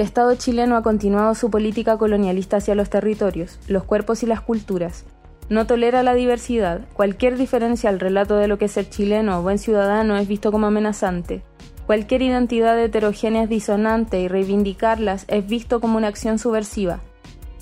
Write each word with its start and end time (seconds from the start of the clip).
El 0.00 0.06
Estado 0.06 0.34
chileno 0.34 0.78
ha 0.78 0.82
continuado 0.82 1.34
su 1.34 1.50
política 1.50 1.98
colonialista 1.98 2.56
hacia 2.56 2.74
los 2.74 2.88
territorios, 2.88 3.58
los 3.68 3.84
cuerpos 3.84 4.22
y 4.22 4.26
las 4.26 4.40
culturas. 4.40 5.04
No 5.50 5.66
tolera 5.66 6.02
la 6.02 6.14
diversidad. 6.14 6.88
Cualquier 6.94 7.36
diferencia 7.36 7.90
al 7.90 8.00
relato 8.00 8.36
de 8.36 8.48
lo 8.48 8.56
que 8.56 8.64
es 8.64 8.72
ser 8.72 8.88
chileno 8.88 9.38
o 9.38 9.42
buen 9.42 9.58
ciudadano 9.58 10.16
es 10.16 10.26
visto 10.26 10.52
como 10.52 10.68
amenazante. 10.68 11.42
Cualquier 11.84 12.22
identidad 12.22 12.82
heterogénea 12.82 13.42
es 13.42 13.50
disonante 13.50 14.22
y 14.22 14.28
reivindicarlas 14.28 15.26
es 15.28 15.46
visto 15.46 15.82
como 15.82 15.98
una 15.98 16.08
acción 16.08 16.38
subversiva. 16.38 17.00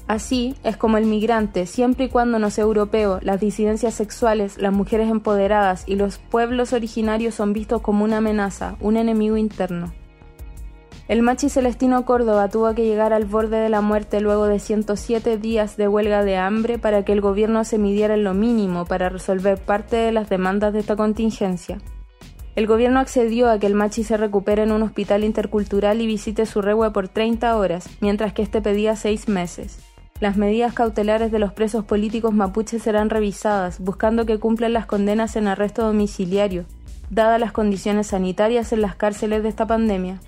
Así 0.07 0.55
es 0.63 0.77
como 0.77 0.97
el 0.97 1.07
migrante, 1.07 1.67
siempre 1.67 2.05
y 2.05 2.09
cuando 2.09 2.39
no 2.39 2.51
sea 2.51 2.63
europeo, 2.63 3.19
las 3.21 3.41
disidencias 3.41 3.95
sexuales, 3.95 4.59
las 4.59 4.73
mujeres 4.73 5.11
empoderadas 5.11 5.83
y 5.89 5.97
los 5.97 6.19
pueblos 6.19 6.73
originarios 6.73 7.35
son 7.35 7.53
vistos 7.53 7.83
como 7.83 8.05
una 8.05 8.19
amenaza, 8.19 8.77
un 8.79 8.97
enemigo 8.97 9.37
interno. 9.37 9.93
El 11.09 11.23
machi 11.23 11.49
Celestino 11.49 12.05
Córdoba 12.05 12.51
tuvo 12.51 12.75
que 12.75 12.85
llegar 12.85 13.15
al 13.15 13.25
borde 13.25 13.57
de 13.57 13.71
la 13.71 13.81
muerte 13.81 14.21
luego 14.21 14.45
de 14.45 14.59
107 14.59 15.39
días 15.39 15.79
de 15.79 15.89
huelga 15.89 16.23
de 16.23 16.37
hambre 16.37 16.79
para 16.79 17.03
que 17.03 17.13
el 17.13 17.23
gobierno 17.23 17.65
se 17.65 17.79
midiera 17.79 18.13
en 18.13 18.25
lo 18.25 18.35
mínimo 18.35 18.85
para 18.85 19.09
resolver 19.09 19.59
parte 19.59 19.97
de 19.97 20.13
las 20.13 20.29
demandas 20.29 20.75
de 20.75 20.81
esta 20.81 20.97
contingencia. 20.97 21.79
El 22.57 22.67
gobierno 22.67 23.01
accedió 23.01 23.49
a 23.49 23.59
que 23.59 23.67
el 23.67 23.75
machi 23.75 24.03
se 24.03 24.19
recupere 24.19 24.65
en 24.65 24.73
un 24.73 24.83
hospital 24.83 25.25
intercultural 25.25 26.03
y 26.03 26.07
visite 26.07 26.45
su 26.45 26.61
regüe 26.61 26.91
por 26.91 27.09
30 27.09 27.57
horas, 27.57 27.89
mientras 28.03 28.35
que 28.35 28.43
este 28.43 28.61
pedía 28.61 28.95
6 28.95 29.29
meses. 29.29 29.79
Las 30.21 30.37
medidas 30.37 30.75
cautelares 30.75 31.33
de 31.33 31.39
los 31.39 31.55
presos 31.55 31.87
políticos 31.87 32.35
mapuches 32.35 32.83
serán 32.83 33.09
revisadas, 33.09 33.81
buscando 33.81 34.27
que 34.27 34.39
cumplan 34.39 34.75
las 34.75 34.85
condenas 34.85 35.37
en 35.37 35.49
arresto 35.49 35.87
domiciliario, 35.87 36.67
dadas 37.09 37.41
las 37.41 37.53
condiciones 37.53 38.09
sanitarias 38.09 38.75
en 38.75 38.83
las 38.83 38.95
cárceles 38.95 39.43
de 39.43 39.49
esta 39.49 39.67
pandemia. 39.67 40.21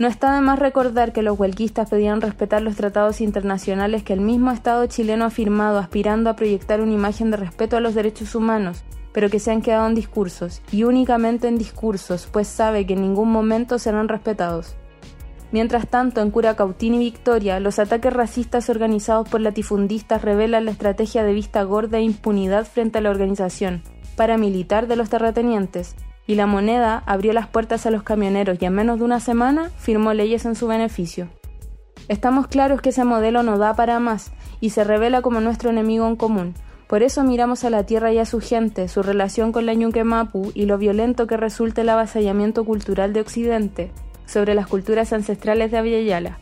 No 0.00 0.08
está 0.08 0.34
de 0.34 0.40
más 0.40 0.58
recordar 0.58 1.12
que 1.12 1.20
los 1.20 1.38
huelguistas 1.38 1.90
pedían 1.90 2.22
respetar 2.22 2.62
los 2.62 2.74
tratados 2.74 3.20
internacionales 3.20 4.02
que 4.02 4.14
el 4.14 4.22
mismo 4.22 4.50
Estado 4.50 4.86
chileno 4.86 5.26
ha 5.26 5.30
firmado 5.30 5.76
aspirando 5.76 6.30
a 6.30 6.36
proyectar 6.36 6.80
una 6.80 6.94
imagen 6.94 7.30
de 7.30 7.36
respeto 7.36 7.76
a 7.76 7.80
los 7.80 7.94
derechos 7.94 8.34
humanos, 8.34 8.82
pero 9.12 9.28
que 9.28 9.38
se 9.38 9.50
han 9.50 9.60
quedado 9.60 9.86
en 9.86 9.94
discursos, 9.94 10.62
y 10.72 10.84
únicamente 10.84 11.48
en 11.48 11.58
discursos, 11.58 12.30
pues 12.32 12.48
sabe 12.48 12.86
que 12.86 12.94
en 12.94 13.02
ningún 13.02 13.30
momento 13.30 13.78
serán 13.78 14.08
respetados. 14.08 14.74
Mientras 15.52 15.86
tanto, 15.86 16.22
en 16.22 16.30
Curacautín 16.30 16.94
y 16.94 16.98
Victoria, 17.00 17.60
los 17.60 17.78
ataques 17.78 18.14
racistas 18.14 18.70
organizados 18.70 19.28
por 19.28 19.42
latifundistas 19.42 20.22
revelan 20.22 20.64
la 20.64 20.70
estrategia 20.70 21.24
de 21.24 21.34
vista 21.34 21.62
gorda 21.64 21.98
e 21.98 22.04
impunidad 22.04 22.64
frente 22.64 22.96
a 22.96 23.00
la 23.02 23.10
organización 23.10 23.82
paramilitar 24.20 24.86
de 24.86 24.96
los 24.96 25.08
terratenientes, 25.08 25.96
y 26.30 26.36
la 26.36 26.46
moneda 26.46 27.02
abrió 27.06 27.32
las 27.32 27.48
puertas 27.48 27.86
a 27.86 27.90
los 27.90 28.04
camioneros 28.04 28.56
y 28.60 28.64
en 28.64 28.72
menos 28.72 29.00
de 29.00 29.04
una 29.04 29.18
semana 29.18 29.72
firmó 29.78 30.14
leyes 30.14 30.44
en 30.44 30.54
su 30.54 30.68
beneficio. 30.68 31.26
Estamos 32.06 32.46
claros 32.46 32.80
que 32.80 32.90
ese 32.90 33.02
modelo 33.02 33.42
no 33.42 33.58
da 33.58 33.74
para 33.74 33.98
más 33.98 34.30
y 34.60 34.70
se 34.70 34.84
revela 34.84 35.22
como 35.22 35.40
nuestro 35.40 35.70
enemigo 35.70 36.06
en 36.06 36.14
común. 36.14 36.54
Por 36.86 37.02
eso 37.02 37.24
miramos 37.24 37.64
a 37.64 37.70
la 37.70 37.84
tierra 37.84 38.12
y 38.12 38.18
a 38.18 38.26
su 38.26 38.38
gente, 38.38 38.86
su 38.86 39.02
relación 39.02 39.50
con 39.50 39.66
la 39.66 39.74
Ñuque 39.74 40.04
Mapu 40.04 40.52
y 40.54 40.66
lo 40.66 40.78
violento 40.78 41.26
que 41.26 41.36
resulta 41.36 41.80
el 41.80 41.88
avasallamiento 41.88 42.64
cultural 42.64 43.12
de 43.12 43.22
Occidente 43.22 43.90
sobre 44.24 44.54
las 44.54 44.68
culturas 44.68 45.12
ancestrales 45.12 45.72
de 45.72 45.78
Aviala. 45.78 46.38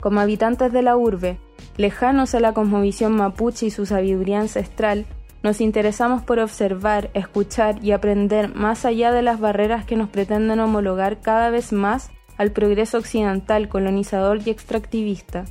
Como 0.00 0.18
habitantes 0.18 0.72
de 0.72 0.82
la 0.82 0.96
urbe, 0.96 1.38
lejanos 1.76 2.34
a 2.34 2.40
la 2.40 2.52
cosmovisión 2.52 3.12
mapuche 3.12 3.66
y 3.66 3.70
su 3.70 3.86
sabiduría 3.86 4.40
ancestral, 4.40 5.06
nos 5.42 5.60
interesamos 5.60 6.22
por 6.22 6.40
observar, 6.40 7.10
escuchar 7.14 7.82
y 7.84 7.92
aprender 7.92 8.54
más 8.54 8.84
allá 8.84 9.12
de 9.12 9.22
las 9.22 9.38
barreras 9.38 9.84
que 9.84 9.96
nos 9.96 10.08
pretenden 10.08 10.58
homologar 10.60 11.20
cada 11.20 11.50
vez 11.50 11.72
más 11.72 12.10
al 12.36 12.50
progreso 12.50 12.98
occidental, 12.98 13.68
colonizador 13.68 14.40
y 14.44 14.50
extractivista. 14.50 15.44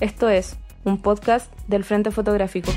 Esto 0.00 0.28
es, 0.28 0.58
un 0.84 0.98
podcast 0.98 1.52
del 1.68 1.84
Frente 1.84 2.10
Fotográfico. 2.10 2.72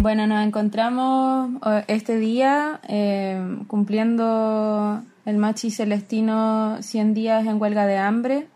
Bueno, 0.00 0.26
nos 0.26 0.46
encontramos 0.46 1.50
eh, 1.66 1.84
este 1.88 2.16
día 2.16 2.80
eh, 2.88 3.58
cumpliendo 3.66 5.02
el 5.26 5.36
Machi 5.36 5.70
Celestino 5.70 6.78
100 6.80 7.12
días 7.12 7.46
en 7.46 7.60
huelga 7.60 7.84
de 7.84 7.98
hambre, 7.98 8.48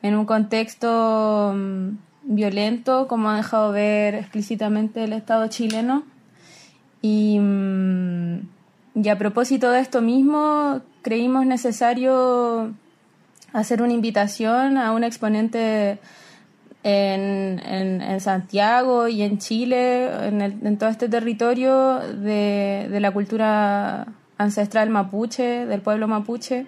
en 0.00 0.14
un 0.14 0.24
contexto 0.24 1.52
mm, 1.54 1.90
violento, 2.30 3.08
como 3.08 3.28
ha 3.28 3.36
dejado 3.36 3.72
ver 3.72 4.14
explícitamente 4.14 5.04
el 5.04 5.12
Estado 5.12 5.48
chileno. 5.48 6.04
Y, 7.02 7.38
mm, 7.38 8.48
y 8.94 9.08
a 9.08 9.18
propósito 9.18 9.70
de 9.70 9.80
esto 9.80 10.00
mismo, 10.00 10.80
creímos 11.02 11.44
necesario 11.46 12.72
hacer 13.52 13.82
una 13.82 13.92
invitación 13.92 14.78
a 14.78 14.92
un 14.92 15.02
exponente 15.04 15.98
en, 16.82 17.58
en, 17.58 18.20
Santiago 18.20 19.08
y 19.08 19.22
en 19.22 19.38
Chile, 19.38 20.26
en, 20.28 20.40
en 20.40 20.78
todo 20.78 20.88
este 20.88 21.08
territorio 21.08 21.98
de, 21.98 22.88
de, 22.90 23.00
la 23.00 23.10
cultura 23.10 24.06
ancestral 24.38 24.88
mapuche, 24.88 25.66
del 25.66 25.82
pueblo 25.82 26.08
mapuche. 26.08 26.66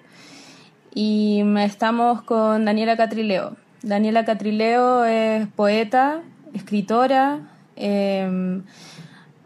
Y 0.93 1.41
estamos 1.57 2.21
con 2.23 2.65
Daniela 2.65 2.95
Catrileo. 2.97 3.62
Daniela 3.83 4.23
Catrileo 4.23 5.03
es 5.03 5.45
poeta, 5.49 6.21
escritora, 6.53 7.41
em, 7.75 8.63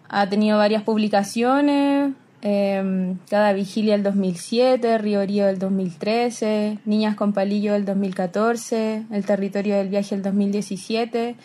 ha 0.08 0.30
tenido 0.30 0.59
varias 0.59 0.84
publicaciones, 0.84 2.14
em, 2.44 3.18
Cada 3.31 3.52
Vigilia 3.53 3.94
del 3.94 4.03
2007, 4.03 5.00
Río 5.00 5.26
Río 5.26 5.47
del 5.47 5.58
2013, 5.58 6.78
Niñas 6.86 7.16
con 7.16 7.34
Palillo 7.34 7.74
del 7.74 7.84
2014, 7.86 9.06
El 9.09 9.26
Territorio 9.26 9.76
del 9.76 9.90
Viaje 9.90 10.14
del 10.14 10.24
2017 10.24 11.36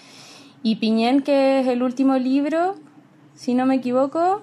y 0.62 0.76
Piñén, 0.76 1.22
que 1.22 1.60
es 1.60 1.68
el 1.68 1.82
último 1.82 2.18
libro, 2.18 2.76
si 3.34 3.54
no 3.54 3.64
me 3.64 3.76
equivoco, 3.76 4.42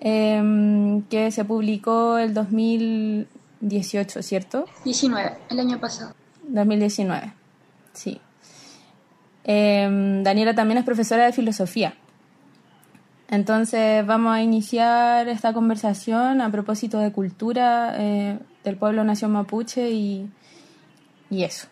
em, 0.00 1.02
que 1.10 1.32
se 1.32 1.44
publicó 1.44 2.16
el 2.16 2.32
2018, 2.32 4.22
¿cierto? 4.22 4.66
19, 4.84 5.32
el 5.50 5.58
año 5.58 5.80
pasado. 5.80 6.14
2019. 6.44 7.39
Sí. 7.92 8.20
Em, 9.44 10.22
Daniela 10.22 10.54
también 10.54 10.78
es 10.78 10.84
profesora 10.84 11.26
de 11.26 11.32
filosofía. 11.32 11.94
Entonces 13.28 14.04
vamos 14.06 14.34
a 14.34 14.42
iniciar 14.42 15.28
esta 15.28 15.52
conversación 15.52 16.40
a 16.40 16.50
propósito 16.50 16.98
de 16.98 17.12
cultura 17.12 17.94
eh, 17.96 18.38
del 18.64 18.76
pueblo 18.76 19.04
nación 19.04 19.32
mapuche 19.32 19.90
y, 19.90 20.28
y 21.30 21.44
eso 21.44 21.68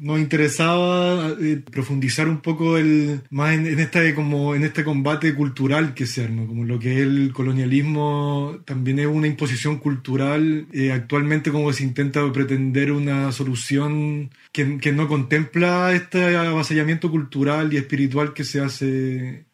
nos 0.00 0.18
interesaba 0.18 1.30
eh, 1.40 1.62
profundizar 1.70 2.28
un 2.28 2.40
poco 2.40 2.76
el, 2.76 3.20
más 3.30 3.54
en, 3.54 3.78
este, 3.78 4.14
como 4.14 4.54
en 4.54 4.64
este 4.64 4.82
combate 4.82 5.32
cultural 5.34 5.94
que 5.94 6.06
se 6.06 6.24
arma, 6.24 6.46
como 6.46 6.64
lo 6.64 6.78
que 6.78 6.94
es 6.94 7.00
el 7.02 7.32
colonialismo 7.32 8.58
también 8.64 8.98
es 8.98 9.06
una 9.06 9.28
imposición 9.28 9.78
cultural, 9.78 10.66
eh, 10.72 10.90
actualmente 10.90 11.52
como 11.52 11.72
se 11.72 11.84
intenta 11.84 12.32
pretender 12.32 12.90
una 12.90 13.30
solución 13.30 14.30
que, 14.50 14.78
que, 14.78 14.92
no 14.92 15.06
contempla 15.06 15.92
este 15.92 16.36
avasallamiento 16.36 17.10
cultural 17.10 17.72
y 17.72 17.76
espiritual 17.76 18.34
que 18.34 18.44
se 18.44 18.60
hace 18.60 19.44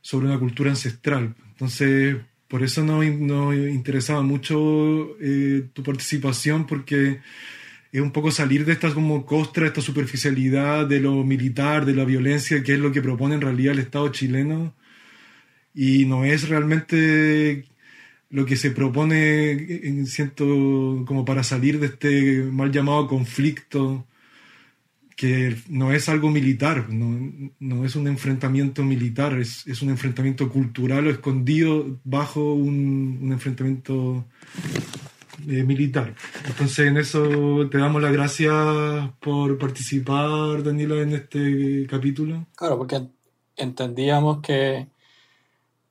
sobre 0.00 0.26
una 0.26 0.38
cultura 0.38 0.70
ancestral. 0.70 1.34
Entonces, 1.52 2.16
por 2.48 2.62
eso 2.62 2.84
nos, 2.84 3.04
nos 3.06 3.54
interesaba 3.54 4.22
mucho 4.22 5.16
eh, 5.20 5.68
tu 5.72 5.82
participación, 5.82 6.66
porque 6.66 7.20
es 7.92 8.00
un 8.00 8.10
poco 8.10 8.30
salir 8.30 8.64
de 8.64 8.72
esta 8.72 8.92
como 8.92 9.24
costra, 9.24 9.66
esta 9.66 9.80
superficialidad 9.80 10.86
de 10.86 11.00
lo 11.00 11.24
militar, 11.24 11.84
de 11.84 11.94
la 11.94 12.04
violencia, 12.04 12.62
que 12.62 12.74
es 12.74 12.78
lo 12.78 12.92
que 12.92 13.02
propone 13.02 13.36
en 13.36 13.40
realidad 13.40 13.72
el 13.74 13.80
Estado 13.80 14.08
chileno, 14.10 14.74
y 15.74 16.04
no 16.06 16.24
es 16.24 16.48
realmente 16.48 17.66
lo 18.30 18.44
que 18.44 18.56
se 18.56 18.70
propone, 18.70 20.04
siento, 20.06 21.04
como 21.06 21.24
para 21.24 21.42
salir 21.42 21.78
de 21.78 21.86
este 21.86 22.42
mal 22.42 22.72
llamado 22.72 23.06
conflicto, 23.06 24.06
que 25.16 25.56
no 25.68 25.92
es 25.92 26.10
algo 26.10 26.30
militar, 26.30 26.90
no, 26.90 27.32
no 27.58 27.84
es 27.86 27.96
un 27.96 28.06
enfrentamiento 28.06 28.84
militar, 28.84 29.38
es, 29.40 29.66
es, 29.66 29.80
un 29.80 29.88
enfrentamiento 29.88 30.50
cultural 30.50 31.06
escondido 31.06 31.98
bajo 32.04 32.52
un, 32.52 33.18
un 33.22 33.32
enfrentamiento 33.32 34.26
eh, 35.48 35.64
militar. 35.64 36.14
Entonces 36.46 36.86
en 36.86 36.96
eso 36.96 37.68
te 37.70 37.78
damos 37.78 38.02
las 38.02 38.12
gracias 38.12 38.54
por 39.20 39.58
participar, 39.58 40.62
Daniela, 40.62 40.96
en 40.96 41.12
este 41.12 41.86
capítulo. 41.88 42.46
Claro, 42.56 42.78
porque 42.78 43.08
entendíamos 43.56 44.40
que, 44.40 44.88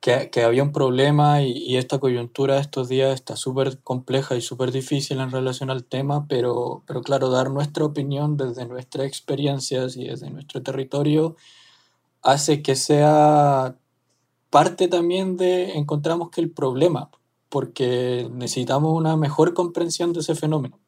que, 0.00 0.42
había 0.42 0.62
un 0.62 0.72
problema 0.72 1.42
y, 1.42 1.76
esta 1.76 1.98
coyuntura 1.98 2.54
de 2.54 2.60
estos 2.60 2.88
días 2.88 3.14
está 3.14 3.36
súper 3.36 3.80
compleja 3.80 4.36
y 4.36 4.40
súper 4.40 4.70
difícil 4.70 5.20
en 5.20 5.30
relación 5.30 5.70
al 5.70 5.84
tema, 5.84 6.26
pero, 6.28 6.82
pero 6.86 7.02
claro, 7.02 7.30
dar 7.30 7.50
nuestra 7.50 7.84
opinión 7.84 8.36
desde 8.36 8.66
nuestras 8.66 9.06
experiencias 9.06 9.96
y 9.96 10.04
desde 10.04 10.30
nuestro 10.30 10.62
territorio 10.62 11.36
hace 12.22 12.62
que 12.62 12.76
sea 12.76 13.76
parte 14.50 14.88
también 14.88 15.36
de, 15.36 15.72
encontramos 15.72 16.30
que 16.30 16.40
el 16.40 16.50
problema, 16.50 17.10
porque 17.48 18.28
necesitamos 18.32 18.92
una 18.92 19.16
mejor 19.16 19.54
comprensión 19.54 20.12
de 20.12 20.20
ese 20.20 20.34
fenómeno. 20.34 20.80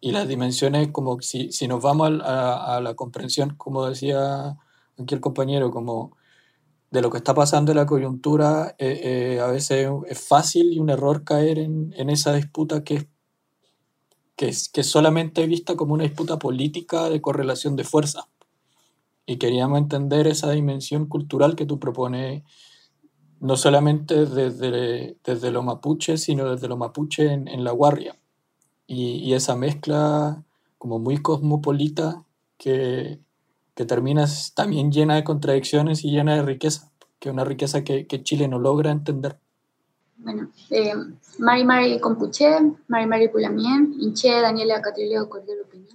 Y 0.00 0.12
las 0.12 0.28
dimensiones, 0.28 0.88
como 0.92 1.20
si, 1.22 1.50
si 1.52 1.66
nos 1.66 1.82
vamos 1.82 2.20
a, 2.22 2.76
a, 2.76 2.80
la 2.80 2.94
comprensión, 2.94 3.54
como 3.56 3.86
decía 3.86 4.56
aquí 4.98 5.14
el 5.14 5.20
compañero, 5.20 5.70
como 5.70 6.12
de 6.90 7.02
lo 7.02 7.10
que 7.10 7.18
está 7.18 7.34
pasando 7.34 7.72
en 7.72 7.78
la 7.78 7.86
coyuntura, 7.86 8.76
eh, 8.78 9.00
eh, 9.36 9.40
a 9.40 9.48
veces 9.48 9.90
es 10.06 10.20
fácil 10.20 10.72
y 10.72 10.78
un 10.78 10.90
error 10.90 11.24
caer 11.24 11.58
en, 11.58 11.92
en 11.96 12.08
esa 12.08 12.32
disputa 12.34 12.84
que 12.84 12.94
es, 12.94 13.06
que, 14.36 14.48
es, 14.48 14.68
que 14.68 14.82
es 14.82 14.90
solamente 14.90 15.46
vista 15.48 15.74
como 15.74 15.94
una 15.94 16.04
disputa 16.04 16.38
política 16.38 17.08
de 17.08 17.20
correlación 17.20 17.74
de 17.74 17.82
fuerza. 17.82 18.28
Y 19.26 19.38
queríamos 19.38 19.78
entender 19.78 20.28
esa 20.28 20.52
dimensión 20.52 21.06
cultural 21.06 21.56
que 21.56 21.66
tú 21.66 21.80
propones 21.80 22.44
no 23.40 23.56
solamente 23.56 24.26
desde, 24.26 25.16
desde 25.24 25.50
lo 25.50 25.62
mapuche, 25.62 26.16
sino 26.16 26.50
desde 26.50 26.68
lo 26.68 26.76
mapuche 26.76 27.32
en, 27.32 27.48
en 27.48 27.64
la 27.64 27.72
guardia. 27.72 28.16
Y, 28.86 29.16
y, 29.16 29.34
esa 29.34 29.56
mezcla 29.56 30.42
como 30.78 30.98
muy 30.98 31.18
cosmopolita 31.18 32.22
que, 32.58 33.18
que 33.74 33.84
termina 33.84 34.26
también 34.54 34.92
llena 34.92 35.16
de 35.16 35.24
contradicciones 35.24 36.04
y 36.04 36.10
llena 36.10 36.36
de 36.36 36.42
riqueza, 36.42 36.90
que 37.18 37.28
es 37.28 37.32
una 37.32 37.44
riqueza 37.44 37.82
que, 37.84 38.06
que 38.06 38.22
Chile 38.22 38.48
no 38.48 38.58
logra 38.58 38.90
entender. 38.90 39.38
Bueno, 40.16 40.50
eh, 40.70 40.94
Mari 41.38 41.64
Mari 41.64 42.00
Compuche, 42.00 42.48
Mari 42.88 43.06
Mari 43.06 43.28
Pulamien, 43.28 43.94
Inche, 44.00 44.40
Daniela 44.40 44.80
Catrileo 44.80 45.28
Cordero 45.28 45.64
Peña. 45.70 45.94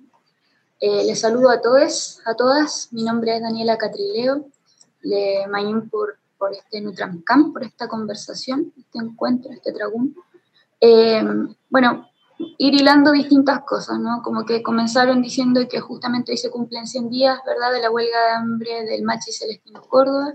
Eh, 0.79 1.03
les 1.05 1.19
saludo 1.19 1.49
a 1.49 1.61
todos, 1.61 2.21
a 2.25 2.35
todas. 2.35 2.89
Mi 2.91 3.03
nombre 3.03 3.35
es 3.35 3.41
Daniela 3.41 3.77
Catrileo. 3.77 4.45
Le 5.01 5.47
mañón 5.47 5.89
por 5.89 6.18
por 6.39 6.53
este 6.53 6.81
Nutramcamp, 6.81 7.53
por 7.53 7.63
esta 7.63 7.87
conversación, 7.87 8.73
este 8.77 8.97
encuentro, 8.97 9.51
este 9.51 9.73
tragún. 9.73 10.15
Eh, 10.81 11.21
bueno, 11.69 12.09
ir 12.57 12.73
hilando 12.73 13.11
distintas 13.11 13.61
cosas, 13.63 13.99
¿no? 13.99 14.21
Como 14.23 14.45
que 14.45 14.63
comenzaron 14.63 15.21
diciendo 15.21 15.61
que 15.69 15.79
justamente 15.79 16.31
hoy 16.31 16.37
se 16.37 16.49
cumplen 16.49 16.87
100 16.87 17.09
días, 17.09 17.39
¿verdad?, 17.45 17.73
de 17.73 17.81
la 17.81 17.91
huelga 17.91 18.17
de 18.25 18.31
hambre 18.31 18.85
del 18.85 19.03
Machi 19.03 19.31
Celestino 19.31 19.81
Córdoba. 19.81 20.33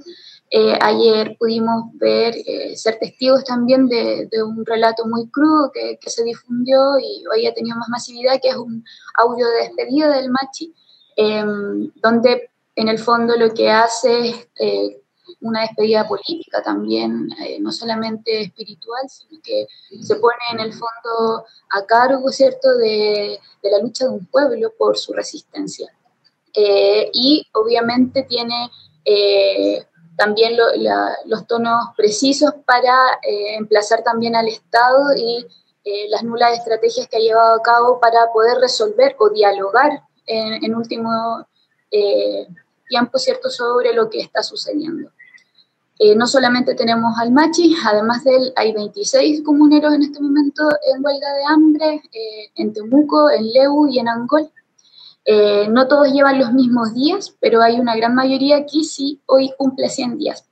Eh, 0.50 0.78
ayer 0.80 1.36
pudimos 1.38 1.86
ver, 1.94 2.34
eh, 2.46 2.76
ser 2.76 2.98
testigos 2.98 3.44
también 3.44 3.88
de, 3.88 4.28
de, 4.30 4.42
un 4.42 4.64
relato 4.64 5.06
muy 5.06 5.28
crudo 5.30 5.72
que, 5.72 5.98
que, 6.00 6.10
se 6.10 6.22
difundió 6.22 6.98
y 6.98 7.24
hoy 7.32 7.46
ha 7.46 7.54
tenido 7.54 7.76
más 7.76 7.88
masividad, 7.88 8.38
que 8.40 8.50
es 8.50 8.56
un 8.56 8.84
audio 9.14 9.48
de 9.48 9.62
despedida 9.62 10.10
del 10.10 10.30
Machi, 10.30 10.74
eh, 11.16 11.44
donde 11.96 12.50
en 12.76 12.88
el 12.88 12.98
fondo 12.98 13.36
lo 13.36 13.54
que 13.54 13.70
hace 13.70 14.28
es 14.28 14.48
una 15.40 15.62
despedida 15.62 16.06
política 16.06 16.62
también, 16.62 17.28
eh, 17.40 17.58
no 17.60 17.72
solamente 17.72 18.42
espiritual, 18.42 19.08
sino 19.08 19.40
que 19.42 19.66
se 20.02 20.16
pone 20.16 20.36
en 20.52 20.60
el 20.60 20.72
fondo 20.72 21.44
a 21.70 21.86
cargo, 21.86 22.30
¿cierto?, 22.30 22.76
de, 22.76 23.38
la 23.62 23.78
lucha 23.78 24.04
de 24.04 24.10
un 24.10 24.26
pueblo 24.26 24.72
por 24.76 24.98
su 24.98 25.12
resistencia. 25.12 25.92
Eh, 26.52 27.10
y 27.12 27.46
obviamente 27.52 28.24
tiene 28.24 28.70
eh, 29.04 29.86
también 30.16 30.56
los 31.26 31.46
tonos 31.46 31.88
precisos 31.96 32.54
para 32.64 33.18
emplazar 33.22 34.04
también 34.04 34.36
al 34.36 34.46
Estado 34.46 35.12
y 35.16 35.44
las 36.08 36.22
nulas 36.22 36.56
estrategias 36.56 37.08
que 37.08 37.16
ha 37.16 37.20
llevado 37.20 37.56
a 37.56 37.62
cabo 37.62 37.98
para 37.98 38.32
poder 38.32 38.58
resolver 38.58 39.16
o 39.18 39.30
dialogar 39.30 40.04
en, 40.26 40.74
último 40.74 41.46
tiempo, 42.88 43.18
¿cierto?, 43.18 43.50
sobre 43.50 43.92
lo 43.92 44.08
que 44.08 44.20
está 44.20 44.42
sucediendo. 44.42 45.10
Eh, 45.98 46.16
no 46.16 46.26
solamente 46.26 46.74
tenemos 46.74 47.16
al 47.18 47.30
Machi, 47.30 47.76
además 47.84 48.24
de 48.24 48.34
él 48.36 48.52
hay 48.56 48.72
26 48.72 49.42
comuneros 49.42 49.94
en 49.94 50.02
este 50.02 50.20
momento 50.20 50.68
en 50.92 51.04
huelga 51.04 51.32
de 51.34 51.44
hambre, 51.44 52.02
eh, 52.12 52.50
en 52.56 52.72
Temuco, 52.72 53.30
en 53.30 53.52
Leu 53.52 53.86
y 53.86 54.00
en 54.00 54.08
Angol. 54.08 54.50
Eh, 55.24 55.68
no 55.68 55.86
todos 55.86 56.12
llevan 56.12 56.40
los 56.40 56.52
mismos 56.52 56.92
días, 56.94 57.36
pero 57.40 57.62
hay 57.62 57.78
una 57.78 57.96
gran 57.96 58.14
mayoría 58.14 58.56
aquí 58.56 58.84
sí 58.84 59.22
hoy 59.26 59.52
cumple 59.56 59.88
100 59.88 60.18
días, 60.18 60.44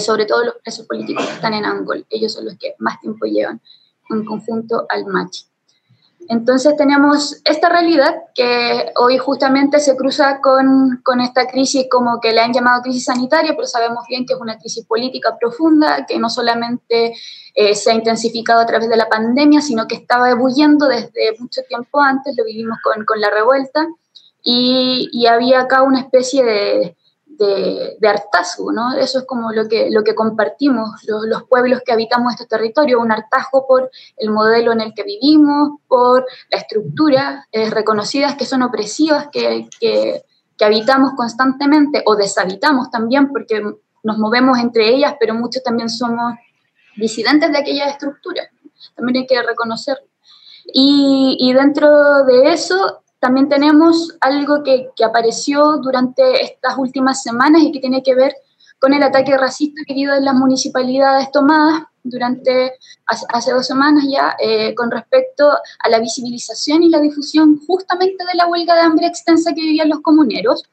sobre 0.00 0.24
todo 0.24 0.44
los 0.44 0.54
presos 0.56 0.86
políticos 0.86 1.24
que 1.26 1.32
están 1.32 1.54
en 1.54 1.66
Angol. 1.66 2.06
Ellos 2.08 2.32
son 2.32 2.46
los 2.46 2.56
que 2.56 2.74
más 2.78 2.98
tiempo 3.00 3.26
llevan 3.26 3.60
en 4.10 4.24
conjunto 4.24 4.86
al 4.88 5.04
Machi. 5.06 5.51
Entonces 6.28 6.76
tenemos 6.76 7.40
esta 7.44 7.68
realidad 7.68 8.14
que 8.34 8.92
hoy 8.96 9.18
justamente 9.18 9.80
se 9.80 9.96
cruza 9.96 10.40
con, 10.40 11.00
con, 11.04 11.20
esta 11.20 11.46
crisis 11.46 11.86
como 11.90 12.20
que 12.20 12.32
le 12.32 12.40
han 12.40 12.52
llamado 12.52 12.82
crisis 12.82 13.04
sanitaria, 13.04 13.54
pero 13.54 13.66
sabemos 13.66 14.04
bien 14.08 14.24
que 14.26 14.34
es 14.34 14.40
una 14.40 14.58
crisis 14.58 14.86
política 14.86 15.36
profunda, 15.38 16.06
que 16.06 16.18
no 16.18 16.30
solamente 16.30 17.14
eh, 17.54 17.74
se 17.74 17.90
ha 17.90 17.94
intensificado 17.94 18.60
a 18.60 18.66
través 18.66 18.88
de 18.88 18.96
la 18.96 19.08
pandemia, 19.08 19.60
sino 19.60 19.86
que 19.86 19.96
estaba 19.96 20.30
ebulliendo 20.30 20.86
desde 20.88 21.36
mucho 21.38 21.62
tiempo 21.68 22.00
antes, 22.00 22.36
lo 22.36 22.44
vivimos 22.44 22.78
con, 22.82 23.04
con 23.04 23.20
la 23.20 23.30
revuelta, 23.30 23.86
y, 24.42 25.08
y 25.12 25.26
había 25.26 25.60
acá 25.60 25.82
una 25.82 26.00
especie 26.00 26.44
de, 26.44 26.96
de, 27.46 27.96
de, 27.98 28.08
hartazgo, 28.08 28.72
¿no? 28.72 28.94
Eso 28.94 29.20
es 29.20 29.24
como 29.26 29.52
lo 29.52 29.68
que, 29.68 29.90
lo 29.90 30.04
que 30.04 30.14
compartimos 30.14 30.90
los, 31.06 31.24
los, 31.26 31.42
pueblos 31.44 31.80
que 31.84 31.92
habitamos 31.92 32.32
este 32.32 32.46
territorio, 32.46 33.00
un 33.00 33.10
hartazgo 33.10 33.66
por 33.66 33.90
el 34.16 34.30
modelo 34.30 34.72
en 34.72 34.80
el 34.80 34.94
que 34.94 35.02
vivimos, 35.02 35.80
por 35.88 36.24
la 36.50 36.58
estructura 36.58 37.46
eh, 37.50 37.70
reconocidas 37.70 38.36
que 38.36 38.44
son 38.44 38.62
opresivas, 38.62 39.28
que, 39.32 39.68
que, 39.80 40.22
habitamos 40.64 41.14
constantemente 41.16 42.04
o 42.06 42.14
deshabitamos 42.14 42.88
también 42.88 43.32
porque 43.32 43.60
nos 44.04 44.18
movemos 44.18 44.60
entre 44.60 44.90
ellas, 44.90 45.16
pero 45.18 45.34
muchos 45.34 45.60
también 45.60 45.88
somos 45.88 46.34
disidentes 46.96 47.50
de 47.50 47.58
aquella 47.58 47.88
estructura, 47.88 48.48
también 48.94 49.22
hay 49.22 49.26
que 49.26 49.42
reconocerlo. 49.42 50.06
Y 50.66 51.52
dentro 51.52 52.22
de 52.22 52.52
eso 52.52 53.01
también 53.22 53.48
tenemos 53.48 54.16
algo 54.20 54.64
que, 54.64 54.88
que, 54.96 55.04
apareció 55.04 55.76
durante 55.76 56.42
estas 56.42 56.76
últimas 56.76 57.22
semanas 57.22 57.62
y 57.62 57.70
que 57.70 57.78
tiene 57.78 58.02
que 58.02 58.16
ver 58.16 58.34
con 58.80 58.94
el 58.94 59.02
ataque 59.04 59.38
racista 59.38 59.80
vivido 59.86 60.12
en 60.12 60.24
las 60.24 60.34
municipalidades 60.34 61.30
tomadas 61.30 61.84
durante 62.02 62.72
hace, 63.06 63.24
hace 63.28 63.52
dos 63.52 63.64
semanas 63.64 64.02
ya 64.10 64.34
eh, 64.40 64.74
con 64.74 64.90
respecto 64.90 65.52
a 65.52 65.88
la 65.88 66.00
visibilización 66.00 66.82
y 66.82 66.88
la 66.88 66.98
difusión 66.98 67.60
justamente 67.64 68.24
de 68.24 68.34
la 68.34 68.48
huelga 68.48 68.74
de 68.74 68.80
hambre 68.80 69.06
extensa 69.06 69.54
que 69.54 69.60
vivían 69.60 69.88
los 69.88 70.00
comuneros. 70.00 70.64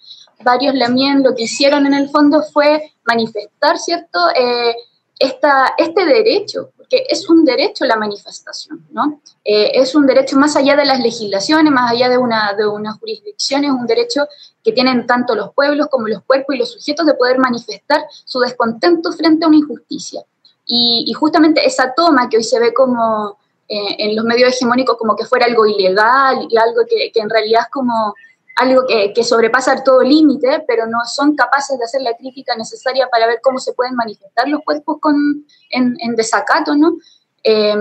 Varios 0.43 0.73
también 0.79 1.21
lo 1.21 1.35
que 1.35 1.43
hicieron 1.43 1.85
en 1.85 1.93
el 1.93 2.09
fondo 2.09 2.41
fue 2.51 2.93
manifestar, 3.05 3.77
¿cierto?, 3.77 4.27
eh, 4.29 4.73
esta, 5.19 5.75
este 5.77 6.03
derecho, 6.03 6.71
porque 6.89 7.05
es 7.07 7.29
un 7.29 7.45
derecho 7.45 7.85
la 7.85 7.95
manifestación, 7.95 8.83
¿no? 8.91 9.21
Eh, 9.45 9.71
es 9.75 9.93
un 9.93 10.07
derecho 10.07 10.37
más 10.37 10.55
allá 10.55 10.75
de 10.75 10.85
las 10.85 10.99
legislaciones, 10.99 11.71
más 11.71 11.91
allá 11.91 12.09
de 12.09 12.17
una, 12.17 12.53
de 12.53 12.67
una 12.67 12.93
jurisdicción, 12.93 13.63
es 13.63 13.71
un 13.71 13.85
derecho 13.85 14.27
que 14.63 14.71
tienen 14.71 15.05
tanto 15.05 15.35
los 15.35 15.53
pueblos 15.53 15.87
como 15.91 16.07
los 16.07 16.23
cuerpos 16.23 16.55
y 16.55 16.59
los 16.59 16.71
sujetos 16.71 17.05
de 17.05 17.13
poder 17.13 17.37
manifestar 17.37 18.05
su 18.25 18.39
descontento 18.39 19.11
frente 19.11 19.45
a 19.45 19.49
una 19.49 19.57
injusticia. 19.57 20.23
Y, 20.65 21.05
y 21.07 21.13
justamente 21.13 21.65
esa 21.65 21.93
toma 21.93 22.27
que 22.27 22.37
hoy 22.37 22.43
se 22.43 22.59
ve 22.59 22.73
como 22.73 23.37
eh, 23.67 23.95
en 23.99 24.15
los 24.15 24.25
medios 24.25 24.53
hegemónicos 24.53 24.97
como 24.97 25.15
que 25.15 25.25
fuera 25.25 25.45
algo 25.45 25.67
ilegal 25.67 26.47
y 26.49 26.57
algo 26.57 26.81
que, 26.89 27.11
que 27.11 27.19
en 27.19 27.29
realidad 27.29 27.61
es 27.65 27.71
como 27.71 28.15
algo 28.59 28.83
que, 28.87 29.23
sobrepasa 29.23 29.83
todo 29.83 30.01
límite, 30.01 30.63
pero 30.67 30.85
no 30.85 30.99
son 31.05 31.35
capaces 31.35 31.79
de 31.79 31.85
hacer 31.85 32.01
la 32.01 32.15
crítica 32.15 32.55
necesaria 32.55 33.07
para 33.09 33.25
ver 33.25 33.39
cómo 33.41 33.57
se 33.57 33.73
pueden 33.73 33.95
manifestar 33.95 34.49
los 34.49 34.61
cuerpos 34.63 34.97
con, 34.99 35.45
en, 35.69 36.15
desacato, 36.15 36.75
¿no? 36.75 36.97
Eh, 37.43 37.75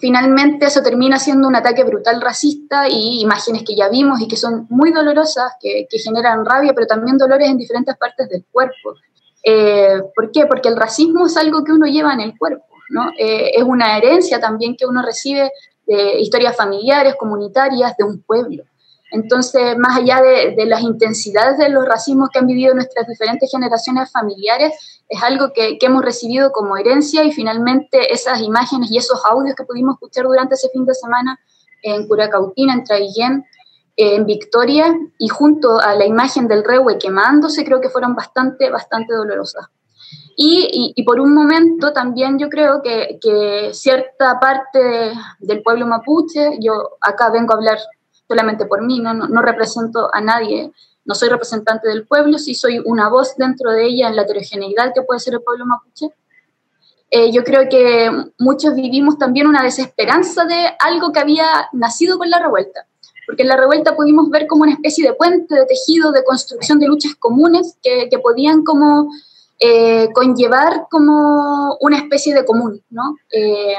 finalmente 0.00 0.66
eso 0.66 0.82
termina 0.82 1.18
siendo 1.18 1.46
un 1.46 1.56
ataque 1.56 1.84
brutal 1.84 2.22
racista 2.22 2.88
y 2.88 3.20
imágenes 3.20 3.64
que 3.66 3.76
ya 3.76 3.90
vimos 3.90 4.18
y 4.22 4.28
que 4.28 4.36
son 4.36 4.66
muy 4.70 4.92
dolorosas, 4.92 5.52
que, 5.60 5.86
que 5.90 5.98
generan 5.98 6.46
rabia, 6.46 6.72
pero 6.74 6.86
también 6.86 7.18
dolores 7.18 7.50
en 7.50 7.58
diferentes 7.58 7.94
partes 7.98 8.30
del 8.30 8.46
cuerpo. 8.50 8.94
Eh, 9.44 10.00
¿Por 10.14 10.30
qué? 10.30 10.46
Porque 10.46 10.68
el 10.68 10.76
racismo 10.76 11.26
es 11.26 11.36
algo 11.36 11.64
que 11.64 11.72
uno 11.72 11.86
lleva 11.86 12.14
en 12.14 12.20
el 12.20 12.38
cuerpo, 12.38 12.64
¿no? 12.88 13.10
Eh, 13.18 13.50
es 13.54 13.62
una 13.62 13.98
herencia 13.98 14.40
también 14.40 14.74
que 14.74 14.86
uno 14.86 15.02
recibe 15.02 15.52
de 15.86 16.20
historias 16.20 16.56
familiares, 16.56 17.16
comunitarias, 17.16 17.94
de 17.98 18.04
un 18.04 18.22
pueblo. 18.22 18.64
Entonces, 19.12 19.76
más 19.76 19.98
allá 19.98 20.22
de, 20.22 20.64
las 20.64 20.80
intensidades 20.80 21.58
de 21.58 21.68
los 21.68 21.86
racismos 21.86 22.30
que 22.30 22.38
han 22.38 22.46
vivido 22.46 22.74
nuestras 22.74 23.06
diferentes 23.06 23.50
generaciones 23.50 24.10
familiares, 24.10 25.02
es 25.06 25.22
algo 25.22 25.52
que, 25.52 25.76
hemos 25.82 26.02
recibido 26.02 26.50
como 26.50 26.78
herencia 26.78 27.22
y 27.22 27.30
finalmente 27.30 28.10
esas 28.12 28.40
imágenes 28.40 28.90
y 28.90 28.96
esos 28.96 29.22
audios 29.26 29.54
que 29.54 29.64
pudimos 29.64 29.96
escuchar 29.96 30.24
durante 30.24 30.54
ese 30.54 30.70
fin 30.70 30.86
de 30.86 30.94
semana 30.94 31.38
en 31.82 32.08
Curacautina, 32.08 32.72
en 32.72 32.84
Traillén, 32.84 33.44
en 33.96 34.24
Victoria, 34.24 34.98
y 35.18 35.28
junto 35.28 35.78
a 35.78 35.94
la 35.94 36.06
imagen 36.06 36.48
del 36.48 36.64
rehue 36.64 36.96
quemándose, 36.96 37.66
creo 37.66 37.82
que 37.82 37.90
fueron 37.90 38.14
bastante, 38.14 38.70
bastante 38.70 39.14
dolorosas. 39.14 39.66
Y, 40.38 40.70
y, 40.72 40.92
y, 40.96 41.04
por 41.04 41.20
un 41.20 41.34
momento 41.34 41.92
también 41.92 42.38
yo 42.38 42.48
creo 42.48 42.80
que, 42.82 43.18
que 43.20 43.74
cierta 43.74 44.40
parte 44.40 44.78
de, 44.78 45.12
del 45.40 45.62
pueblo 45.62 45.86
mapuche, 45.86 46.56
yo 46.60 46.96
acá 47.02 47.28
vengo 47.28 47.52
a 47.52 47.56
hablar 47.56 47.78
solamente 48.32 48.64
por 48.64 48.82
mí, 48.82 48.98
no, 48.98 49.42
represento 49.42 50.08
a 50.14 50.22
nadie, 50.22 50.72
no 51.04 51.14
soy 51.14 51.28
representante 51.28 51.86
del 51.86 52.06
pueblo, 52.06 52.38
sí 52.38 52.54
soy 52.54 52.80
una 52.82 53.10
voz 53.10 53.36
dentro 53.36 53.70
de 53.70 53.84
ella 53.84 54.08
en 54.08 54.16
la 54.16 54.22
heterogeneidad 54.22 54.94
que 54.94 55.02
puede 55.02 55.20
ser 55.20 55.34
el 55.34 55.42
pueblo 55.42 55.66
mapuche. 55.66 56.06
eh, 57.10 57.30
yo 57.30 57.44
creo 57.44 57.68
que 57.68 58.10
muchos 58.38 58.74
vivimos 58.74 59.18
también 59.18 59.46
una 59.46 59.62
desesperanza 59.62 60.46
de 60.46 60.60
algo 60.78 61.12
que 61.12 61.20
había 61.20 61.68
nacido 61.72 62.16
con 62.16 62.30
la 62.30 62.38
revuelta. 62.38 62.86
Porque 63.26 63.42
en 63.42 63.48
la 63.48 63.58
revuelta 63.58 63.94
pudimos 63.94 64.30
ver 64.30 64.46
como 64.46 64.62
una 64.62 64.72
especie 64.72 65.06
de 65.06 65.12
puente, 65.12 65.54
de 65.54 65.66
tejido, 65.66 66.10
de 66.10 66.24
construcción 66.24 66.78
de 66.78 66.86
luchas 66.86 67.14
comunes 67.16 67.76
que, 67.82 68.08
podían 68.22 68.64
como 68.64 69.10
eh, 69.60 70.08
conllevar 70.14 70.86
como 70.90 71.76
una 71.80 71.98
especie 71.98 72.34
de 72.34 72.46
común, 72.46 72.82
¿no? 72.88 73.16
Eh, 73.30 73.76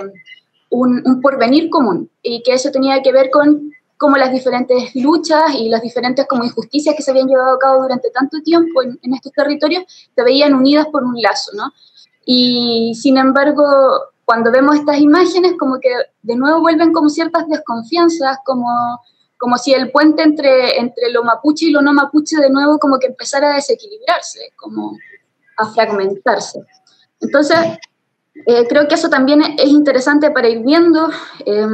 un, 0.70 1.22
porvenir 1.22 1.70
común, 1.70 2.10
y 2.22 2.42
que 2.44 2.54
eso 2.54 2.72
tenía 2.72 3.02
que 3.02 3.12
ver 3.12 3.30
con 3.30 3.72
cómo 4.04 4.18
las 4.18 4.34
diferentes 4.34 4.94
luchas 4.96 5.56
y 5.58 5.70
las 5.70 5.82
diferentes 5.82 6.28
como 6.28 6.44
injusticias 6.44 6.94
que 6.94 7.02
se 7.02 7.12
habían 7.12 7.30
llevado 7.30 7.56
a 7.56 7.58
cabo 7.58 7.84
durante 7.84 8.10
tanto 8.10 8.42
tiempo 8.42 8.84
en, 8.84 9.00
en 9.02 9.14
estos 9.14 9.32
territorios 9.32 9.86
se 10.14 10.24
veían 10.24 10.54
unidas 10.54 10.88
por 10.88 11.06
un 11.06 11.22
lazo, 11.22 11.52
¿no? 11.56 11.72
Y 12.26 12.94
sin 13.02 13.18
embargo, 13.18 13.64
cuando 14.26 14.52
vemos 14.52 14.76
estas 14.76 15.00
imágenes, 15.00 15.54
como 15.58 15.80
que 15.80 15.90
de 16.22 16.36
nuevo 16.36 16.60
vuelven 16.60 16.92
como 16.92 17.08
ciertas 17.08 17.48
desconfianzas, 17.48 18.40
como, 18.44 18.68
como 19.38 19.58
si 19.58 19.74
el 19.74 19.90
puente 19.90 20.22
entre, 20.22 20.78
entre 20.82 21.10
lo 21.10 21.24
mapuche 21.24 21.68
y 21.68 21.72
lo 21.72 21.82
no 21.82 21.94
mapuche 21.94 22.36
de 22.42 22.50
nuevo 22.50 22.80
como 22.80 23.00
que 23.00 23.08
empezara 23.08 23.54
a 23.54 23.56
desequilibrarse, 23.56 24.52
como 24.58 24.98
a 25.60 25.66
fragmentarse. 25.68 26.60
Entonces, 27.22 27.58
eh, 28.48 28.68
creo 28.68 28.86
que 28.86 28.96
eso 28.96 29.10
también 29.10 29.42
es 29.58 29.70
interesante 29.70 30.30
para 30.32 30.50
ir 30.50 30.60
viendo, 30.60 31.10
eh, 31.46 31.68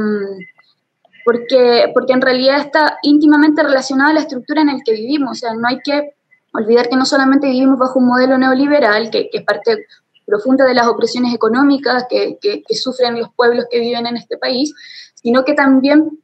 porque, 1.24 1.90
porque 1.94 2.12
en 2.12 2.20
realidad 2.20 2.60
está 2.60 2.98
íntimamente 3.02 3.62
relacionada 3.62 4.10
a 4.10 4.14
la 4.14 4.20
estructura 4.20 4.62
en 4.62 4.68
la 4.68 4.78
que 4.84 4.92
vivimos. 4.92 5.30
O 5.30 5.34
sea, 5.34 5.54
no 5.54 5.66
hay 5.68 5.78
que 5.80 6.14
olvidar 6.52 6.88
que 6.88 6.96
no 6.96 7.04
solamente 7.04 7.46
vivimos 7.48 7.78
bajo 7.78 7.98
un 7.98 8.06
modelo 8.06 8.38
neoliberal, 8.38 9.10
que, 9.10 9.30
que 9.30 9.38
es 9.38 9.44
parte 9.44 9.86
profunda 10.26 10.64
de 10.64 10.74
las 10.74 10.86
opresiones 10.86 11.34
económicas 11.34 12.06
que, 12.08 12.38
que, 12.40 12.62
que 12.62 12.74
sufren 12.74 13.18
los 13.18 13.32
pueblos 13.34 13.66
que 13.70 13.80
viven 13.80 14.06
en 14.06 14.16
este 14.16 14.38
país, 14.38 14.72
sino 15.14 15.44
que 15.44 15.54
también 15.54 16.18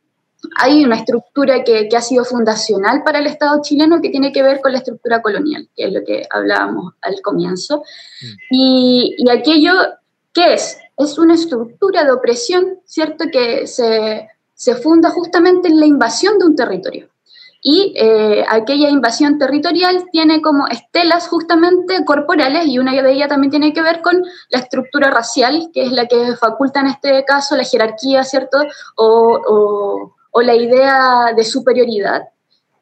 hay 0.58 0.84
una 0.84 0.96
estructura 0.96 1.64
que, 1.64 1.88
que, 1.88 1.96
ha 1.96 2.00
sido 2.00 2.24
fundacional 2.24 3.02
para 3.04 3.18
el 3.18 3.26
Estado 3.26 3.60
chileno 3.62 4.00
que 4.00 4.10
tiene 4.10 4.32
que 4.32 4.42
ver 4.42 4.60
con 4.60 4.72
la 4.72 4.78
estructura 4.78 5.22
colonial, 5.22 5.68
que 5.74 5.86
es 5.86 5.92
lo 5.92 6.04
que 6.04 6.26
hablábamos 6.30 6.94
al 7.02 7.20
comienzo. 7.22 7.78
Mm. 7.78 8.26
Y, 8.50 9.14
y, 9.18 9.30
aquello, 9.30 9.72
¿qué 10.32 10.54
es? 10.54 10.78
Es 10.96 11.18
una 11.18 11.34
estructura 11.34 12.04
de 12.04 12.12
opresión, 12.12 12.78
¿cierto? 12.84 13.24
Que 13.32 13.66
se, 13.66 14.28
se 14.56 14.74
funda 14.74 15.10
justamente 15.10 15.68
en 15.68 15.78
la 15.78 15.86
invasión 15.86 16.38
de 16.38 16.46
un 16.46 16.56
territorio. 16.56 17.08
Y 17.62 17.94
eh, 17.96 18.44
aquella 18.48 18.88
invasión 18.88 19.38
territorial 19.38 20.06
tiene 20.12 20.40
como 20.40 20.66
estelas 20.68 21.28
justamente 21.28 22.04
corporales 22.04 22.66
y 22.66 22.78
una 22.78 22.92
de 22.92 23.12
ellas 23.12 23.28
también 23.28 23.50
tiene 23.50 23.72
que 23.72 23.82
ver 23.82 24.02
con 24.02 24.22
la 24.50 24.58
estructura 24.60 25.10
racial, 25.10 25.70
que 25.72 25.84
es 25.84 25.92
la 25.92 26.06
que 26.06 26.36
faculta 26.36 26.80
en 26.80 26.88
este 26.88 27.24
caso 27.24 27.56
la 27.56 27.64
jerarquía, 27.64 28.24
¿cierto? 28.24 28.58
o, 28.96 30.12
la 30.42 30.54
idea 30.54 31.32
de 31.34 31.44
superioridad 31.44 32.28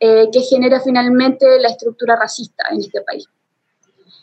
eh, 0.00 0.28
que 0.32 0.40
genera 0.40 0.80
finalmente 0.80 1.60
la 1.60 1.68
estructura 1.68 2.16
racista 2.16 2.64
en 2.70 2.80
este 2.80 3.00
país. 3.00 3.26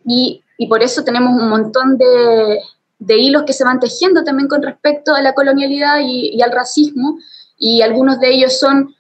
Y, 0.06 0.44
y 0.58 0.68
por 0.68 0.84
eso 0.84 1.04
tenemos 1.04 1.42
un 1.42 1.50
montón 1.50 1.98
de, 1.98 2.60
de, 3.00 3.18
hilos 3.18 3.44
que 3.48 3.54
se 3.54 3.64
van 3.64 3.80
tejiendo 3.80 4.24
también 4.24 4.48
con 4.48 4.62
respecto 4.62 5.16
a 5.16 5.22
la 5.22 5.34
colonialidad 5.34 6.02
y, 6.04 6.40
al 6.42 6.52
racismo, 6.52 7.18
y 7.62 7.84
algunos 7.84 8.20
de 8.20 8.34
ellos 8.34 8.60
son 8.60 8.96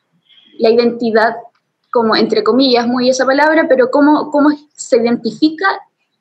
la 0.59 0.69
identidad, 0.69 1.35
como 1.91 2.15
entre 2.15 2.43
comillas, 2.43 2.87
muy 2.87 3.09
esa 3.09 3.25
palabra, 3.25 3.65
pero 3.67 3.89
cómo, 3.89 4.29
cómo 4.29 4.49
se 4.75 4.97
identifica 4.97 5.65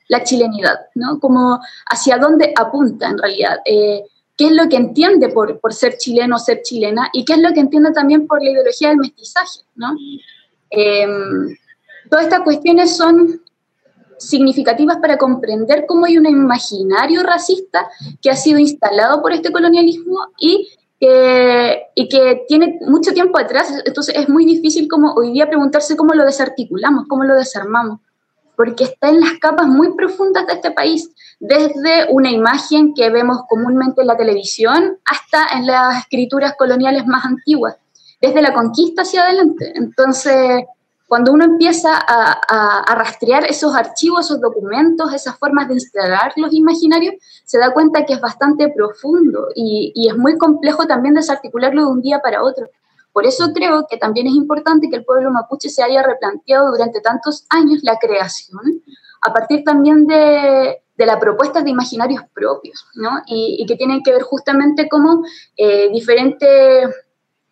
la 0.08 0.24
chilenidad, 0.24 0.76
¿no? 0.94 1.20
Como 1.20 1.60
hacia 1.86 2.16
dónde 2.16 2.54
apunta 2.56 3.08
en 3.08 3.18
realidad. 3.18 3.58
Eh, 3.66 4.02
qué 4.36 4.46
es 4.46 4.52
lo 4.52 4.70
que 4.70 4.76
entiende 4.76 5.28
por, 5.28 5.60
por 5.60 5.74
ser 5.74 5.98
chileno 5.98 6.36
o 6.36 6.38
ser 6.38 6.62
chilena 6.62 7.10
y 7.12 7.26
qué 7.26 7.34
es 7.34 7.40
lo 7.40 7.52
que 7.52 7.60
entiende 7.60 7.92
también 7.92 8.26
por 8.26 8.42
la 8.42 8.50
ideología 8.50 8.88
del 8.88 8.96
mestizaje. 8.96 9.60
¿no? 9.74 9.94
Eh, 10.70 11.06
todas 12.08 12.24
estas 12.24 12.40
cuestiones 12.40 12.96
son 12.96 13.42
significativas 14.16 14.96
para 14.96 15.18
comprender 15.18 15.84
cómo 15.86 16.06
hay 16.06 16.16
un 16.16 16.26
imaginario 16.26 17.22
racista 17.22 17.86
que 18.22 18.30
ha 18.30 18.36
sido 18.36 18.58
instalado 18.58 19.20
por 19.20 19.32
este 19.32 19.52
colonialismo 19.52 20.28
y, 20.38 20.68
eh, 21.00 21.82
y 21.94 22.08
que 22.08 22.44
tiene 22.46 22.78
mucho 22.82 23.12
tiempo 23.12 23.38
atrás, 23.38 23.72
entonces 23.86 24.14
es 24.16 24.28
muy 24.28 24.44
difícil 24.44 24.86
como 24.86 25.14
hoy 25.14 25.32
día 25.32 25.48
preguntarse 25.48 25.96
cómo 25.96 26.12
lo 26.12 26.24
desarticulamos, 26.24 27.06
cómo 27.08 27.24
lo 27.24 27.34
desarmamos, 27.34 28.00
porque 28.54 28.84
está 28.84 29.08
en 29.08 29.20
las 29.20 29.38
capas 29.40 29.66
muy 29.66 29.94
profundas 29.94 30.46
de 30.46 30.52
este 30.52 30.70
país 30.72 31.10
desde 31.38 32.06
una 32.10 32.30
imagen 32.30 32.92
que 32.92 33.08
vemos 33.08 33.38
comúnmente 33.48 34.02
en 34.02 34.08
la 34.08 34.16
televisión 34.18 34.98
hasta 35.06 35.56
en 35.56 35.66
las 35.66 36.00
escrituras 36.00 36.54
coloniales 36.58 37.06
más 37.06 37.24
antiguas, 37.24 37.76
desde 38.20 38.42
la 38.42 38.52
conquista 38.52 39.02
hacia 39.02 39.22
adelante. 39.22 39.72
Entonces, 39.74 40.64
cuando 41.10 41.32
uno 41.32 41.44
empieza 41.44 41.92
a, 41.92 42.40
a, 42.48 42.84
a, 42.86 42.94
rastrear 42.94 43.44
esos 43.44 43.74
archivos, 43.74 44.26
esos 44.26 44.40
documentos, 44.40 45.12
esas 45.12 45.36
formas 45.36 45.66
de 45.66 45.74
instalar 45.74 46.32
los 46.36 46.52
imaginarios, 46.52 47.16
se 47.44 47.58
da 47.58 47.72
cuenta 47.72 48.06
que 48.06 48.12
es 48.12 48.20
bastante 48.20 48.68
profundo 48.68 49.48
y, 49.56 49.90
y, 49.96 50.08
es 50.08 50.16
muy 50.16 50.38
complejo 50.38 50.86
también 50.86 51.14
desarticularlo 51.14 51.80
de 51.82 51.88
un 51.88 52.00
día 52.00 52.20
para 52.20 52.44
otro. 52.44 52.68
Por 53.12 53.26
eso 53.26 53.52
creo 53.52 53.88
que 53.90 53.96
también 53.96 54.28
es 54.28 54.34
importante 54.34 54.88
que 54.88 54.94
el 54.94 55.04
pueblo 55.04 55.32
mapuche 55.32 55.68
se 55.68 55.82
haya 55.82 56.04
replanteado 56.04 56.70
durante 56.70 57.00
tantos 57.00 57.44
años 57.50 57.80
la 57.82 57.98
creación, 57.98 58.80
a 59.22 59.32
partir 59.32 59.64
también 59.64 60.06
de, 60.06 60.80
de 60.96 61.06
la 61.06 61.18
propuesta 61.18 61.60
de 61.60 61.70
imaginarios 61.70 62.22
propios, 62.32 62.86
¿no? 62.94 63.20
Y, 63.26 63.56
y, 63.58 63.66
que 63.66 63.74
tienen 63.74 64.04
que 64.04 64.12
ver 64.12 64.22
justamente 64.22 64.88
como 64.88 65.24
eh, 65.56 65.90
diferentes 65.90 66.88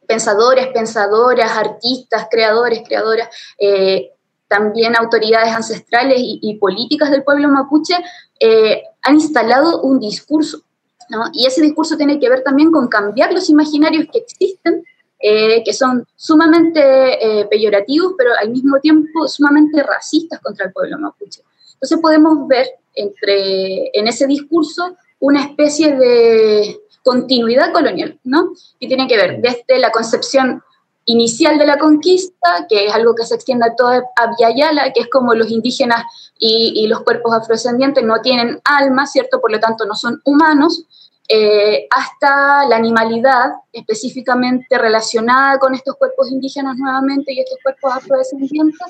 pensadores, 0.09 0.69
pensadoras, 0.69 1.53
artistas, 1.53 2.27
creadores, 2.31 2.83
creadoras, 2.85 3.29
eh, 3.59 4.11
también 4.49 4.97
autoridades 4.97 5.55
ancestrales 5.55 6.17
y, 6.19 6.57
políticas 6.59 7.11
del 7.11 7.23
pueblo 7.23 7.49
mapuche 7.49 7.95
eh, 8.41 8.83
han 9.03 9.17
instalado 9.17 9.83
un 9.83 10.01
discurso, 10.01 10.63
¿no? 11.11 11.25
Y 11.35 11.47
ese 11.47 11.61
discurso 11.61 11.99
tiene 11.99 12.19
que 12.19 12.31
ver 12.31 12.43
también 12.43 12.73
con 12.73 12.89
cambiar 12.89 13.35
los 13.35 13.51
imaginarios 13.51 14.07
que 14.11 14.21
existen 14.21 14.83
eh, 15.21 15.63
que 15.65 15.75
son 15.75 16.07
sumamente 16.17 17.47
peyorativos, 17.51 18.15
pero 18.17 18.31
al 18.41 18.49
mismo 18.51 18.79
tiempo 18.81 19.29
sumamente 19.29 19.83
racistas 19.83 20.41
contra 20.41 20.67
el 20.67 20.73
pueblo 20.73 20.99
mapuche. 20.99 21.43
Entonces 21.75 21.99
podemos 22.01 22.49
ver 22.49 22.69
entre, 22.95 23.91
en 23.93 24.09
ese 24.09 24.27
discurso 24.27 24.97
una 25.21 25.43
especie 25.43 25.95
de 25.95 26.81
continuidad 27.09 27.73
colonial, 27.73 28.19
¿no? 28.25 28.51
Que 28.79 28.87
tiene 28.87 29.09
que 29.09 29.17
ver 29.17 29.41
desde 29.41 29.79
la 29.79 29.91
concepción 29.91 30.63
inicial 31.07 31.57
de 31.57 31.65
la 31.65 31.79
conquista, 31.79 32.67
que 32.69 32.85
es 32.85 32.93
algo 32.93 33.15
que 33.15 33.25
se 33.25 33.35
extiende 33.35 33.65
a 33.65 33.75
toda 33.75 34.05
Yala, 34.39 34.93
que 34.93 35.01
es 35.01 35.09
como 35.09 35.33
los 35.33 35.51
indígenas 35.51 36.03
y, 36.39 36.75
y, 36.77 36.87
los 36.87 37.01
cuerpos 37.01 37.33
afrodescendientes 37.33 38.05
no 38.05 38.21
tienen 38.21 38.61
alma, 38.63 39.07
¿cierto? 39.07 39.41
Por 39.41 39.51
lo 39.51 39.59
tanto, 39.59 39.87
no 39.87 39.95
son 39.95 40.21
humanos, 40.27 40.85
eh, 41.31 41.89
hasta 41.91 42.67
la 42.67 42.77
animalidad 42.77 43.53
específicamente 43.73 44.77
relacionada 44.77 45.59
con 45.59 45.75
estos 45.75 45.95
cuerpos 45.97 46.31
indígenas 46.31 46.77
nuevamente 46.77 47.33
y 47.33 47.41
estos 47.41 47.59
cuerpos 47.63 47.91
afrodescendientes, 47.97 48.87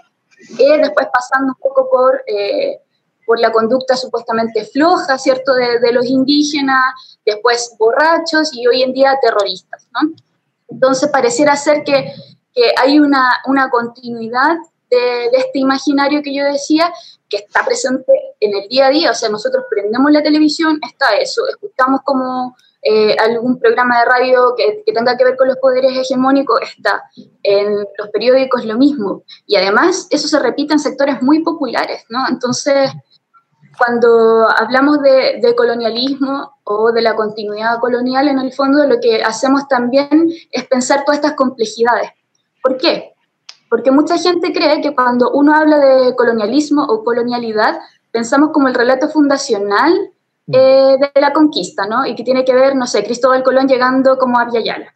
eh, 0.58 0.78
después 0.78 1.06
pasando 1.12 1.52
un 1.52 1.60
poco 1.60 1.88
por... 1.88 2.22
Eh, 2.26 2.80
por 3.28 3.38
la 3.38 3.52
conducta 3.52 3.94
supuestamente 3.94 4.64
floja, 4.64 5.18
¿cierto?, 5.18 5.52
de, 5.52 5.80
de, 5.80 5.92
los 5.92 6.06
indígenas, 6.06 6.82
después 7.26 7.76
borrachos 7.78 8.50
y 8.54 8.66
hoy 8.66 8.82
en 8.82 8.94
día 8.94 9.18
terroristas, 9.20 9.86
¿no? 9.92 10.10
Entonces 10.68 11.10
pareciera 11.10 11.54
ser 11.54 11.84
que, 11.84 12.10
que 12.54 12.72
hay 12.76 12.98
una, 12.98 13.42
una 13.46 13.68
continuidad 13.68 14.56
de, 14.88 14.96
de, 14.96 15.36
este 15.36 15.58
imaginario 15.58 16.22
que 16.22 16.34
yo 16.34 16.42
decía 16.44 16.90
que 17.28 17.36
está 17.36 17.64
presente 17.66 18.12
en 18.40 18.56
el 18.56 18.66
día 18.68 18.86
a 18.86 18.90
día, 18.90 19.10
o 19.10 19.14
sea, 19.14 19.28
nosotros 19.28 19.64
prendemos 19.68 20.10
la 20.10 20.22
televisión, 20.22 20.80
está 20.82 21.14
eso, 21.16 21.46
escuchamos 21.46 22.00
como 22.04 22.56
eh, 22.80 23.14
algún 23.18 23.58
programa 23.58 23.98
de 23.98 24.04
radio 24.06 24.54
que, 24.56 24.82
que, 24.86 24.92
tenga 24.92 25.16
que 25.18 25.24
ver 25.24 25.36
con 25.36 25.48
los 25.48 25.58
poderes 25.58 25.94
hegemónicos, 25.94 26.60
está 26.62 27.02
en 27.42 27.74
los 27.98 28.08
periódicos 28.10 28.64
lo 28.64 28.78
mismo, 28.78 29.24
y 29.46 29.56
además 29.56 30.06
eso 30.10 30.28
se 30.28 30.38
repite 30.38 30.72
en 30.72 30.78
sectores 30.78 31.20
muy 31.20 31.40
populares, 31.40 32.04
¿no? 32.08 32.26
Entonces 32.28 32.90
cuando 33.78 34.48
hablamos 34.48 35.00
de, 35.02 35.38
de, 35.40 35.54
colonialismo 35.54 36.52
o 36.64 36.92
de 36.92 37.02
la 37.02 37.14
continuidad 37.14 37.78
colonial, 37.78 38.28
en 38.28 38.38
el 38.40 38.52
fondo 38.52 38.84
lo 38.86 39.00
que 39.00 39.22
hacemos 39.22 39.68
también 39.68 40.28
es 40.50 40.64
pensar 40.66 41.04
todas 41.04 41.18
estas 41.18 41.34
complejidades. 41.34 42.10
¿Por 42.62 42.76
qué? 42.76 43.14
Porque 43.70 43.90
mucha 43.90 44.18
gente 44.18 44.52
cree 44.52 44.80
que 44.80 44.94
cuando 44.94 45.30
uno 45.30 45.54
habla 45.54 45.78
de 45.78 46.16
colonialismo 46.16 46.84
o 46.84 47.04
colonialidad, 47.04 47.78
pensamos 48.10 48.50
como 48.52 48.68
el 48.68 48.74
relato 48.74 49.08
fundacional 49.08 49.92
mm. 50.46 50.54
eh, 50.54 50.96
de 51.14 51.20
la 51.20 51.32
conquista, 51.32 51.86
¿no? 51.86 52.06
Y 52.06 52.14
que 52.14 52.24
tiene 52.24 52.44
que 52.44 52.54
ver, 52.54 52.74
no 52.76 52.86
sé, 52.86 53.04
Cristóbal 53.04 53.42
Colón 53.42 53.68
llegando 53.68 54.18
como 54.18 54.38
a 54.38 54.48
Yala. 54.50 54.94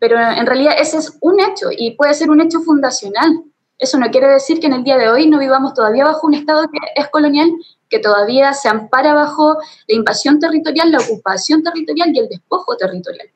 Pero 0.00 0.18
en 0.18 0.46
realidad 0.46 0.74
ese 0.78 0.98
es 0.98 1.16
un 1.20 1.38
hecho 1.38 1.68
y 1.70 1.92
puede 1.92 2.14
ser 2.14 2.30
un 2.30 2.40
hecho 2.40 2.60
fundacional. 2.60 3.44
Eso 3.78 3.98
no 3.98 4.10
quiere 4.10 4.28
decir 4.28 4.58
que 4.58 4.66
en 4.66 4.72
el 4.72 4.84
día 4.84 4.96
de 4.96 5.08
hoy 5.08 5.28
no 5.28 5.38
vivamos 5.38 5.74
todavía 5.74 6.04
bajo 6.04 6.26
un 6.26 6.34
Estado 6.34 6.68
que 6.70 6.78
es 6.96 7.08
colonial 7.08 7.52
que 7.92 7.98
todavía 7.98 8.54
se 8.54 8.70
ampara 8.70 9.12
bajo 9.12 9.58
la 9.86 9.94
invasión 9.94 10.40
territorial, 10.40 10.90
la 10.90 10.98
ocupación 10.98 11.62
territorial 11.62 12.10
y 12.14 12.20
el 12.20 12.28
despojo 12.30 12.74
territorial. 12.74 13.28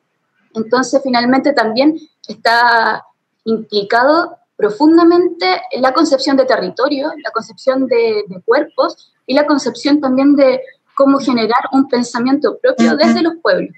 Entonces, 0.55 0.99
finalmente 1.03 1.53
también 1.53 1.95
está 2.27 3.05
implicado 3.43 4.35
profundamente 4.55 5.61
en 5.71 5.83
la 5.83 5.93
concepción 5.93 6.35
de 6.37 6.45
territorio, 6.45 7.11
la 7.23 7.29
concepción 7.29 7.85
de, 7.85 8.25
cuerpos 8.43 9.13
y 9.27 9.35
la 9.35 9.45
concepción 9.45 10.01
también 10.01 10.35
de 10.35 10.61
cómo 10.95 11.19
generar 11.19 11.69
un 11.71 11.87
pensamiento 11.87 12.57
propio 12.57 12.97
desde 12.97 13.21
los 13.21 13.35
pueblos. 13.35 13.75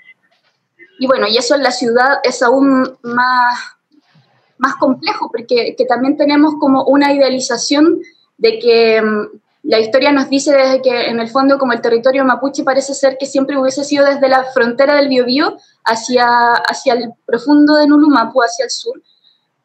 Y 0.98 1.08
bueno, 1.08 1.28
y 1.28 1.36
eso 1.36 1.56
en 1.56 1.64
la 1.64 1.72
ciudad 1.72 2.20
es 2.24 2.42
aún 2.42 2.98
más, 3.02 3.60
más 4.58 4.76
complejo, 4.76 5.30
porque 5.30 5.76
que 5.78 5.86
también 5.86 6.16
tenemos 6.16 6.54
como 6.58 6.86
una 6.86 7.12
idealización 7.12 8.00
de 8.38 8.60
que 8.60 9.02
mm, 9.02 9.40
la 9.63 9.80
historia 9.80 10.12
nos 10.12 10.30
dice 10.30 10.56
desde 10.56 10.82
que 10.82 11.08
en 11.08 11.20
el 11.20 11.30
fondo 11.30 11.58
como 11.58 11.74
el 11.74 11.82
territorio 11.82 12.24
mapuche 12.24 12.63
parece 12.63 12.94
ser 12.94 13.18
que 13.20 13.25
siempre 13.25 13.58
hubiese 13.58 13.84
sido 13.84 14.06
desde 14.06 14.30
la 14.30 14.46
frontera 14.46 14.96
del 14.96 15.10
Biobío 15.10 15.58
hacia, 15.84 16.54
hacia 16.54 16.94
el 16.94 17.12
profundo 17.25 17.75
de 17.75 17.88
Nulumapu, 17.88 18.42
hacia 18.42 18.66
el 18.66 18.72
sur. 18.72 19.01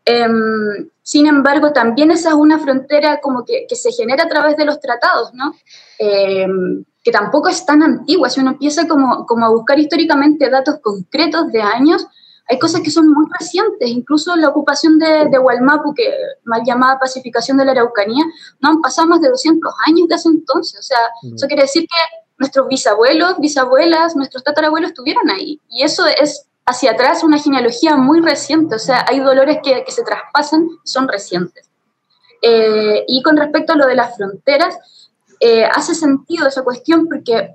Em, 0.04 0.90
sin 1.02 1.26
embargo, 1.26 1.72
también 1.72 2.10
esa 2.10 2.30
es 2.30 2.34
una 2.34 2.58
frontera 2.58 3.20
como 3.20 3.44
que, 3.44 3.66
que 3.68 3.76
se 3.76 3.92
genera 3.92 4.24
a 4.24 4.28
través 4.28 4.56
de 4.56 4.64
los 4.64 4.80
tratados, 4.80 5.32
¿no? 5.32 5.54
Em, 5.98 6.84
que 7.02 7.12
tampoco 7.12 7.48
es 7.48 7.64
tan 7.64 7.82
antigua. 7.82 8.28
Si 8.30 8.40
uno 8.40 8.50
empieza 8.52 8.88
como, 8.88 9.26
como 9.26 9.46
a 9.46 9.50
buscar 9.50 9.78
históricamente 9.78 10.50
datos 10.50 10.80
concretos 10.80 11.52
de 11.52 11.62
años, 11.62 12.06
hay 12.46 12.58
cosas 12.58 12.82
que 12.82 12.90
son 12.90 13.10
muy 13.10 13.26
recientes, 13.38 13.88
incluso 13.88 14.36
la 14.36 14.48
ocupación 14.48 14.98
de, 14.98 15.28
de 15.30 15.38
Hualmapu, 15.38 15.94
que 15.94 16.12
mal 16.44 16.62
llamada 16.64 16.98
pacificación 16.98 17.56
de 17.56 17.64
la 17.64 17.72
Araucanía, 17.72 18.24
no 18.60 18.70
han 18.70 18.80
pasado 18.80 19.08
más 19.08 19.20
de 19.20 19.30
200 19.30 19.72
años 19.86 20.08
de 20.08 20.14
ese 20.14 20.28
entonces. 20.28 20.78
O 20.78 20.82
sea, 20.82 20.98
mm. 21.22 21.34
eso 21.36 21.46
quiere 21.46 21.62
decir 21.62 21.82
que 21.82 22.18
nuestros 22.38 22.68
bisabuelos, 22.68 23.38
bisabuelas, 23.38 24.14
nuestros 24.14 24.44
tatarabuelos 24.44 24.90
estuvieron 24.90 25.30
ahí. 25.30 25.60
Y 25.70 25.84
eso 25.84 26.04
es 26.06 26.46
hacia 26.66 26.92
atrás 26.92 27.24
una 27.24 27.38
genealogía 27.38 27.96
muy 27.96 28.20
reciente. 28.20 28.74
O 28.74 28.78
sea, 28.78 29.06
hay 29.08 29.20
dolores 29.20 29.58
que, 29.62 29.84
que 29.84 29.92
se 29.92 30.02
traspasan 30.02 30.68
y 30.84 30.88
son 30.88 31.08
recientes. 31.08 31.70
Eh, 32.42 33.04
y 33.08 33.22
con 33.22 33.38
respecto 33.38 33.72
a 33.72 33.76
lo 33.76 33.86
de 33.86 33.94
las 33.94 34.16
fronteras, 34.16 34.76
eh, 35.40 35.64
hace 35.64 35.94
sentido 35.94 36.46
esa 36.46 36.62
cuestión 36.62 37.06
porque 37.06 37.54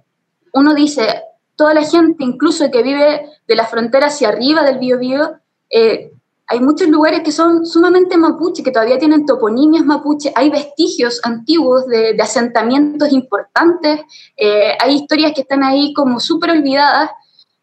uno 0.54 0.74
dice, 0.74 1.24
toda 1.60 1.74
la 1.74 1.84
gente, 1.84 2.24
incluso 2.24 2.72
que 2.72 2.82
vive 2.82 3.26
de 3.46 3.56
la 3.56 3.66
frontera 3.66 4.08
hacia 4.08 4.30
arriba 4.30 4.64
del 4.64 4.80
Biobío, 4.80 5.42
eh, 5.70 6.14
hay 6.48 6.62
muchos 6.62 6.88
lugares 6.88 7.20
que 7.22 7.34
son 7.34 7.66
sumamente 7.66 8.16
mapuche, 8.18 8.64
que 8.64 8.72
todavía 8.72 8.98
tienen 8.98 9.26
toponimias 9.26 9.84
mapuche, 9.84 10.32
hay 10.36 10.50
vestigios 10.50 11.20
antiguos 11.22 11.86
de, 11.88 12.18
asentamientos 12.22 13.12
importantes, 13.12 14.00
eh, 14.38 14.72
hay 14.80 14.96
historias 14.96 15.34
que 15.34 15.42
están 15.42 15.62
ahí 15.62 15.92
como 15.94 16.22
súper 16.22 16.52
olvidadas 16.52 17.12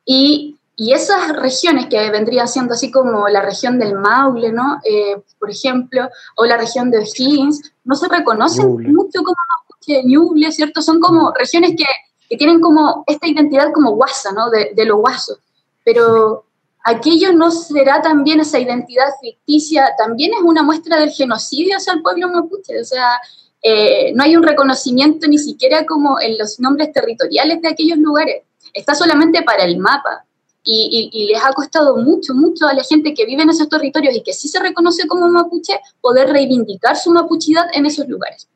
y, 0.04 0.52
esas 0.78 1.34
regiones 1.34 1.86
que 1.86 2.10
vendrían 2.10 2.46
siendo 2.46 2.74
así 2.74 2.90
como 2.90 3.28
la 3.28 3.40
región 3.40 3.78
del 3.78 3.94
Maule, 3.94 4.52
¿no? 4.52 4.78
Eh, 4.84 5.16
por 5.38 5.50
ejemplo, 5.50 6.10
o 6.36 6.44
la 6.44 6.58
región 6.58 6.90
de 6.90 6.98
O'Higgins, 6.98 7.72
no 7.82 7.94
se 7.94 8.06
reconocen 8.08 8.68
mucho 8.92 9.22
como 9.24 9.36
mapuche, 9.52 10.04
Ñuble, 10.04 10.52
¿cierto? 10.52 10.82
Son 10.82 11.00
como 11.00 11.32
regiones 11.32 11.76
que 11.78 11.86
que 12.28 12.36
tienen 12.36 12.60
como 12.60 13.04
esta 13.06 13.26
identidad 13.26 13.72
como 13.72 13.92
guasa, 13.92 14.32
¿no? 14.32 14.50
De, 14.50 14.72
de 14.74 14.84
lo 14.84 14.98
guaso. 14.98 15.38
Pero 15.84 16.46
aquello 16.86 17.32
no 17.32 17.50
será 17.50 18.00
también 18.00 18.40
esa 18.40 18.60
identidad 18.60 19.08
ficticia, 19.20 19.90
también 19.98 20.32
es 20.34 20.40
una 20.42 20.62
muestra 20.62 21.00
del 21.00 21.10
genocidio 21.10 21.76
hacia 21.76 21.92
el 21.92 22.02
pueblo 22.02 22.28
mapuche, 22.28 22.80
o 22.80 22.84
sea, 22.84 23.20
eh, 23.60 24.12
no 24.14 24.22
hay 24.22 24.36
un 24.36 24.44
reconocimiento 24.44 25.26
ni 25.26 25.38
siquiera 25.38 25.84
como 25.84 26.20
en 26.20 26.38
los 26.38 26.60
nombres 26.60 26.92
territoriales 26.92 27.60
de 27.60 27.68
aquellos 27.68 27.98
lugares, 27.98 28.44
está 28.72 28.94
solamente 28.94 29.42
para 29.42 29.64
el 29.64 29.78
mapa. 29.78 30.24
Y, 30.68 31.10
y, 31.12 31.26
les 31.28 31.40
ha 31.44 31.52
costado 31.52 31.96
mucho, 31.96 32.34
mucho 32.34 32.66
a 32.66 32.74
la 32.74 32.82
gente 32.82 33.14
que 33.14 33.24
vive 33.24 33.42
en 33.42 33.50
esos 33.50 33.68
territorios 33.68 34.16
y 34.16 34.24
que 34.24 34.32
sí 34.32 34.48
se 34.48 34.58
reconoce 34.58 35.06
como 35.06 35.28
mapuche 35.28 35.78
poder 36.00 36.28
reivindicar 36.28 36.96
su 36.96 37.12
mapuchidad 37.12 37.66
en 37.72 37.86
esos 37.86 38.08
lugares. 38.08 38.48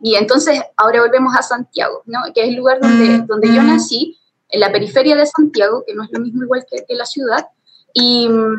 Y 0.00 0.16
entonces 0.16 0.60
ahora 0.76 1.00
volvemos 1.00 1.34
a 1.36 1.42
Santiago, 1.42 2.02
¿no? 2.06 2.20
que 2.34 2.42
es 2.42 2.48
el 2.48 2.56
lugar 2.56 2.80
donde, 2.80 3.18
donde 3.26 3.54
yo 3.54 3.62
nací, 3.62 4.18
en 4.48 4.60
la 4.60 4.70
periferia 4.70 5.16
de 5.16 5.26
Santiago, 5.26 5.82
que 5.86 5.94
no 5.94 6.04
es 6.04 6.10
lo 6.12 6.20
mismo 6.20 6.44
igual 6.44 6.64
que, 6.70 6.84
que 6.84 6.94
la 6.94 7.06
ciudad, 7.06 7.48
y 7.92 8.28
mm, 8.28 8.56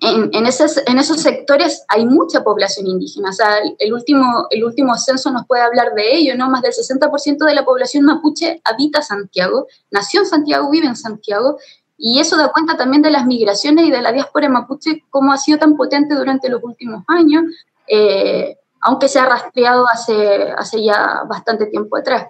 en, 0.00 0.30
en, 0.34 0.46
esos, 0.46 0.76
en 0.86 0.98
esos 0.98 1.20
sectores 1.20 1.84
hay 1.88 2.04
mucha 2.04 2.42
población 2.42 2.86
indígena. 2.86 3.30
O 3.30 3.32
sea, 3.32 3.58
el 3.78 3.94
último, 3.94 4.46
el 4.50 4.64
último 4.64 4.96
censo 4.96 5.30
nos 5.30 5.46
puede 5.46 5.62
hablar 5.62 5.94
de 5.94 6.16
ello, 6.16 6.36
¿no? 6.36 6.50
Más 6.50 6.62
del 6.62 6.72
60% 6.72 7.46
de 7.46 7.54
la 7.54 7.64
población 7.64 8.04
mapuche 8.04 8.60
habita 8.64 9.02
Santiago, 9.02 9.66
nació 9.90 10.20
en 10.20 10.26
Santiago, 10.26 10.70
vive 10.70 10.86
en 10.86 10.96
Santiago, 10.96 11.58
y 11.98 12.20
eso 12.20 12.36
da 12.36 12.52
cuenta 12.52 12.76
también 12.76 13.02
de 13.02 13.10
las 13.10 13.24
migraciones 13.24 13.86
y 13.86 13.90
de 13.90 14.02
la 14.02 14.12
diáspora 14.12 14.48
mapuche, 14.48 15.04
cómo 15.08 15.32
ha 15.32 15.38
sido 15.38 15.58
tan 15.58 15.76
potente 15.76 16.14
durante 16.14 16.48
los 16.48 16.62
últimos 16.62 17.04
años. 17.08 17.44
Eh, 17.88 18.58
aunque 18.86 19.08
se 19.08 19.18
ha 19.18 19.26
rastreado 19.26 19.84
hace, 19.92 20.52
hace 20.56 20.84
ya 20.84 21.24
bastante 21.28 21.66
tiempo 21.66 21.96
atrás. 21.96 22.28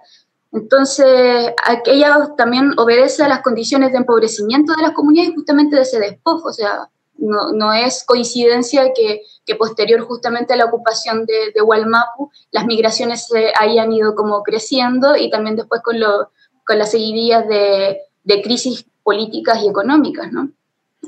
Entonces, 0.53 1.53
aquella 1.63 2.31
también 2.35 2.73
obedece 2.79 3.23
a 3.23 3.29
las 3.29 3.43
condiciones 3.43 3.93
de 3.93 3.99
empobrecimiento 3.99 4.73
de 4.75 4.81
las 4.81 4.93
comunidades 4.93 5.35
justamente 5.35 5.77
de 5.77 5.83
ese 5.83 5.99
despojo, 5.99 6.49
o 6.49 6.53
sea, 6.55 6.89
no, 7.19 7.53
no 7.53 7.75
es 7.75 8.05
coincidencia 8.07 8.95
que, 8.95 9.21
que, 9.45 9.55
posterior 9.55 10.01
justamente 10.01 10.55
a 10.55 10.57
la 10.57 10.65
ocupación 10.65 11.27
de, 11.27 11.53
de 11.55 11.61
Hualmapu, 11.61 12.31
las 12.53 12.65
migraciones 12.65 13.27
se 13.27 13.53
hayan 13.61 13.93
ido 13.93 14.15
como 14.15 14.43
creciendo 14.43 15.15
y 15.15 15.29
también 15.29 15.57
después 15.57 15.83
con, 15.83 16.01
lo, 16.01 16.31
con 16.65 16.79
las 16.79 16.91
seguidillas 16.91 17.47
de, 17.49 18.01
de 18.25 18.43
crisis 18.43 18.87
políticas 19.03 19.63
y 19.63 19.69
económicas, 19.69 20.33
¿no? 20.33 20.49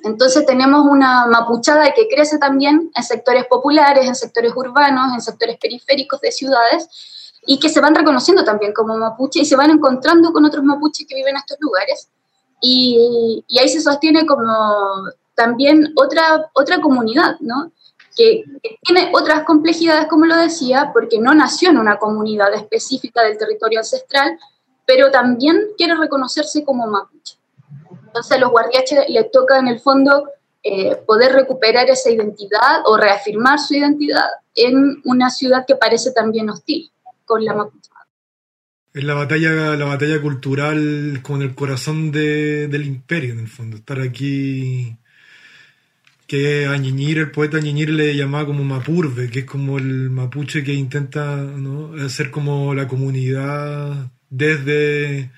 Entonces 0.05 0.47
tenemos 0.47 0.87
una 0.87 1.27
mapuchada 1.27 1.93
que 1.95 2.09
crece 2.09 2.39
también 2.39 2.91
en 2.95 3.03
sectores 3.03 3.47
populares, 3.47 4.07
en 4.07 4.15
sectores 4.15 4.53
urbanos, 4.55 5.15
en 5.15 5.21
sectores 5.21 5.59
periféricos 5.59 6.21
de 6.21 6.33
ciudades 6.33 6.89
y 7.47 7.59
que 7.59 7.69
se 7.69 7.81
van 7.81 7.95
reconociendo 7.95 8.45
también 8.45 8.73
como 8.73 8.97
mapuche 8.97 9.41
y 9.41 9.45
se 9.45 9.57
van 9.57 9.71
encontrando 9.71 10.33
con 10.33 10.45
otros 10.45 10.65
mapuches 10.65 11.07
que 11.07 11.15
viven 11.15 11.31
en 11.31 11.39
estos 11.39 11.57
lugares. 11.61 12.11
Y, 12.61 13.45
ahí 13.59 13.69
se 13.69 13.81
sostiene 13.81 14.27
como 14.27 14.53
también 15.35 15.93
otra, 15.97 16.51
otra 16.53 16.81
comunidad, 16.81 17.37
¿no? 17.41 17.73
Que, 18.17 18.45
que, 18.63 18.79
tiene 18.83 19.13
otras 19.15 19.45
complejidades, 19.45 20.09
como 20.09 20.27
lo 20.27 20.37
decía, 20.37 20.91
porque 20.93 21.21
no 21.21 21.33
nació 21.35 21.71
en 21.71 21.79
una 21.79 21.99
comunidad 21.99 22.53
específica 22.53 23.23
del 23.23 23.39
territorio 23.39 23.79
ancestral, 23.79 24.39
pero 24.85 25.11
también 25.11 25.69
quiere 25.77 25.95
reconocerse 25.95 26.65
como 26.65 26.87
mapuche. 26.87 27.38
Entonces 28.09 28.33
a 28.33 28.41
los 28.41 28.51
guardiaches 28.51 29.09
les 29.09 29.31
toca 29.31 29.59
en 29.59 29.69
el 29.69 29.81
fondo 29.81 30.29
eh, 30.63 30.97
poder 31.07 31.33
recuperar 31.33 31.89
esa 31.89 32.11
identidad 32.11 32.83
o 32.87 32.97
reafirmar 32.97 33.59
su 33.59 33.75
identidad 33.75 34.27
en 34.55 35.01
una 35.05 35.31
ciudad 35.31 35.65
que 35.67 35.77
parece 35.77 36.13
también 36.13 36.51
hostil 36.51 36.91
con 37.25 37.45
la 37.45 37.55
mapuche. 37.55 37.91
Es 38.93 39.05
la 39.05 39.15
batalla, 39.15 39.77
la 39.77 39.85
batalla 39.85 40.21
cultural 40.21 41.21
con 41.23 41.43
el 41.43 41.55
corazón 41.55 42.11
del 42.11 42.85
imperio, 42.85 43.35
en 43.35 43.41
el 43.41 43.49
fondo. 43.49 43.77
Estar 43.77 44.01
aquí. 44.01 44.97
Que 46.27 46.67
a 46.67 46.75
el 46.75 47.31
poeta 47.31 47.59
Ñiñir 47.61 47.91
le 47.91 48.15
llamaba 48.17 48.47
como 48.47 48.65
Mapurbe, 48.65 49.31
que 49.31 49.41
es 49.41 49.45
como 49.45 49.79
el 49.79 50.11
mapuche 50.11 50.63
que 50.63 50.75
intenta 50.75 51.37
¿no? 51.37 51.95
hacer 52.05 52.31
como 52.31 52.75
la 52.75 52.87
comunidad 52.87 54.11
desde 54.29 55.31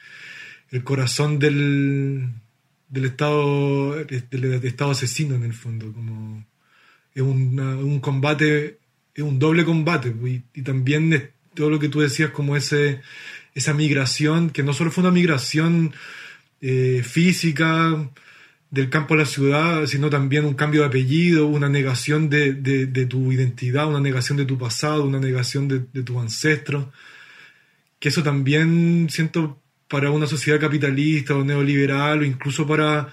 el 0.71 0.83
corazón 0.83 1.39
del, 1.39 2.40
del 2.91 3.05
Estado, 3.07 4.05
del, 4.05 4.65
Estado 4.65 4.91
asesino 4.91 5.37
en 5.37 5.45
el 5.45 5.55
fondo, 5.55 5.93
como 5.93 6.45
es 7.15 7.23
un 7.23 8.01
combate, 8.01 8.79
es 9.15 9.23
un 9.23 9.39
doble 9.39 9.65
combate, 9.65 10.15
y, 10.55 10.63
también 10.63 11.31
todo 11.55 11.71
lo 11.71 11.79
que 11.79 11.89
tú 11.89 12.01
decías 12.01 12.31
como 12.31 12.57
ese, 12.57 13.01
esa 13.55 13.75
migración, 13.75 14.51
que 14.51 14.63
no 14.63 14.73
solo 14.73 14.91
fue 14.91 15.03
una 15.03 15.13
migración 15.13 15.95
eh, 16.61 17.03
física 17.05 18.11
del 18.71 18.91
campo 18.91 19.15
a 19.15 19.19
la 19.19 19.25
ciudad, 19.25 19.87
sino 19.87 20.11
también 20.11 20.45
un 20.45 20.55
cambio 20.55 20.83
de 20.83 20.89
apellido, 20.89 21.47
una 21.47 21.69
negación 21.69 22.29
de, 22.29 22.53
de, 22.55 23.07
tu 23.07 23.33
identidad, 23.33 23.89
una 23.89 24.01
negación 24.01 24.39
de 24.39 24.45
tu 24.45 24.59
pasado, 24.59 25.05
una 25.05 25.19
negación 25.19 25.69
de, 25.69 25.81
de 25.93 26.03
tu 26.03 26.21
ancestro, 26.21 26.93
que 27.99 28.09
eso 28.09 28.23
también 28.23 29.09
siento 29.11 29.60
para 29.91 30.13
una 30.13 30.29
sociedad 30.29 30.61
capitalista 30.61 31.35
o 31.35 31.45
neoliberal 31.45 32.21
o 32.21 32.25
incluso 32.25 32.65
para 32.65 33.09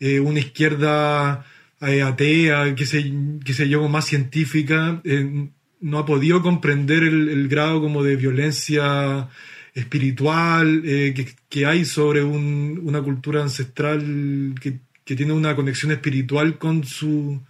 eh, 0.00 0.18
una 0.20 0.40
izquierda 0.40 1.44
eh, 1.82 2.02
atea, 2.02 2.74
que 2.74 2.86
sé, 2.86 3.12
que 3.44 3.52
sé 3.52 3.68
yo, 3.68 3.86
más 3.88 4.06
científica, 4.06 5.02
eh, 5.04 5.50
no 5.80 5.98
ha 5.98 6.06
podido 6.06 6.42
comprender 6.42 7.02
el, 7.02 7.46
grado 7.48 7.80
como 7.82 8.02
de 8.02 8.16
violencia 8.16 9.28
espiritual 9.74 10.82
que, 10.82 11.66
hay 11.66 11.84
sobre 11.84 12.24
una 12.24 13.00
cultura 13.02 13.42
ancestral 13.42 14.54
que, 14.60 14.80
que, 15.04 15.14
tiene 15.14 15.32
una 15.32 15.54
conexión 15.54 15.92
espiritual 15.92 16.58
con 16.58 16.84
su, 16.84 17.40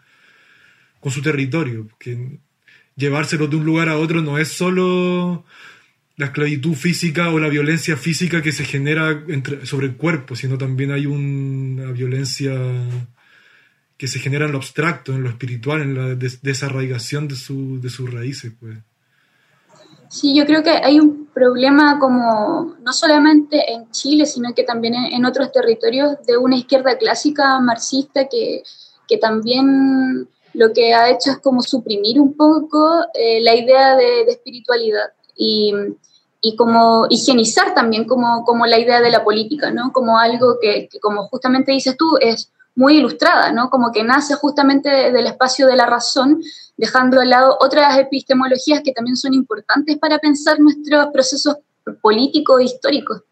con 1.00 1.10
su 1.12 1.22
territorio. 1.22 1.88
Que 1.98 2.38
llevárselo 2.96 3.46
de 3.46 3.56
un 3.56 3.64
lugar 3.64 3.88
a 3.88 3.96
otro 3.96 4.20
no 4.20 4.36
es 4.36 4.48
solo 4.48 5.44
la 6.18 6.26
esclavitud 6.26 6.74
física 6.74 7.30
o 7.32 7.38
la 7.38 7.48
violencia 7.48 7.96
física 7.96 8.42
que 8.42 8.50
se 8.50 8.64
genera 8.64 9.24
sobre 9.62 9.86
el 9.86 9.96
cuerpo, 9.96 10.34
sino 10.34 10.58
también 10.58 10.90
hay 10.90 11.06
una 11.06 11.92
violencia 11.92 12.52
que 13.96 14.08
se 14.08 14.18
genera 14.18 14.46
en 14.46 14.52
lo 14.52 14.58
abstracto, 14.58 15.12
en 15.12 15.22
lo 15.22 15.28
espiritual, 15.28 15.80
en 15.80 15.94
la 15.94 16.14
desarraigación 16.42 17.28
de, 17.28 17.36
su, 17.36 17.80
de 17.80 17.88
sus 17.88 18.12
raíces. 18.12 18.52
Pues. 18.58 18.78
Sí, 20.08 20.34
yo 20.34 20.44
creo 20.44 20.64
que 20.64 20.70
hay 20.70 20.98
un 20.98 21.26
problema 21.26 22.00
como 22.00 22.74
no 22.80 22.92
solamente 22.92 23.72
en 23.72 23.88
Chile, 23.92 24.26
sino 24.26 24.52
que 24.54 24.64
también 24.64 24.94
en, 24.94 25.24
otros 25.24 25.52
territorios 25.52 26.16
de 26.26 26.36
una 26.36 26.56
izquierda 26.56 26.98
clásica 26.98 27.60
marxista 27.60 28.26
que, 28.28 28.64
que 29.06 29.18
también 29.18 30.28
lo 30.54 30.72
que 30.72 30.94
ha 30.94 31.10
hecho 31.10 31.30
es 31.30 31.38
como 31.38 31.62
suprimir 31.62 32.20
un 32.20 32.34
poco 32.36 33.04
eh, 33.14 33.40
la 33.40 33.54
idea 33.54 33.94
de, 33.94 34.24
de 34.24 34.32
espiritualidad. 34.32 35.12
Y, 35.38 35.72
y 36.40 36.56
como 36.56 37.06
higienizar 37.08 37.74
también 37.74 38.04
como, 38.04 38.44
como 38.44 38.66
la 38.66 38.78
idea 38.78 39.00
de 39.00 39.10
la 39.10 39.24
política, 39.24 39.70
¿no? 39.70 39.92
Como 39.92 40.18
algo 40.18 40.58
que, 40.60 40.88
como 41.00 41.26
justamente 41.28 41.72
dices 41.72 41.96
tú, 41.96 42.16
es 42.20 42.52
muy 42.74 42.98
ilustrada, 42.98 43.50
¿no? 43.50 43.70
Como 43.70 43.90
que 43.90 44.04
nace 44.04 44.34
justamente 44.34 44.88
del 45.10 45.26
espacio 45.26 45.66
de 45.66 45.76
la 45.76 45.86
razón, 45.86 46.40
dejando 46.76 47.18
de 47.18 47.26
lado 47.26 47.56
otras 47.60 47.98
epistemologías 47.98 48.82
que 48.84 48.92
también 48.92 49.16
son 49.16 49.34
importantes 49.34 49.98
para 49.98 50.18
pensar 50.18 50.60
nuestros 50.60 51.08
procesos 51.12 51.56
políticos 52.00 52.60
e 52.60 52.64
históricos. 52.64 53.22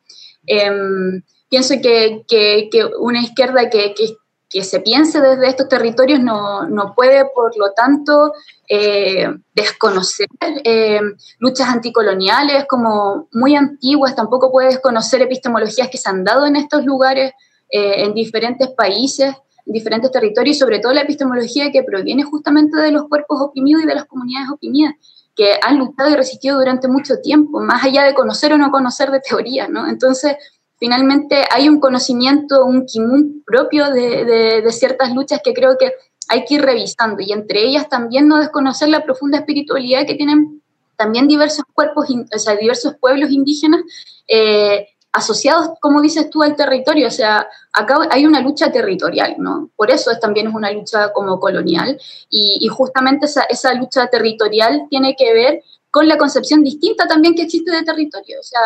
Em, 0.47 1.23
pienso 1.49 1.75
que, 1.81 2.25
que, 2.27 2.69
que, 2.73 2.87
una 2.99 3.21
izquierda 3.21 3.71
que, 3.71 3.95
que, 3.95 4.17
que 4.49 4.63
se 4.63 4.81
piense 4.81 5.21
desde 5.21 5.49
estos 5.49 5.69
territorios 5.69 6.21
no, 6.21 6.69
no 6.69 6.95
puede, 6.95 7.25
por 7.35 7.57
lo 7.57 7.73
tanto, 7.73 8.33
eh, 8.69 9.27
desconocer 9.55 10.29
eh, 10.41 11.01
luchas 11.39 11.69
anticoloniales 11.69 12.65
como 12.69 13.29
muy 13.33 13.57
antiguas, 13.57 14.15
tampoco 14.15 14.53
puede 14.53 14.69
desconocer 14.69 15.23
epistemologías 15.23 15.89
que 15.89 15.99
se 15.99 16.09
han 16.09 16.25
dado 16.25 16.47
en 16.47 16.57
estos 16.57 16.85
lugares, 16.85 17.33
eh, 17.71 18.05
en 18.05 18.15
diferentes 18.15 18.69
países, 18.69 19.35
en 19.67 19.73
diferentes 19.73 20.13
territorios, 20.13 20.57
y 20.57 20.59
sobre 20.61 20.79
todo 20.79 20.93
la 20.93 21.03
epistemología 21.03 21.73
que 21.73 21.83
proviene 21.83 22.23
justamente 22.23 22.77
de 22.79 22.93
los 22.93 23.09
cuerpos 23.09 23.41
oprimidos 23.41 23.83
y 23.83 23.87
de 23.87 23.95
las 23.97 24.05
comunidades 24.05 24.51
oprimidas 24.51 24.95
que 25.35 25.53
han 25.61 25.79
luchado 25.79 26.11
y 26.11 26.15
resistido 26.15 26.59
durante 26.59 26.89
mucho 26.89 27.21
tiempo, 27.21 27.61
más 27.61 27.85
allá 27.85 28.05
de 28.05 28.15
conocer 28.15 28.55
o 28.55 28.59
no 28.59 28.71
conocer 28.71 29.11
de 29.11 29.21
teoría, 29.21 29.69
¿no? 29.69 29.87
Entonces, 29.87 30.37
finalmente 30.79 31.45
hay 31.51 31.69
un 31.69 31.81
conocimiento, 31.81 32.65
un 32.65 32.87
kimun 32.87 33.43
propio 33.45 33.91
de, 33.91 34.25
de, 34.25 34.73
ciertas 34.73 35.15
luchas 35.15 35.41
que 35.43 35.55
creo 35.55 35.77
que 35.79 35.93
hay 36.29 36.45
que 36.45 36.55
ir 36.55 36.63
revisando 36.63 37.23
y 37.23 37.33
entre 37.33 37.63
ellas 37.63 37.89
también 37.89 38.29
no 38.29 38.39
desconocer 38.39 38.89
la 38.89 39.05
profunda 39.05 39.39
espiritualidad 39.39 40.07
que 40.07 40.15
tienen 40.15 40.63
también 40.97 41.29
diversos 41.29 41.65
cuerpos, 41.73 42.09
o 42.11 42.39
sea, 42.39 42.57
diversos 42.57 42.97
pueblos 42.99 43.31
indígenas 43.31 43.83
eh, 44.29 44.89
asociados, 45.13 45.71
como 45.81 46.01
dices 46.03 46.29
tú, 46.31 46.43
al 46.43 46.57
territorio. 46.57 47.09
O 47.09 47.11
sea, 47.11 47.49
acá 47.73 47.99
hay 48.11 48.27
una 48.27 48.41
lucha 48.41 48.73
territorial, 48.73 49.37
¿no? 49.39 49.71
Por 49.77 49.91
eso 49.91 50.11
es, 50.11 50.21
también 50.21 50.49
es 50.49 50.55
una 50.55 50.71
lucha 50.71 51.13
como 51.13 51.39
colonial 51.39 51.99
y, 52.31 52.59
y 52.61 52.69
justamente 52.69 53.27
esa, 53.27 53.43
esa 53.45 53.75
lucha 53.75 54.09
territorial 54.09 54.87
tiene 54.91 55.15
que 55.17 55.33
ver 55.33 55.63
con 55.91 56.09
la 56.09 56.19
concepción 56.19 56.63
distinta 56.63 57.07
también 57.07 57.35
que 57.35 57.43
existe 57.43 57.71
de 57.71 57.83
territorio. 57.83 58.41
O 58.41 58.43
sea, 58.43 58.61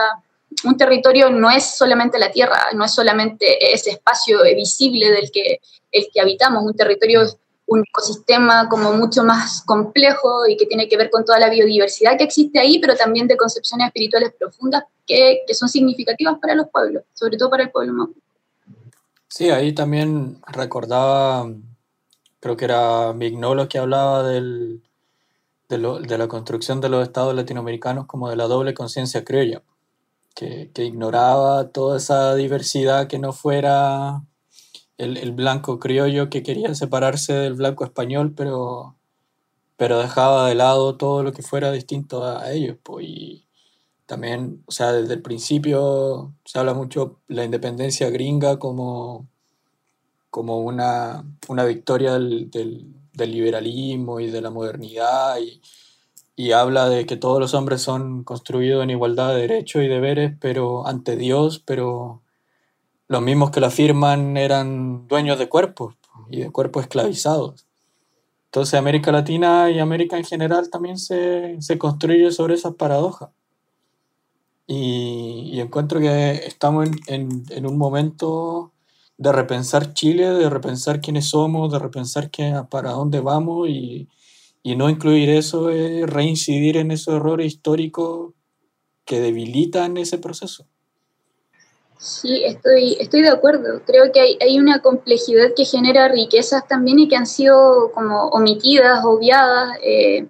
un 0.65 0.77
territorio 0.77 1.31
no 1.31 1.51
es 1.51 1.77
solamente 1.77 2.19
la 2.19 2.31
tierra, 2.31 2.69
no 2.75 2.85
es 2.85 2.93
solamente 2.93 3.73
ese 3.73 3.91
espacio 3.91 4.43
visible 4.43 5.11
del 5.11 5.31
que, 5.31 5.61
el 5.93 6.09
que 6.13 6.21
habitamos, 6.21 6.65
un 6.65 6.75
territorio 6.75 7.23
es 7.23 7.37
un 7.67 7.85
ecosistema 7.87 8.69
como 8.69 8.93
mucho 8.93 9.23
más 9.23 9.63
complejo 9.63 10.47
y 10.49 10.57
que 10.57 10.67
tiene 10.67 10.89
que 10.89 10.97
ver 10.97 11.09
con 11.09 11.25
toda 11.25 11.39
la 11.39 11.49
biodiversidad 11.49 12.19
que 12.19 12.25
existe 12.25 12.59
ahí, 12.59 12.81
pero 12.81 12.97
también 12.97 13.29
de 13.29 13.37
concepciones 13.37 13.87
espirituales 13.87 14.33
profundas 14.37 14.85
que, 15.07 15.43
que 15.47 15.55
son 15.55 15.69
significativas 15.69 16.39
para 16.41 16.57
los 16.57 16.69
pueblos, 16.69 17.05
sobre 17.15 17.37
todo 17.37 17.49
para 17.49 17.63
el 17.63 17.71
pueblo 17.71 17.93
mapuche. 17.93 18.21
Sí, 19.29 19.51
ahí 19.51 19.73
también 19.73 20.39
recordaba, 20.49 21.49
creo 22.41 22.57
que 22.57 22.65
era 22.65 23.13
Mignolo 23.13 23.69
que 23.69 23.79
hablaba 23.79 24.25
del, 24.25 24.83
de, 25.69 26.19
la 26.19 26.27
construcción 26.27 26.81
de 26.81 26.89
los 26.89 27.05
estados 27.05 27.35
latinoamericanos 27.35 28.07
como 28.07 28.29
de 28.29 28.37
la 28.37 28.49
doble 28.49 28.75
conciencia 28.75 29.25
criolla 29.25 29.63
que, 30.35 30.71
ignoraba 30.77 31.71
toda 31.71 31.99
esa 31.99 32.35
diversidad 32.35 33.09
que 33.09 33.19
no 33.19 33.33
fuera 33.33 34.25
el, 34.99 35.33
blanco 35.33 35.79
criollo 35.79 36.31
que 36.31 36.43
quería 36.43 36.75
separarse 36.75 37.33
del 37.33 37.55
blanco 37.55 37.85
español, 37.85 38.35
pero, 38.37 38.97
pero 39.77 39.99
dejaba 39.99 40.49
de 40.49 40.55
lado 40.55 40.97
todo 40.97 41.23
lo 41.23 41.33
que 41.33 41.43
fuera 41.43 41.73
distinto 41.73 42.25
a, 42.25 42.53
ellos. 42.53 42.77
y 43.01 43.47
también, 44.07 44.63
o 44.67 44.73
sea, 44.73 44.93
desde 44.93 45.15
el 45.15 45.23
principio 45.23 46.35
se 46.45 46.59
habla 46.59 46.75
mucho 46.75 47.21
la 47.29 47.45
independencia 47.45 48.11
gringa 48.11 48.59
como, 48.59 49.29
como 50.31 50.59
una, 50.61 51.25
victoria 51.67 52.15
del, 52.15 52.51
del 52.51 53.31
liberalismo 53.31 54.21
y 54.21 54.31
de 54.31 54.41
la 54.41 54.51
modernidad. 54.51 55.39
Y, 55.41 55.61
y 56.41 56.53
habla 56.53 56.89
de 56.89 57.05
que 57.05 57.19
todos 57.19 57.39
los 57.39 57.53
hombres 57.53 57.83
son 57.83 58.25
construidos 58.25 58.83
en 58.83 58.89
igualdad 58.89 59.35
de 59.35 59.43
derechos 59.43 59.83
y 59.83 59.89
deberes, 59.89 60.33
pero 60.41 60.87
ante 60.87 61.17
Dios, 61.17 61.63
pero 61.67 62.23
los 63.09 63.21
mismos 63.21 63.51
que 63.51 63.61
lo 63.61 63.67
afirman 63.67 64.39
eran 64.39 65.07
dueños 65.07 65.39
de 65.39 65.51
cuerpos 65.51 65.97
y 66.31 66.41
de 66.41 66.51
cuerpos 66.51 66.85
esclavizados. 66.85 67.67
Entonces 68.47 68.73
América 68.73 69.13
Latina 69.13 69.71
y 69.71 69.81
América 69.81 70.17
en 70.17 70.25
general 70.25 70.71
también 70.71 70.97
se, 70.97 71.59
construye 71.79 72.31
sobre 72.31 72.55
esas 72.55 72.75
paradojas. 72.75 73.29
Y, 74.67 75.61
encuentro 75.61 76.01
que 76.01 76.31
estamos 76.47 76.89
en, 77.07 77.45
en, 77.51 77.67
un 77.67 77.77
momento 77.77 78.73
de 79.19 79.31
repensar 79.31 79.93
Chile, 79.93 80.31
de 80.31 80.49
repensar 80.49 81.03
quiénes 81.03 81.29
somos, 81.29 81.71
de 81.71 81.79
repensar 81.79 82.31
qué, 82.31 82.63
para 82.71 82.93
dónde 82.93 83.21
vamos 83.21 83.69
y, 83.69 84.09
y 84.63 84.77
no 84.77 84.91
incluir 84.91 85.31
eso 85.31 85.71
es 85.71 86.09
reincidir 86.09 86.77
en 86.77 86.91
esos 86.91 87.15
errores 87.15 87.47
históricos 87.47 88.35
que 89.05 89.21
debilitan 89.21 89.97
ese 89.97 90.19
proceso. 90.19 90.67
Sí, 91.99 92.45
estoy, 92.45 92.97
estoy 92.99 93.23
de 93.23 93.29
acuerdo. 93.29 93.83
Creo 93.85 94.11
que 94.13 94.21
hay, 94.21 94.39
hay, 94.41 94.59
una 94.59 94.81
complejidad 94.81 95.51
que 95.55 95.67
genera 95.67 96.09
riquezas 96.09 96.67
también 96.67 96.99
y 96.99 97.09
que 97.09 97.17
han 97.17 97.27
sido 97.27 97.93
como 97.93 98.29
omitidas, 98.29 99.05
obviadas. 99.05 99.77
Eh, 99.83 100.27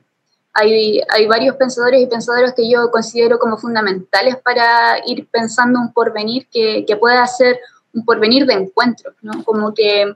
hay, 0.52 1.00
hay, 1.08 1.26
varios 1.28 1.54
pensadores 1.56 2.02
y 2.02 2.06
pensadoras 2.06 2.54
que 2.54 2.68
yo 2.68 2.90
considero 2.90 3.38
como 3.38 3.56
fundamentales 3.56 4.36
para 4.42 4.98
ir 5.06 5.28
pensando 5.30 5.78
un 5.78 5.92
porvenir 5.92 6.48
que, 6.50 6.84
que 6.84 6.96
pueda 6.96 7.24
ser 7.28 7.60
un 7.92 8.04
porvenir 8.04 8.46
de 8.46 8.54
encuentro, 8.54 9.12
¿no? 9.22 9.44
Como 9.44 9.72
que 9.72 10.12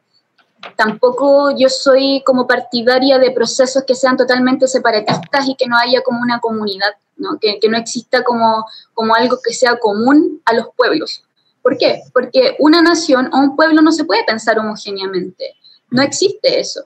tampoco 0.77 1.57
yo 1.57 1.69
soy 1.69 2.23
como 2.25 2.47
partidaria 2.47 3.19
de 3.19 3.31
procesos 3.31 3.85
que 3.87 3.95
sean 3.95 4.17
totalmente 4.17 4.67
separatistas 4.67 5.49
y 5.49 5.55
que 5.55 5.67
no 5.67 5.77
haya 5.77 6.03
como 6.03 6.21
una 6.21 6.41
comunidad, 6.41 6.95
¿no? 7.17 7.39
Que, 7.41 7.59
que, 7.61 7.69
no 7.69 7.77
exista 7.77 8.23
como, 8.23 8.65
como 8.93 9.15
algo 9.15 9.39
que 9.45 9.53
sea 9.53 9.79
común 9.79 10.41
a 10.45 10.55
los 10.55 10.69
pueblos. 10.77 11.25
¿Por 11.63 11.79
qué? 11.79 12.03
Porque 12.13 12.57
una 12.59 12.83
nación 12.83 13.31
o 13.33 13.39
un 13.39 13.57
pueblo 13.57 13.81
no 13.83 13.93
se 13.93 14.05
puede 14.05 14.25
pensar 14.25 14.59
homogéneamente, 14.59 15.57
no 15.91 16.03
existe 16.03 16.61
eso. 16.61 16.85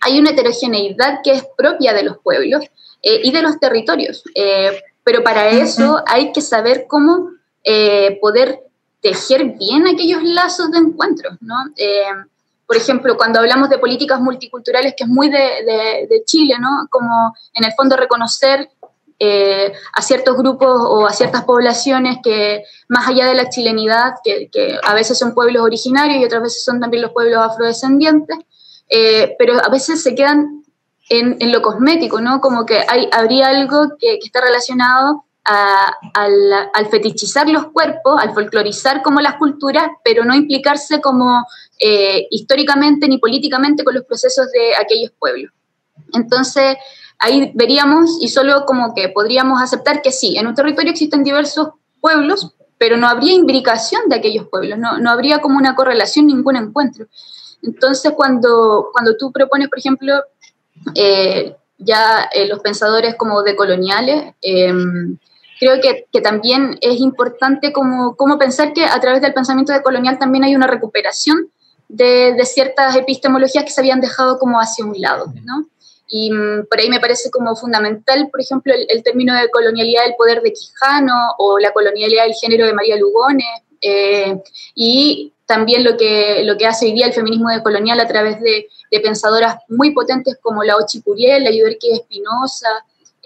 Hay 0.00 0.18
una 0.18 0.30
heterogeneidad 0.30 1.20
que 1.22 1.32
es 1.32 1.44
propia 1.56 1.92
de 1.92 2.02
los 2.02 2.18
pueblos 2.18 2.64
eh, 3.02 3.20
y 3.22 3.30
de 3.30 3.42
los 3.42 3.58
territorios, 3.60 4.24
eh, 4.34 4.82
pero 5.04 5.22
para 5.22 5.50
eso 5.50 6.02
hay 6.06 6.32
que 6.32 6.40
saber 6.40 6.86
cómo 6.88 7.30
eh, 7.62 8.18
poder 8.20 8.60
tejer 9.00 9.44
bien 9.58 9.86
aquellos 9.86 10.22
lazos 10.22 10.70
de 10.72 10.78
encuentro, 10.78 11.30
¿no? 11.40 11.56
Por 12.66 12.76
ejemplo, 12.76 13.16
cuando 13.16 13.38
hablamos 13.38 13.70
de 13.70 13.78
políticas 13.78 14.20
multiculturales, 14.20 14.94
que 14.96 15.04
es 15.04 15.08
muy 15.08 15.28
de, 15.28 16.22
Chile, 16.24 16.54
¿no? 16.60 16.88
Como 16.90 17.34
en 17.54 17.64
el 17.64 17.72
fondo 17.74 17.96
reconocer 17.96 18.70
eh, 19.18 19.72
a 19.92 20.02
ciertos 20.02 20.36
grupos 20.36 20.68
o 20.68 21.06
a 21.06 21.12
ciertas 21.12 21.44
poblaciones 21.44 22.18
que, 22.22 22.64
más 22.88 23.06
allá 23.08 23.26
de 23.26 23.34
la 23.34 23.48
chilenidad, 23.48 24.14
que, 24.24 24.50
a 24.82 24.94
veces 24.94 25.16
son 25.18 25.34
pueblos 25.34 25.62
originarios 25.62 26.20
y 26.20 26.24
otras 26.24 26.42
veces 26.42 26.64
son 26.64 26.80
también 26.80 27.02
los 27.02 27.12
pueblos 27.12 27.38
afrodescendientes, 27.38 28.38
eh, 28.88 29.36
pero 29.38 29.54
a 29.64 29.68
veces 29.68 30.02
se 30.02 30.14
quedan 30.14 30.64
en, 31.08 31.52
lo 31.52 31.62
cosmético, 31.62 32.20
¿no? 32.20 32.40
Como 32.40 32.66
que 32.66 32.82
hay, 32.88 33.08
habría 33.12 33.48
algo 33.48 33.90
que, 33.98 34.18
que 34.18 34.26
está 34.26 34.40
relacionado 34.40 35.25
al, 35.46 36.86
fetichizar 36.90 37.48
los 37.48 37.68
cuerpos, 37.68 38.20
al 38.20 38.34
folclorizar 38.34 39.02
como 39.02 39.20
las 39.20 39.36
culturas, 39.36 39.88
pero 40.04 40.24
no 40.24 40.34
implicarse 40.34 41.00
como 41.00 41.46
eh, 41.78 42.26
históricamente 42.30 43.08
ni 43.08 43.18
políticamente 43.18 43.84
con 43.84 43.94
los 43.94 44.04
procesos 44.04 44.50
de 44.50 44.74
aquellos 44.76 45.12
pueblos. 45.18 45.52
Entonces, 46.12 46.76
ahí 47.18 47.52
veríamos 47.54 48.18
y 48.20 48.28
solo 48.28 48.64
como 48.66 48.94
que 48.94 49.08
podríamos 49.08 49.62
aceptar 49.62 50.02
que 50.02 50.12
sí, 50.12 50.36
en 50.36 50.46
un 50.46 50.54
territorio 50.54 50.90
existen 50.90 51.22
diversos 51.22 51.68
pueblos, 52.00 52.54
pero 52.78 52.96
no 52.96 53.06
habría 53.06 53.32
imbricación 53.32 54.02
de 54.08 54.16
aquellos 54.16 54.48
pueblos, 54.48 54.78
no, 54.78 54.98
no 54.98 55.10
habría 55.10 55.38
como 55.38 55.56
una 55.56 55.74
correlación, 55.74 56.26
ningún 56.26 56.56
encuentro. 56.56 57.06
Entonces, 57.62 58.12
cuando, 58.14 58.90
cuando 58.92 59.16
tú 59.16 59.32
propones, 59.32 59.68
por 59.68 59.78
ejemplo, 59.78 60.12
eh, 60.94 61.56
ya 61.78 62.28
eh, 62.32 62.46
los 62.46 62.60
pensadores 62.60 63.14
como 63.16 63.42
decoloniales, 63.42 64.34
eh, 64.42 64.72
creo 65.58 65.80
que, 65.80 66.06
que 66.12 66.20
también 66.20 66.78
es 66.80 67.00
importante 67.00 67.72
como, 67.72 68.16
como, 68.16 68.38
pensar 68.38 68.72
que 68.72 68.84
a 68.84 69.00
través 69.00 69.22
del 69.22 69.34
pensamiento 69.34 69.72
decolonial 69.72 70.18
también 70.18 70.44
hay 70.44 70.54
una 70.54 70.66
recuperación 70.66 71.50
de, 71.88 72.34
de, 72.34 72.44
ciertas 72.44 72.96
epistemologías 72.96 73.64
que 73.64 73.70
se 73.70 73.80
habían 73.80 74.00
dejado 74.00 74.38
como 74.38 74.58
hacia 74.58 74.84
un 74.84 75.00
lado, 75.00 75.32
¿no? 75.44 75.66
Y 76.08 76.30
mm, 76.30 76.66
por 76.68 76.78
ahí 76.78 76.88
me 76.88 77.00
parece 77.00 77.30
como 77.30 77.56
fundamental, 77.56 78.28
por 78.30 78.40
ejemplo, 78.40 78.72
el, 78.74 79.02
término 79.02 79.34
de 79.34 79.50
colonialidad 79.50 80.04
del 80.04 80.14
poder 80.16 80.42
de 80.42 80.52
Quijano 80.52 81.34
o 81.38 81.58
la 81.58 81.72
colonialidad 81.72 82.24
del 82.24 82.34
género 82.34 82.66
de 82.66 82.74
María 82.74 82.96
Lugones, 82.96 83.46
eh, 83.80 84.40
y 84.74 85.32
también 85.46 85.84
lo 85.84 85.96
que, 85.96 86.42
lo 86.44 86.56
que 86.56 86.66
hace 86.66 86.86
hoy 86.86 86.92
día 86.92 87.06
el 87.06 87.12
feminismo 87.12 87.50
decolonial 87.50 88.00
a 88.00 88.08
través 88.08 88.40
de, 88.40 88.68
de 88.90 89.00
pensadoras 89.00 89.58
muy 89.68 89.92
potentes 89.92 90.38
como 90.40 90.64
la 90.64 90.76
Ochi 90.76 91.02
Curiel, 91.02 91.44
la 91.44 91.50
Yuderki 91.50 91.92
Espinosa, 91.92 92.68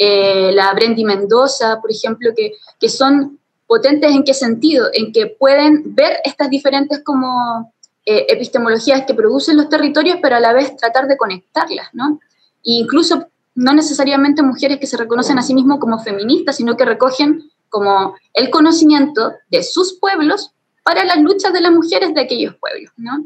eh, 0.02 0.50
la 0.54 0.72
Brendi 0.72 1.04
Mendoza, 1.04 1.78
por 1.78 1.90
ejemplo, 1.90 2.30
que, 2.34 2.54
que 2.78 2.88
son 2.88 3.38
potentes 3.66 4.10
en 4.10 4.24
qué 4.24 4.32
sentido, 4.32 4.88
en 4.94 5.12
que 5.12 5.26
pueden 5.26 5.94
ver 5.94 6.16
estas 6.24 6.48
diferentes 6.48 7.02
como 7.04 7.70
eh, 8.06 8.24
epistemologías 8.30 9.04
que 9.04 9.12
producen 9.12 9.58
los 9.58 9.68
territorios, 9.68 10.16
pero 10.22 10.36
a 10.36 10.40
la 10.40 10.54
vez 10.54 10.74
tratar 10.74 11.06
de 11.06 11.18
conectarlas, 11.18 11.88
¿no? 11.92 12.18
E 12.64 12.80
incluso 12.80 13.26
no 13.54 13.74
necesariamente 13.74 14.42
mujeres 14.42 14.78
que 14.78 14.86
se 14.86 14.96
reconocen 14.96 15.38
a 15.38 15.42
sí 15.42 15.52
mismas 15.52 15.78
como 15.78 15.98
feministas, 15.98 16.56
sino 16.56 16.78
que 16.78 16.86
recogen 16.86 17.50
como 17.68 18.14
el 18.32 18.48
conocimiento 18.48 19.34
de 19.50 19.62
sus 19.62 19.98
pueblos 20.00 20.54
para 20.90 21.05
las 21.05 21.18
luchas 21.18 21.53
de 21.53 21.61
las 21.61 21.70
mujeres 21.70 22.12
de 22.14 22.20
aquellos 22.20 22.57
pueblos. 22.57 22.90
¿no? 22.96 23.24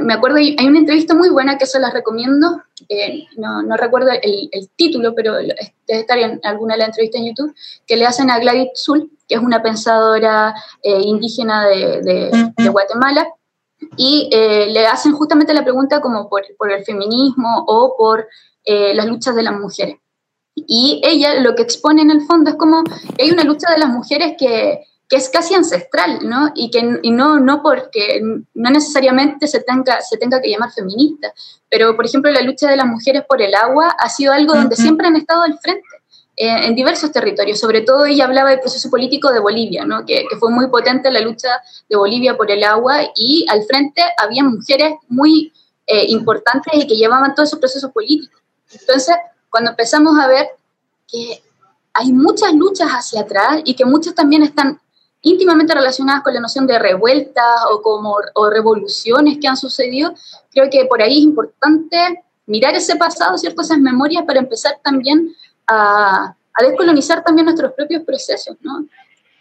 me 0.00 0.12
acuerdo, 0.12 0.36
hay 0.36 0.66
una 0.66 0.80
entrevista 0.80 1.14
muy 1.14 1.30
buena 1.30 1.56
que 1.56 1.64
se 1.64 1.80
las 1.80 1.94
recomiendo, 1.94 2.60
eh, 2.90 3.24
no, 3.38 3.62
no, 3.62 3.74
recuerdo 3.78 4.10
el, 4.10 4.68
título, 4.76 5.14
pero 5.14 5.36
debe 5.36 5.72
estar 5.88 6.18
en 6.18 6.40
alguna 6.42 6.74
de 6.74 6.78
las 6.80 6.88
entrevistas 6.88 7.22
en 7.22 7.28
YouTube, 7.28 7.54
que 7.86 7.96
le 7.96 8.04
hacen 8.04 8.30
a 8.30 8.38
Gladys 8.38 8.68
Zul, 8.76 9.10
que 9.26 9.36
es 9.36 9.40
una 9.40 9.62
pensadora 9.62 10.54
eh, 10.82 11.00
indígena 11.00 11.66
de, 11.68 12.02
de, 12.02 12.68
Guatemala, 12.68 13.26
y 13.96 14.28
eh, 14.30 14.66
le 14.66 14.86
hacen 14.86 15.12
justamente 15.12 15.54
la 15.54 15.64
pregunta 15.64 16.02
como 16.02 16.28
por, 16.28 16.42
por 16.58 16.70
el 16.70 16.84
feminismo 16.84 17.64
o 17.66 17.94
por 17.96 18.28
las 18.66 19.06
luchas 19.06 19.34
de 19.34 19.42
las 19.42 19.58
mujeres. 19.58 19.96
Y 20.54 21.00
ella 21.02 21.40
lo 21.40 21.54
que 21.54 21.62
expone 21.62 22.02
en 22.02 22.10
el 22.10 22.20
fondo 22.20 22.50
es 22.50 22.56
como 22.56 22.84
hay 23.18 23.30
una 23.30 23.42
lucha 23.42 23.72
de 23.72 23.78
las 23.78 23.88
mujeres 23.88 24.34
que, 24.38 24.84
que 25.10 25.16
es 25.16 25.28
casi 25.28 25.54
ancestral, 25.54 26.20
¿no? 26.22 26.52
Y 26.54 26.70
que 26.70 27.00
y 27.02 27.10
no, 27.10 27.40
no 27.40 27.62
porque 27.62 28.22
no 28.54 28.70
necesariamente 28.70 29.48
se 29.48 29.60
tenga, 29.60 30.00
se 30.02 30.16
tenga 30.16 30.40
que 30.40 30.48
llamar 30.48 30.70
feminista, 30.70 31.34
pero 31.68 31.96
por 31.96 32.06
ejemplo 32.06 32.30
la 32.30 32.42
lucha 32.42 32.70
de 32.70 32.76
las 32.76 32.86
mujeres 32.86 33.24
por 33.28 33.42
el 33.42 33.56
agua 33.56 33.96
ha 33.98 34.08
sido 34.08 34.32
algo 34.32 34.54
donde 34.54 34.76
siempre 34.76 35.08
han 35.08 35.16
estado 35.16 35.42
al 35.42 35.58
frente. 35.58 35.84
Eh, 36.36 36.68
en 36.68 36.74
diversos 36.74 37.12
territorios, 37.12 37.58
sobre 37.58 37.82
todo 37.82 38.06
ella 38.06 38.24
hablaba 38.24 38.50
del 38.50 38.60
proceso 38.60 38.88
político 38.88 39.30
de 39.30 39.40
Bolivia, 39.40 39.84
¿no? 39.84 40.06
que, 40.06 40.24
que, 40.30 40.36
fue 40.36 40.50
muy 40.50 40.68
potente 40.68 41.10
la 41.10 41.20
lucha 41.20 41.48
de 41.86 41.96
Bolivia 41.96 42.34
por 42.34 42.50
el 42.50 42.64
agua 42.64 43.02
y 43.14 43.44
al 43.50 43.64
frente 43.64 44.00
había 44.16 44.42
mujeres 44.44 44.94
muy 45.08 45.52
eh, 45.86 46.06
importantes 46.08 46.72
y 46.72 46.86
que 46.86 46.96
llevaban 46.96 47.34
todos 47.34 47.48
esos 47.50 47.58
procesos 47.58 47.90
políticos. 47.90 48.40
Entonces, 48.72 49.16
cuando 49.50 49.72
empezamos 49.72 50.18
a 50.18 50.28
ver 50.28 50.46
que 51.06 51.42
hay 51.92 52.12
muchas 52.12 52.54
luchas 52.54 52.88
hacia 52.90 53.22
atrás 53.22 53.60
y 53.64 53.74
que 53.74 53.84
muchas 53.84 54.14
también 54.14 54.44
están 54.44 54.80
íntimamente 55.22 55.74
relacionadas 55.74 56.22
con 56.22 56.34
la 56.34 56.40
noción 56.40 56.66
de 56.66 56.78
revueltas 56.78 57.60
o, 57.70 57.82
como, 57.82 58.16
o 58.34 58.50
revoluciones 58.50 59.38
que 59.40 59.48
han 59.48 59.56
sucedido, 59.56 60.14
creo 60.50 60.70
que 60.70 60.86
por 60.86 61.02
ahí 61.02 61.18
es 61.18 61.24
importante 61.24 62.24
mirar 62.46 62.74
ese 62.74 62.96
pasado, 62.96 63.36
¿cierto? 63.38 63.62
esas 63.62 63.78
memorias 63.78 64.24
para 64.24 64.40
empezar 64.40 64.78
también 64.82 65.34
a, 65.66 66.34
a 66.54 66.62
descolonizar 66.62 67.22
también 67.22 67.44
nuestros 67.44 67.72
propios 67.72 68.02
procesos. 68.02 68.56
¿no? 68.62 68.86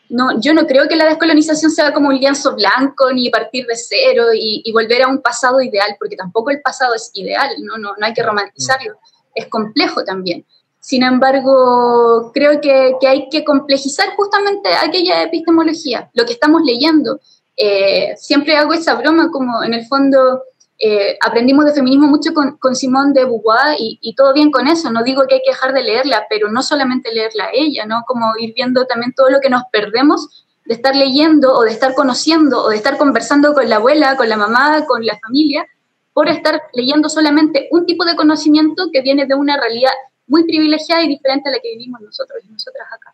No, 0.09 0.39
yo 0.39 0.53
no 0.53 0.65
creo 0.65 0.87
que 0.87 0.95
la 0.95 1.05
descolonización 1.05 1.71
sea 1.71 1.93
como 1.93 2.09
un 2.09 2.17
lienzo 2.17 2.55
blanco 2.55 3.11
ni 3.13 3.29
partir 3.29 3.65
de 3.65 3.75
cero 3.75 4.25
y, 4.33 4.61
y, 4.65 4.71
volver 4.71 5.03
a 5.03 5.07
un 5.07 5.21
pasado 5.21 5.61
ideal, 5.61 5.95
porque 5.99 6.15
tampoco 6.15 6.49
el 6.49 6.61
pasado 6.61 6.95
es 6.95 7.11
ideal, 7.13 7.49
no, 7.61 7.77
no, 7.77 7.93
no 7.95 8.05
hay 8.05 8.13
que 8.13 8.23
romantizarlo, 8.23 8.97
es 9.35 9.47
complejo 9.47 10.03
también. 10.03 10.45
Sin 10.89 11.03
embargo, 11.03 12.31
creo 12.33 12.59
que, 12.59 12.95
hay 13.07 13.29
que 13.29 13.43
complejizar 13.43 14.07
justamente 14.15 14.69
aquella 14.73 15.21
epistemología, 15.21 16.09
lo 16.15 16.25
que 16.25 16.33
estamos 16.33 16.63
leyendo. 16.63 17.19
Eh, 17.55 18.15
siempre 18.17 18.57
hago 18.57 18.73
esa 18.73 18.95
broma, 18.95 19.29
como 19.29 19.61
en 19.61 19.75
el 19.75 19.85
fondo 19.85 20.41
eh, 20.79 21.15
aprendimos 21.21 21.65
de 21.65 21.73
feminismo 21.73 22.07
mucho 22.07 22.33
con, 22.33 22.57
con 22.57 22.75
Simone 22.75 23.13
de 23.13 23.25
Beauvoir 23.25 23.75
y, 23.77 24.15
todo 24.15 24.33
bien 24.33 24.49
con 24.49 24.65
eso. 24.65 24.89
No 24.89 25.03
digo 25.03 25.27
que 25.27 25.35
hay 25.35 25.41
que 25.45 25.51
dejar 25.51 25.73
de 25.73 25.83
leerla, 25.83 26.25
pero 26.27 26.49
no 26.49 26.63
solamente 26.63 27.13
leerla 27.13 27.43
a 27.43 27.51
ella, 27.53 27.85
¿no? 27.85 28.01
Como 28.07 28.35
ir 28.39 28.55
viendo 28.55 28.87
también 28.87 29.13
todo 29.13 29.29
lo 29.29 29.41
que 29.41 29.51
nos 29.51 29.65
perdemos 29.71 30.47
de 30.65 30.73
estar 30.73 30.95
leyendo 30.95 31.53
o 31.53 31.65
de 31.65 31.71
estar 31.71 31.93
conociendo 31.93 32.63
o 32.63 32.69
de 32.69 32.77
estar 32.77 32.97
conversando 32.97 33.53
con 33.53 33.69
la 33.69 33.75
abuela, 33.75 34.15
con 34.15 34.27
la 34.27 34.37
mamá, 34.37 34.87
con 34.87 35.05
la 35.05 35.19
familia, 35.19 35.67
por 36.13 36.29
estar 36.29 36.63
leyendo 36.73 37.09
solamente 37.09 37.67
un 37.69 37.85
tipo 37.85 38.05
de 38.05 38.15
conocimiento 38.15 38.89
que 38.91 39.01
viene 39.03 39.27
de 39.27 39.35
una 39.35 39.55
realidad 39.55 39.91
muy 40.29 40.45
privilegiada 40.45 41.03
y 41.03 41.09
diferente 41.09 41.49
a 41.49 41.51
la 41.51 41.59
que 41.59 41.71
vivimos 41.71 41.99
nosotros 41.99 42.41
y 42.47 42.51
nosotras 42.51 42.87
acá. 42.93 43.13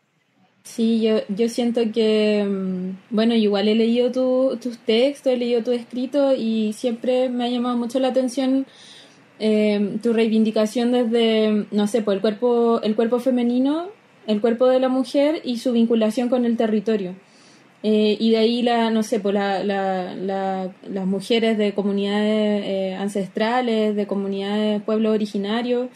Sí, 0.64 1.02
yo, 1.02 1.22
yo 1.30 1.48
siento 1.48 1.82
que, 1.94 2.44
mm, 2.44 3.16
bueno, 3.16 3.34
igual 3.36 3.68
he 3.68 3.76
leído 3.76 4.12
tus 4.12 4.78
textos, 4.80 5.34
he 5.34 5.38
leído 5.38 5.64
tu 5.64 5.72
escrito 5.72 6.34
y 6.36 6.74
siempre 6.74 7.30
me 7.30 7.46
ha 7.46 7.50
llamado 7.50 7.78
mucho 7.78 8.00
la 8.00 8.10
atención 8.10 8.66
eh, 9.40 9.98
tu 10.02 10.14
reivindicación 10.14 10.92
desde, 10.92 11.66
no 11.72 11.88
sé, 11.88 12.02
pues 12.02 12.16
el 12.16 12.22
cuerpo, 12.22 12.82
el 12.84 12.96
cuerpo 12.96 13.20
femenino, 13.20 13.88
el 14.28 14.42
cuerpo 14.42 14.68
de 14.68 14.80
la 14.80 14.90
mujer 14.90 15.42
y 15.44 15.58
su 15.58 15.72
vinculación 15.72 16.30
con 16.30 16.46
el 16.46 16.58
territorio. 16.58 17.16
Eh, 17.84 18.18
y 18.20 18.32
de 18.32 18.38
ahí, 18.38 18.62
la, 18.64 18.90
no 18.90 19.04
sé, 19.04 19.20
pues 19.20 19.36
la, 19.36 19.64
la, 19.64 20.74
las 20.90 21.06
mujeres 21.06 21.58
de 21.58 21.74
comunidades 21.74 22.64
eh, 22.66 22.96
ancestrales, 22.96 23.96
de 23.96 24.08
comunidades, 24.08 24.82
pueblos 24.82 25.14
originarios, 25.14 25.90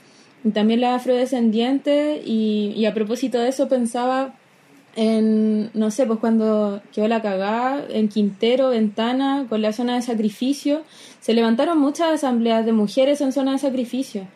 también 0.53 0.81
la 0.81 0.95
afrodescendiente 0.95 2.21
y, 2.25 2.73
y 2.75 2.85
a 2.85 2.93
propósito 2.93 3.39
de 3.39 3.49
eso 3.49 3.67
pensaba 3.67 4.35
en, 4.95 5.69
no 5.73 5.91
sé, 5.91 6.05
pues 6.05 6.19
cuando 6.19 6.81
quedó 6.93 7.07
la 7.07 7.21
cagada, 7.21 7.85
en 7.89 8.09
Quintero, 8.09 8.69
Ventana, 8.69 9.45
con 9.47 9.61
la 9.61 9.71
zona 9.71 9.95
de 9.95 10.01
sacrificio, 10.01 10.81
se 11.21 11.33
levantaron 11.33 11.77
muchas 11.77 12.09
asambleas 12.09 12.65
de 12.65 12.73
mujeres 12.73 13.21
en 13.21 13.31
zona 13.31 13.53
de 13.53 13.59
sacrificio. 13.59 14.27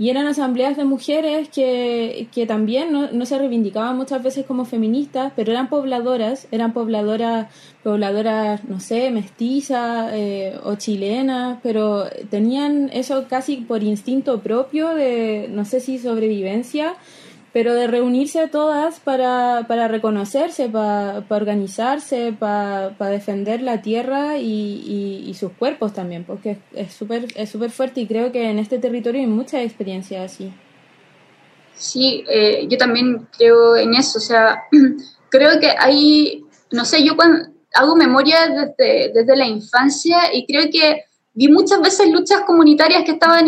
Y 0.00 0.08
eran 0.08 0.26
asambleas 0.26 0.78
de 0.78 0.84
mujeres 0.84 1.50
que, 1.50 2.26
que 2.32 2.46
también 2.46 2.90
no, 2.90 3.12
no, 3.12 3.26
se 3.26 3.36
reivindicaban 3.36 3.98
muchas 3.98 4.22
veces 4.22 4.46
como 4.46 4.64
feministas, 4.64 5.30
pero 5.36 5.52
eran 5.52 5.68
pobladoras, 5.68 6.48
eran 6.52 6.72
pobladoras, 6.72 7.48
pobladoras, 7.82 8.64
no 8.64 8.80
sé, 8.80 9.10
mestizas 9.10 10.10
eh, 10.14 10.58
o 10.64 10.76
chilenas, 10.76 11.58
pero 11.62 12.06
tenían 12.30 12.88
eso 12.94 13.26
casi 13.28 13.58
por 13.58 13.82
instinto 13.82 14.40
propio 14.40 14.94
de, 14.94 15.48
no 15.50 15.66
sé 15.66 15.80
si 15.80 15.98
sobrevivencia, 15.98 16.94
pero 17.52 17.74
de 17.74 17.86
reunirse 17.86 18.46
todas 18.48 19.00
para, 19.00 19.64
para 19.66 19.88
reconocerse, 19.88 20.68
para, 20.68 21.22
para 21.22 21.42
organizarse, 21.42 22.32
para, 22.38 22.96
para, 22.96 23.10
defender 23.10 23.60
la 23.60 23.82
tierra 23.82 24.38
y, 24.38 25.24
y, 25.26 25.34
sus 25.34 25.52
cuerpos 25.52 25.92
también, 25.92 26.24
porque 26.24 26.58
es 26.74 26.92
súper 26.92 27.26
es 27.34 27.50
súper 27.50 27.70
fuerte 27.70 28.00
y 28.00 28.06
creo 28.06 28.30
que 28.30 28.50
en 28.50 28.58
este 28.58 28.78
territorio 28.78 29.20
hay 29.20 29.26
mucha 29.26 29.62
experiencia 29.62 30.22
así. 30.22 30.52
Sí, 31.74 32.24
eh, 32.28 32.66
yo 32.68 32.78
también 32.78 33.26
creo 33.36 33.76
en 33.76 33.94
eso, 33.94 34.18
o 34.18 34.20
sea, 34.20 34.64
creo 35.30 35.58
que 35.58 35.70
hay, 35.76 36.44
no 36.70 36.84
sé, 36.84 37.02
yo 37.02 37.16
cuando 37.16 37.48
hago 37.74 37.96
memoria 37.96 38.48
desde, 38.48 39.12
desde 39.12 39.36
la 39.36 39.46
infancia 39.46 40.34
y 40.34 40.46
creo 40.46 40.70
que 40.70 41.04
vi 41.40 41.48
muchas 41.48 41.80
veces 41.80 42.10
luchas 42.10 42.42
comunitarias 42.42 43.02
que 43.02 43.12
estaban, 43.12 43.46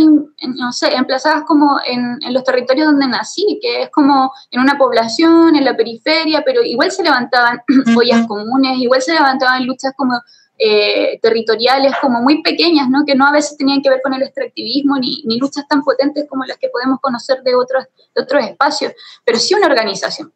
no 0.56 0.72
sé, 0.72 0.94
emplazadas 0.94 1.44
como 1.44 1.78
en, 1.84 2.18
en, 2.22 2.32
los 2.32 2.42
territorios 2.42 2.86
donde 2.86 3.06
nací, 3.06 3.58
que 3.60 3.82
es 3.82 3.90
como 3.90 4.32
en 4.50 4.60
una 4.60 4.78
población, 4.78 5.54
en 5.56 5.62
la 5.66 5.76
periferia, 5.76 6.42
pero 6.42 6.62
igual 6.62 6.90
se 6.90 7.02
levantaban 7.02 7.60
ollas 7.94 8.26
comunes, 8.26 8.78
igual 8.78 9.02
se 9.02 9.12
levantaban 9.12 9.66
luchas 9.66 9.92
como 9.94 10.18
eh, 10.58 11.20
territoriales, 11.20 11.92
como 12.00 12.22
muy 12.22 12.42
pequeñas, 12.42 12.88
¿no? 12.88 13.04
que 13.04 13.14
no 13.14 13.26
a 13.26 13.32
veces 13.32 13.58
tenían 13.58 13.82
que 13.82 13.90
ver 13.90 14.00
con 14.02 14.14
el 14.14 14.22
extractivismo, 14.22 14.96
ni, 14.96 15.22
ni 15.26 15.36
luchas 15.36 15.68
tan 15.68 15.82
potentes 15.82 16.24
como 16.26 16.46
las 16.46 16.56
que 16.56 16.70
podemos 16.70 16.98
conocer 16.98 17.42
de 17.42 17.54
otros, 17.54 17.84
de 18.14 18.22
otros 18.22 18.42
espacios, 18.42 18.94
pero 19.22 19.38
sí 19.38 19.54
una 19.54 19.66
organización. 19.66 20.32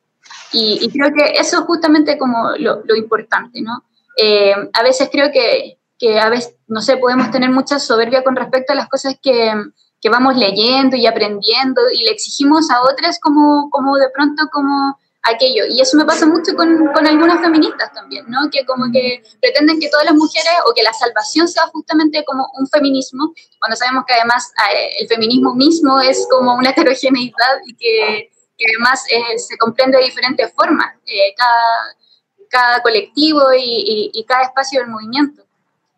Y, 0.52 0.78
y 0.82 0.90
creo 0.90 1.10
que 1.10 1.38
eso 1.40 1.60
es 1.60 1.64
justamente 1.64 2.18
como 2.18 2.50
lo, 2.58 2.82
lo 2.84 2.96
importante, 2.96 3.62
¿no? 3.62 3.82
Eh, 4.18 4.54
a 4.74 4.82
veces 4.82 5.08
creo 5.10 5.32
que 5.32 5.78
que 5.98 6.20
a 6.20 6.28
veces, 6.28 6.56
no 6.66 6.80
sé, 6.80 6.96
podemos 6.96 7.30
tener 7.30 7.50
mucha 7.50 7.78
soberbia 7.78 8.22
con 8.22 8.36
respecto 8.36 8.72
a 8.72 8.76
las 8.76 8.88
cosas 8.88 9.16
que, 9.22 9.52
que 10.00 10.08
vamos 10.10 10.36
leyendo 10.36 10.96
y 10.96 11.06
aprendiendo 11.06 11.82
y 11.92 12.04
le 12.04 12.10
exigimos 12.10 12.70
a 12.70 12.82
otras 12.82 13.18
como, 13.20 13.70
como 13.70 13.96
de 13.96 14.10
pronto 14.10 14.48
como 14.52 14.98
aquello. 15.26 15.64
Y 15.68 15.80
eso 15.80 15.96
me 15.96 16.04
pasa 16.04 16.26
mucho 16.26 16.54
con, 16.54 16.86
con, 16.92 17.06
algunas 17.06 17.40
feministas 17.40 17.92
también, 17.92 18.24
¿no? 18.28 18.48
Que 18.50 18.64
como 18.64 18.90
que 18.92 19.22
pretenden 19.40 19.80
que 19.80 19.88
todas 19.88 20.06
las 20.06 20.14
mujeres 20.14 20.52
o 20.68 20.74
que 20.74 20.82
la 20.82 20.92
salvación 20.92 21.48
sea 21.48 21.66
justamente 21.68 22.24
como 22.24 22.46
un 22.58 22.66
feminismo, 22.68 23.32
cuando 23.58 23.76
sabemos 23.76 24.04
que 24.06 24.14
además 24.14 24.52
eh, 24.72 24.90
el 25.00 25.08
feminismo 25.08 25.54
mismo 25.54 26.00
es 26.00 26.26
como 26.30 26.54
una 26.54 26.70
heterogeneidad 26.70 27.60
y 27.66 27.74
que, 27.76 28.30
que 28.56 28.64
además 28.72 29.04
eh, 29.10 29.38
se 29.38 29.58
comprende 29.58 29.98
de 29.98 30.04
diferentes 30.04 30.52
formas, 30.54 30.94
eh, 31.06 31.34
cada, 31.36 31.96
cada, 32.48 32.82
colectivo 32.82 33.52
y, 33.54 34.10
y, 34.12 34.24
cada 34.24 34.44
espacio 34.44 34.80
del 34.80 34.90
movimiento. 34.90 35.45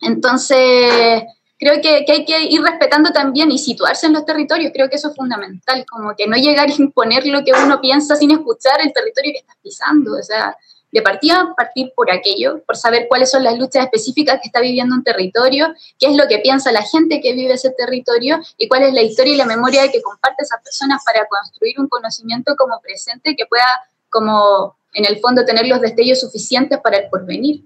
Entonces, 0.00 1.24
creo 1.58 1.80
que, 1.80 2.04
hay 2.08 2.24
que 2.24 2.42
ir 2.44 2.62
respetando 2.62 3.10
también 3.10 3.50
y 3.50 3.58
situarse 3.58 4.06
en 4.06 4.12
los 4.12 4.24
territorios, 4.24 4.72
creo 4.72 4.88
que 4.88 4.96
eso 4.96 5.08
es 5.08 5.16
fundamental, 5.16 5.84
como 5.90 6.14
que 6.16 6.26
no 6.26 6.36
llegar 6.36 6.68
a 6.68 6.72
imponer 6.72 7.26
lo 7.26 7.44
que 7.44 7.52
uno 7.52 7.80
piensa 7.80 8.16
sin 8.16 8.30
escuchar 8.30 8.80
el 8.80 8.92
territorio 8.92 9.32
que 9.32 9.38
estás 9.38 9.56
pisando, 9.62 10.16
o 10.16 10.22
sea, 10.22 10.56
de 10.90 11.02
partida 11.02 11.54
partir 11.56 11.92
por 11.94 12.10
aquello, 12.10 12.62
por 12.64 12.76
saber 12.76 13.06
cuáles 13.08 13.30
son 13.30 13.44
las 13.44 13.58
luchas 13.58 13.84
específicas 13.84 14.40
que 14.40 14.48
está 14.48 14.60
viviendo 14.60 14.94
un 14.94 15.04
territorio, 15.04 15.74
qué 15.98 16.06
es 16.06 16.16
lo 16.16 16.26
que 16.28 16.38
piensa 16.38 16.72
la 16.72 16.82
gente 16.82 17.20
que 17.20 17.34
vive 17.34 17.54
ese 17.54 17.70
territorio 17.70 18.38
y 18.56 18.68
cuál 18.68 18.84
es 18.84 18.94
la 18.94 19.02
historia 19.02 19.34
y 19.34 19.36
la 19.36 19.44
memoria 19.44 19.90
que 19.90 20.00
comparte 20.00 20.44
esas 20.44 20.62
personas 20.62 21.02
para 21.04 21.26
construir 21.26 21.78
un 21.78 21.88
conocimiento 21.88 22.54
como 22.56 22.80
presente 22.80 23.36
que 23.36 23.44
pueda, 23.46 23.66
como 24.08 24.76
en 24.94 25.04
el 25.04 25.20
fondo, 25.20 25.44
tener 25.44 25.66
los 25.66 25.80
destellos 25.80 26.20
suficientes 26.20 26.78
para 26.80 26.98
el 26.98 27.10
porvenir. 27.10 27.64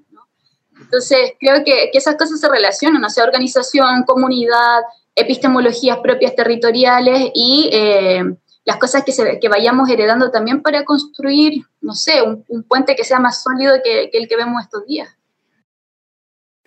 Entonces, 0.93 1.33
creo 1.41 1.65
que, 1.65 1.89
que, 1.91 1.97
esas 1.99 2.17
cosas 2.17 2.39
se 2.39 2.51
relacionan, 2.51 3.03
o 3.03 3.09
sea, 3.09 3.25
organización, 3.25 4.03
comunidad, 4.05 4.83
epistemologías 5.17 5.99
propias 6.03 6.37
territoriales 6.37 7.31
y... 7.35 7.71
Eh, 7.73 8.25
las 8.65 8.77
cosas 8.77 9.03
que, 9.05 9.13
se, 9.13 9.41
que 9.41 9.49
vayamos 9.49 9.89
heredando 9.89 10.31
también 10.31 10.63
para 10.63 10.85
construir, 10.85 11.65
no 11.81 11.95
sé, 11.95 12.23
un, 12.23 12.63
puente 12.63 12.95
que 12.95 13.05
sea 13.05 13.19
más 13.19 13.43
sólido 13.43 13.75
que, 13.83 14.11
el 14.13 14.29
que 14.29 14.37
vemos 14.37 14.63
estos 14.63 14.87
días. 14.87 15.09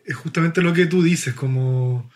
Es 0.03 0.15
justamente 0.15 0.61
lo 0.61 0.73
que 0.73 0.87
tú 0.87 1.01
dices, 1.01 1.33
como 1.33 2.09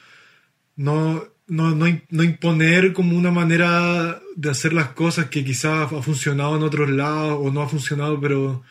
no, 0.76 1.24
no, 1.48 1.76
no, 1.76 2.24
imponer 2.24 2.94
como 2.94 3.18
una 3.18 3.32
manera 3.32 4.22
de 4.36 4.50
hacer 4.50 4.74
las 4.74 4.90
cosas 4.90 5.30
que 5.30 5.44
quizás 5.44 5.92
ha 5.92 6.02
funcionado 6.02 6.58
en 6.58 6.64
otros 6.64 6.90
lados 6.90 7.40
o 7.42 7.50
no 7.50 7.62
ha 7.62 7.70
funcionado, 7.70 8.20
pero 8.20 8.62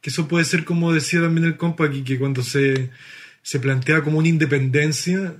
que 0.00 0.10
eso 0.10 0.28
puede 0.28 0.44
ser 0.44 0.64
como 0.64 0.92
decía 0.92 1.20
también 1.20 1.46
el 1.46 1.56
compa 1.56 1.86
aquí, 1.86 2.02
que 2.02 2.18
cuando 2.18 2.42
se, 2.42 2.90
se 3.42 3.60
plantea 3.60 4.02
como 4.02 4.18
una 4.18 4.28
independencia, 4.28 5.34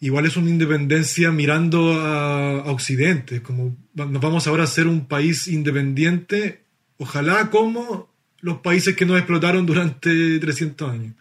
igual 0.00 0.26
es 0.26 0.36
una 0.36 0.50
independencia 0.50 1.30
mirando 1.32 1.94
a, 2.00 2.70
Occidente, 2.70 3.42
como 3.42 3.76
nos 3.94 4.22
vamos 4.22 4.46
ahora 4.46 4.64
a 4.64 4.66
ser 4.66 4.86
un 4.86 5.06
país 5.06 5.48
independiente, 5.48 6.62
ojalá 6.98 7.50
como 7.50 8.08
los 8.40 8.58
países 8.58 8.94
que 8.94 9.06
nos 9.06 9.18
explotaron 9.18 9.66
durante 9.66 10.38
300 10.38 10.90
años. 10.90 11.14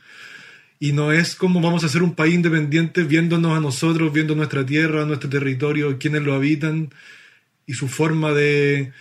Y 0.80 0.92
no 0.92 1.12
es 1.12 1.36
como 1.36 1.60
vamos 1.62 1.84
a 1.84 1.90
ser 1.90 2.04
un 2.04 2.14
país 2.14 2.36
independiente 2.36 3.04
viéndonos 3.04 3.58
a 3.58 3.62
nosotros, 3.62 4.14
viendo 4.14 4.36
nuestra 4.36 4.64
tierra, 4.66 5.06
nuestro 5.06 5.30
territorio, 5.30 5.98
quienes 5.98 6.22
lo 6.22 6.36
habitan 6.36 6.90
y 7.66 7.74
su 7.74 7.88
forma 7.88 8.32
de, 8.34 8.92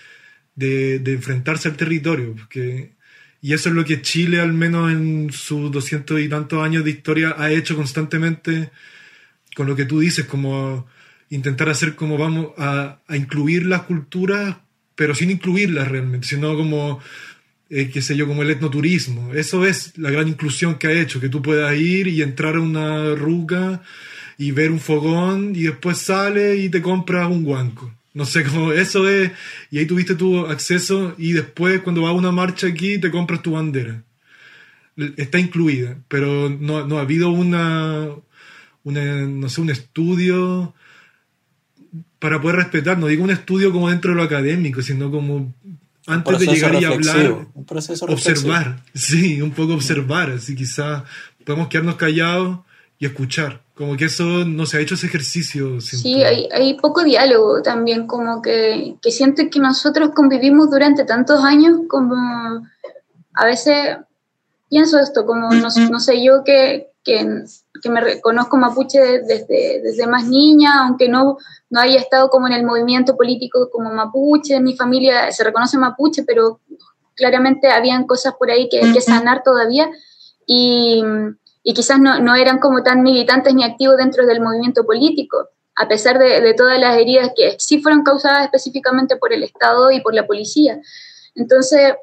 de, 0.55 0.99
de 1.01 1.13
enfrentarse 1.13 1.69
al 1.69 1.77
territorio. 1.77 2.35
Porque, 2.35 2.96
y 3.47 3.53
eso 3.53 3.69
es 3.69 3.77
lo 3.77 3.85
que 3.85 4.03
Chile, 4.03 4.41
al 4.41 4.53
menos 4.53 4.91
en 4.91 5.31
sus 5.33 5.71
doscientos 5.71 6.21
y 6.21 6.29
tantos 6.29 6.65
años 6.65 6.83
de 6.83 6.91
historia, 6.91 7.37
ha 7.39 7.49
hecho 7.53 7.77
constantemente 7.77 8.73
con 9.55 9.69
lo 9.69 9.77
que 9.77 9.85
tú 9.85 10.01
dices, 10.01 10.25
como 10.25 10.89
intentar 11.31 11.69
hacer 11.69 11.95
como 11.95 12.19
vamos 12.19 12.49
a, 12.59 12.99
incluir 13.09 13.65
las 13.65 13.83
culturas, 13.83 14.57
pero 14.97 15.15
sin 15.15 15.31
incluirlas 15.31 15.87
realmente, 15.87 16.27
sino 16.27 16.57
como, 16.57 16.99
eh, 17.71 17.89
qué 17.89 18.03
sé 18.03 18.17
yo, 18.17 18.27
como 18.27 18.43
el 18.43 18.51
etnoturismo. 18.51 19.33
Eso 19.33 19.65
es 19.65 19.97
la 19.97 20.11
gran 20.11 20.27
inclusión 20.27 20.75
que 20.75 20.89
ha 20.89 21.01
hecho, 21.01 21.21
que 21.21 21.29
tú 21.29 21.41
puedas 21.41 21.73
ir 21.77 22.09
y 22.09 22.23
entrar 22.23 22.57
a 22.57 22.61
una 22.61 23.15
ruca 23.15 23.81
y 24.39 24.51
ver 24.51 24.73
un 24.73 24.81
fogón 24.81 25.53
y 25.55 25.63
después 25.63 25.99
sale 25.99 26.57
y 26.57 26.69
te 26.69 26.83
compras 26.83 27.31
un 27.31 27.45
guanco. 27.45 27.95
No 28.17 28.25
sé 28.25 28.45
cómo, 28.45 28.73
eso 28.85 29.07
es, 29.07 29.31
y 29.71 29.79
ahí 29.79 29.85
tuviste 29.85 30.15
tu 30.15 30.47
acceso 30.47 31.15
y 31.19 31.33
después 31.33 31.83
cuando 31.83 32.01
vas 32.01 32.13
a 32.13 32.15
una 32.15 32.33
marcha 32.33 32.67
aquí 32.67 32.99
te 32.99 33.11
compras 33.11 33.43
tu 33.43 33.53
bandera. 33.53 34.03
Está 35.19 35.39
incluida, 35.39 35.99
pero 36.09 36.49
no, 36.49 36.87
no 36.87 36.97
ha 36.97 37.03
habido 37.03 37.29
una, 37.29 38.09
no 38.85 39.49
sé, 39.51 39.61
un 39.61 39.69
estudio 39.69 40.75
para 42.19 42.41
poder 42.41 42.57
respetar, 42.57 42.99
no 42.99 43.07
digo 43.07 43.23
un 43.23 43.31
estudio 43.31 43.71
como 43.71 43.91
dentro 43.91 44.13
de 44.13 44.17
lo 44.17 44.23
académico, 44.23 44.81
sino 44.81 45.11
como 45.11 45.55
antes 46.07 46.39
de 46.39 46.47
llegar 46.47 46.81
y 46.81 46.87
hablar, 46.87 47.49
observar, 48.09 48.83
sí, 48.95 49.43
un 49.43 49.51
poco 49.51 49.75
observar, 49.75 50.31
así 50.31 50.57
quizás 50.57 51.03
podemos 51.45 51.69
quedarnos 51.69 51.97
callados 51.97 52.61
y 52.99 53.07
escuchar, 53.07 53.63
como 53.75 53.97
que 53.97 54.07
eso 54.07 54.25
no 54.25 54.65
se 54.67 54.79
ha 54.79 54.81
hecho 54.81 54.95
ese 54.95 55.07
ejercicio. 55.07 55.81
Sí, 55.81 56.23
hay, 56.23 56.49
hay, 56.53 56.75
poco 56.75 57.05
diálogo 57.05 57.63
también, 57.63 58.07
como 58.07 58.41
que, 58.41 58.97
que 59.03 59.11
siento 59.11 59.43
que 59.51 59.59
nosotros 59.61 60.11
convivimos 60.15 60.71
durante 60.71 61.05
tantos 61.05 61.45
años, 61.45 61.81
como 61.89 62.17
a 63.35 63.45
veces 63.45 63.99
pienso 64.71 64.99
esto, 64.99 65.27
como 65.27 65.51
no, 65.51 65.69
no 65.91 66.01
sé 66.01 66.25
yo 66.25 66.43
que, 66.45 66.89
que 67.05 67.45
que 67.81 67.91
me 67.91 68.01
reconozco 68.01 68.57
mapuche 68.57 69.01
desde, 69.01 69.81
desde 69.83 70.07
más 70.07 70.27
niña, 70.27 70.85
aunque 70.85 71.09
no, 71.09 71.39
no 71.71 71.81
haya 71.81 71.99
estado 71.99 72.31
como 72.31 72.47
en 72.47 72.53
el 72.53 72.65
movimiento 72.65 73.17
político 73.17 73.71
como 73.71 73.93
mapuche, 73.93 74.61
mi 74.61 74.77
familia 74.77 75.31
se 75.33 75.45
reconoce 75.45 75.79
mapuche, 75.79 76.25
pero 76.25 76.61
claramente 77.15 77.69
habían 77.71 78.07
cosas 78.07 78.35
por 78.39 78.51
ahí 78.51 78.69
que, 78.69 78.81
que 78.93 79.01
sanar 79.01 79.43
todavía. 79.43 79.89
Y, 80.47 81.03
y 81.69 81.75
quizás 81.75 81.99
no, 81.99 82.21
no, 82.21 82.37
eran 82.37 82.61
como 82.61 82.85
tan 82.85 83.03
militantes 83.03 83.53
ni 83.53 83.65
activos 83.65 83.97
dentro 83.97 84.25
del 84.25 84.41
movimiento 84.41 84.87
político, 84.87 85.49
a 85.75 85.89
pesar 85.89 86.17
de, 86.17 86.41
de 86.41 86.55
todas 86.55 86.79
las 86.79 86.97
heridas 86.97 87.33
que 87.37 87.57
sí 87.59 87.83
fueron 87.83 88.05
causadas 88.05 88.45
específicamente 88.45 89.17
por 89.17 89.33
el 89.33 89.43
Estado 89.43 89.91
y 89.91 90.01
por 90.01 90.15
la 90.15 90.29
policía. 90.29 90.81
Entonces, 91.35 91.95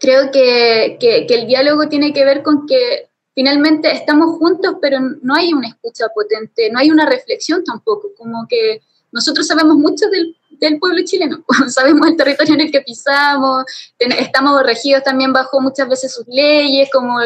creo 0.00 0.30
que, 0.30 0.98
que, 1.00 1.26
que 1.26 1.34
el 1.34 1.46
diálogo 1.46 1.88
tiene 1.88 2.12
que 2.12 2.26
ver 2.26 2.42
con 2.42 2.66
que 2.66 3.08
finalmente 3.34 3.90
estamos 3.90 4.36
juntos, 4.36 4.74
pero 4.82 4.98
no 5.22 5.34
hay 5.34 5.54
una 5.54 5.68
escucha 5.68 6.08
potente, 6.14 6.70
no 6.70 6.78
hay 6.78 6.90
una 6.90 7.06
reflexión 7.06 7.64
tampoco, 7.64 8.10
como 8.18 8.46
que 8.50 8.82
nosotros 9.12 9.46
sabemos 9.46 9.76
mucho 9.76 10.10
del, 10.10 10.36
del 10.50 10.78
pueblo 10.78 11.02
chileno, 11.06 11.42
sabemos 11.68 12.06
el 12.06 12.18
territorio 12.18 12.52
en 12.52 12.60
el 12.60 12.70
que 12.70 12.82
pisamos, 12.82 13.64
estamos 13.98 14.62
regidos 14.62 15.02
también 15.04 15.32
bajo 15.32 15.58
muchas 15.58 15.88
veces 15.88 16.12
sus 16.12 16.26
leyes, 16.28 16.90
como 16.92 17.18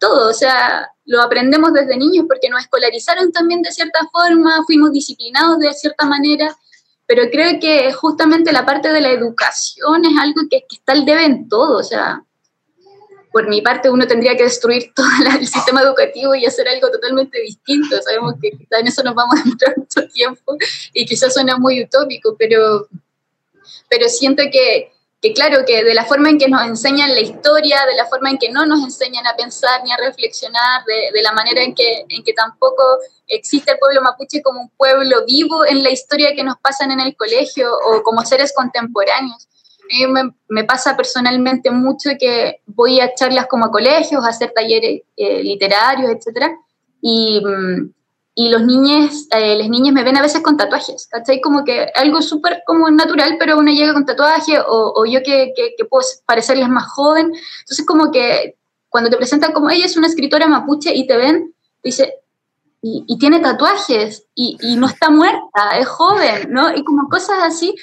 todo, 0.00 0.30
o 0.30 0.32
sea, 0.32 0.90
lo 1.04 1.22
aprendemos 1.22 1.72
desde 1.72 1.96
niños 1.96 2.24
porque 2.26 2.48
nos 2.48 2.62
escolarizaron 2.62 3.30
también 3.30 3.62
de 3.62 3.70
cierta 3.70 4.00
forma, 4.10 4.64
fuimos 4.66 4.92
disciplinados 4.92 5.60
de 5.60 5.72
cierta 5.74 6.06
manera, 6.06 6.56
pero 7.06 7.30
creo 7.30 7.60
que 7.60 7.92
justamente 7.92 8.50
la 8.50 8.66
parte 8.66 8.92
de 8.92 9.00
la 9.00 9.10
educación 9.10 10.04
es 10.04 10.18
algo 10.20 10.42
que, 10.50 10.64
que 10.68 10.76
está 10.76 10.92
al 10.92 11.04
debe 11.04 11.24
en 11.24 11.48
todo, 11.48 11.78
o 11.78 11.84
sea, 11.84 12.24
por 13.32 13.48
mi 13.48 13.62
parte 13.62 13.90
uno 13.90 14.06
tendría 14.06 14.36
que 14.36 14.44
destruir 14.44 14.92
todo 14.94 15.06
el 15.38 15.46
sistema 15.46 15.82
educativo 15.82 16.34
y 16.34 16.46
hacer 16.46 16.68
algo 16.68 16.90
totalmente 16.90 17.40
distinto. 17.40 18.00
Sabemos 18.02 18.34
que 18.40 18.48
en 18.48 18.86
eso 18.86 19.02
nos 19.02 19.14
vamos 19.14 19.38
a 19.38 19.44
demorar 19.44 19.74
mucho 19.76 20.08
tiempo 20.08 20.56
y 20.92 21.06
quizás 21.06 21.34
suena 21.34 21.56
muy 21.56 21.82
utópico, 21.82 22.36
pero, 22.38 22.88
pero 23.88 24.08
siento 24.08 24.42
que, 24.50 24.92
que, 25.20 25.32
claro, 25.32 25.64
que 25.66 25.84
de 25.84 25.94
la 25.94 26.04
forma 26.04 26.30
en 26.30 26.38
que 26.38 26.48
nos 26.48 26.62
enseñan 26.62 27.14
la 27.14 27.20
historia, 27.20 27.84
de 27.86 27.94
la 27.94 28.06
forma 28.06 28.30
en 28.30 28.38
que 28.38 28.50
no 28.50 28.64
nos 28.66 28.82
enseñan 28.82 29.26
a 29.26 29.36
pensar 29.36 29.82
ni 29.84 29.92
a 29.92 29.96
reflexionar, 29.96 30.82
de, 30.84 31.22
la 31.22 31.32
manera 31.32 31.62
en 31.62 31.74
que, 31.74 32.04
en 32.08 32.24
que 32.24 32.32
tampoco 32.32 32.82
existe 33.26 33.72
el 33.72 33.78
pueblo 33.78 34.02
mapuche 34.02 34.42
como 34.42 34.60
un 34.62 34.70
pueblo 34.70 35.24
vivo 35.26 35.66
en 35.66 35.82
la 35.82 35.90
historia 35.90 36.34
que 36.34 36.42
nos 36.42 36.56
pasan 36.58 36.90
en 36.90 37.00
el 37.00 37.14
colegio 37.16 37.70
o 37.86 38.02
como 38.02 38.24
seres 38.24 38.52
contemporáneos 38.54 39.46
me, 40.48 40.64
pasa 40.64 40.96
personalmente 40.96 41.70
mucho 41.70 42.10
que 42.18 42.60
voy 42.66 43.00
a 43.00 43.14
charlas 43.14 43.46
como 43.46 43.70
colegios, 43.70 44.24
a 44.24 44.28
hacer 44.28 44.52
talleres 44.54 45.02
eh, 45.16 45.42
literarios, 45.42 46.10
etc. 46.10 46.52
Y, 47.00 47.42
mm, 47.44 47.92
y 48.34 48.48
los 48.48 48.62
niños, 48.62 49.26
eh, 49.30 49.56
las 49.56 49.68
niñas 49.68 49.92
me 49.92 50.04
ven 50.04 50.16
a 50.16 50.22
veces 50.22 50.40
con 50.40 50.56
tatuajes, 50.56 51.08
¿cachai? 51.08 51.40
Como 51.40 51.64
que 51.64 51.90
algo 51.94 52.22
súper 52.22 52.62
como 52.66 52.90
natural, 52.90 53.36
pero 53.38 53.58
una 53.58 53.72
llega 53.72 53.92
con 53.92 54.06
tatuaje 54.06 54.58
o, 54.60 54.92
o 54.96 55.04
yo 55.04 55.20
que, 55.22 55.52
que, 55.54 55.74
que, 55.76 55.84
puedo 55.84 56.06
parecerles 56.26 56.68
más 56.68 56.88
joven. 56.90 57.26
Entonces 57.60 57.84
como 57.84 58.10
que 58.10 58.56
cuando 58.88 59.10
te 59.10 59.16
presentan 59.16 59.52
como 59.52 59.70
ella 59.70 59.86
es 59.86 59.96
una 59.96 60.06
escritora 60.06 60.46
mapuche 60.46 60.94
y 60.94 61.06
te 61.06 61.16
ven, 61.16 61.54
dice, 61.82 62.14
y, 62.82 63.04
y, 63.06 63.18
tiene 63.18 63.40
tatuajes 63.40 64.26
y, 64.34 64.56
y, 64.62 64.76
no 64.76 64.86
está 64.86 65.10
muerta, 65.10 65.78
es 65.78 65.86
joven, 65.86 66.50
¿no? 66.50 66.74
Y 66.74 66.82
como 66.82 67.08
cosas 67.08 67.38
así 67.42 67.74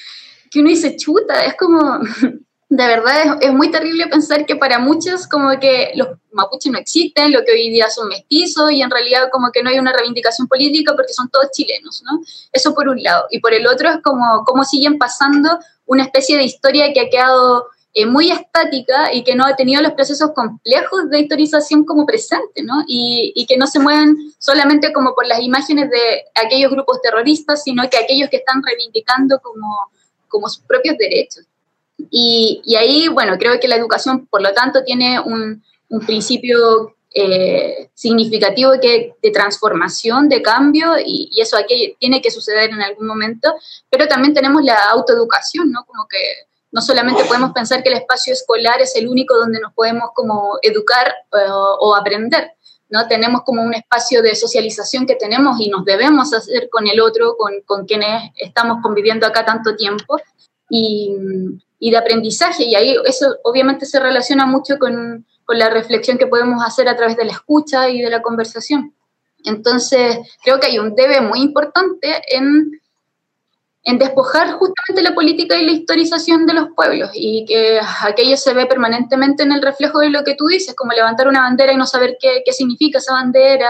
que 0.50 0.62
uno 0.62 0.70
dice, 0.70 0.95
chuta, 0.95 1.45
es 1.45 1.56
como, 1.56 2.00
de 2.70 2.86
verdad 2.86 3.38
es, 3.39 3.53
muy 3.53 3.72
terrible 3.72 4.07
pensar 4.07 4.45
que 4.45 4.57
para 4.57 4.78
muchos 4.80 5.26
como 5.28 5.57
que 5.59 5.91
los 5.95 6.09
mapuches 6.32 6.72
no 6.72 6.78
existen, 6.78 7.32
lo 7.32 7.45
que 7.45 7.53
hoy 7.53 7.70
día 7.70 7.89
son 7.89 8.09
mestizos 8.09 8.72
y 8.72 8.82
en 8.82 8.91
realidad 8.91 9.30
como 9.32 9.51
que 9.51 9.63
no 9.63 9.70
hay 9.70 9.80
una 9.80 9.93
reivindicación 9.93 10.47
política 10.47 10.93
porque 10.93 11.13
son 11.13 11.30
todos 11.30 11.51
chilenos, 11.51 12.03
¿no? 12.03 12.20
Eso 12.51 12.74
por 12.74 12.89
un 12.89 13.01
lado. 13.01 13.26
Y 13.32 13.39
por 13.39 13.53
el 13.53 13.65
otro 13.68 13.89
es 13.89 13.97
como 14.03 14.43
cómo 14.45 14.65
siguen 14.65 14.97
pasando 14.97 15.57
una 15.86 16.03
especie 16.03 16.36
de 16.36 16.43
historia 16.43 16.91
que 16.91 16.99
ha 16.99 17.09
quedado 17.09 17.68
eh, 17.93 18.05
muy 18.05 18.32
estática 18.32 19.13
y 19.13 19.24
que 19.24 19.36
no 19.36 19.45
ha 19.45 19.55
tenido 19.55 19.82
los 19.82 19.93
procesos 19.93 20.32
complejos 20.34 21.09
de 21.09 21.22
historización 21.22 21.86
como 21.86 22.05
presente, 22.05 22.63
¿no? 22.63 22.84
Y, 22.86 23.32
y, 23.34 23.45
que 23.45 23.57
no 23.57 23.65
se 23.68 23.80
mueven 23.80 24.18
solamente 24.39 24.91
como 24.91 25.15
por 25.15 25.26
las 25.26 25.39
imágenes 25.39 25.89
de 25.89 26.26
aquellos 26.36 26.72
grupos 26.72 27.01
terroristas, 27.01 27.63
sino 27.63 27.89
que 27.89 27.97
aquellos 27.97 28.30
que 28.30 28.38
están 28.38 28.61
reivindicando 28.61 29.39
como 29.39 29.89
como 30.28 30.49
sus 30.49 30.63
propios 30.63 30.97
derechos. 30.97 31.45
Y, 32.10 32.62
y, 32.64 32.76
ahí, 32.76 33.08
bueno, 33.08 33.38
creo 33.38 33.60
que 33.60 33.68
la 33.68 33.76
educación, 33.76 34.28
por 34.28 34.41
lo 34.41 34.54
tanto, 34.54 34.84
tiene 34.84 35.20
un, 35.20 35.64
un 35.89 36.00
principio 36.06 36.95
eh, 37.14 37.89
significativo 37.93 38.74
que, 38.80 39.16
de 39.22 39.32
transformación, 39.32 40.30
de 40.30 40.41
cambio, 40.41 40.98
y, 41.00 41.30
y, 41.32 41.41
eso 41.41 41.58
aquí 41.58 41.95
tiene 42.00 42.22
que 42.22 42.32
suceder 42.32 42.70
en 42.70 42.82
algún 42.82 43.08
momento, 43.08 43.56
pero 43.89 44.08
también 44.08 44.34
tenemos 44.34 44.64
la 44.64 44.78
autoeducación, 44.91 45.72
¿no? 45.72 45.86
Como 45.86 46.08
que 46.08 46.18
no 46.72 46.82
solamente 46.82 47.26
podemos 47.26 47.54
pensar 47.54 47.82
que 47.82 47.89
el 47.89 47.95
espacio 47.95 48.34
escolar 48.34 48.82
es 48.82 48.95
el 48.95 49.08
único 49.08 49.36
donde 49.36 49.60
nos 49.60 49.74
podemos 49.74 50.12
como 50.14 50.60
educar 50.62 51.08
eh, 51.34 51.50
o 51.50 51.95
aprender, 51.95 52.52
¿no? 52.89 53.08
Tenemos 53.08 53.41
como 53.43 53.64
un 53.64 53.74
espacio 53.74 54.22
de 54.22 54.36
socialización 54.36 55.08
que 55.08 55.16
tenemos 55.16 55.60
y 55.60 55.70
nos 55.70 55.86
debemos 55.86 56.34
hacer 56.34 56.70
con 56.70 56.88
el 56.88 57.00
otro, 57.00 57.36
con, 57.38 57.54
con 57.66 57.86
quienes 57.86 58.32
estamos 58.36 58.78
conviviendo 58.84 59.26
acá 59.26 59.43
tanto 59.45 59.76
tiempo, 59.76 60.18
y, 60.70 61.16
y, 61.80 61.91
de 61.91 61.97
aprendizaje, 61.97 62.63
y 62.63 62.75
ahí 62.75 62.95
eso 63.05 63.36
obviamente 63.43 63.86
se 63.86 63.99
relaciona 63.99 64.45
mucho 64.45 64.78
con, 64.80 65.25
con 65.45 65.59
la 65.59 65.69
reflexión 65.69 66.17
que 66.17 66.28
podemos 66.28 66.63
hacer 66.63 66.89
a 66.89 66.95
través 66.95 67.17
de 67.17 67.25
la 67.25 67.34
escucha 67.34 67.89
y 67.89 68.01
de 68.01 68.09
la 68.09 68.21
conversación. 68.21 68.93
Entonces, 69.45 70.17
creo 70.43 70.59
que 70.59 70.67
hay 70.67 70.80
un 70.80 70.95
debe 70.95 71.21
muy 71.21 71.41
importante 71.41 72.21
en 72.30 72.71
en 73.88 73.97
despojar 73.97 74.51
justamente 74.51 75.01
la 75.01 75.15
política 75.15 75.57
y 75.57 75.65
la 75.65 75.71
historización 75.71 76.45
de 76.45 76.53
los 76.53 76.67
pueblos 76.75 77.09
y 77.13 77.45
que 77.45 77.80
aquello 78.01 78.36
se 78.36 78.53
ve 78.53 78.65
permanentemente 78.65 79.43
en 79.43 79.53
el 79.53 79.61
reflejo 79.61 79.99
de 79.99 80.09
lo 80.09 80.25
que 80.25 80.36
tú 80.36 80.47
dices, 80.47 80.75
como 80.75 80.91
levantar 80.91 81.30
una 81.30 81.39
bandera 81.39 81.71
y 81.71 81.78
no 81.78 81.86
saber 81.86 82.17
qué, 82.19 82.43
qué 82.45 82.51
significa 82.51 82.97
esa 82.97 83.13
bandera, 83.13 83.69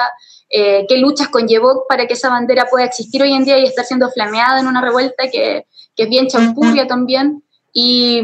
eh, 0.49 0.87
qué 0.89 0.97
luchas 0.97 1.27
conllevó 1.27 1.85
para 1.87 2.07
que 2.07 2.15
esa 2.15 2.29
bandera 2.29 2.65
pueda 2.65 2.85
existir 2.85 3.21
hoy 3.21 3.31
en 3.31 3.45
día 3.45 3.59
y 3.59 3.65
estar 3.65 3.85
siendo 3.85 4.09
flameada 4.09 4.59
en 4.59 4.65
una 4.65 4.81
revuelta 4.81 5.29
que, 5.31 5.67
que 5.95 6.03
es 6.03 6.09
bien 6.09 6.25
champurria 6.25 6.87
también. 6.87 7.43
Y, 7.79 8.23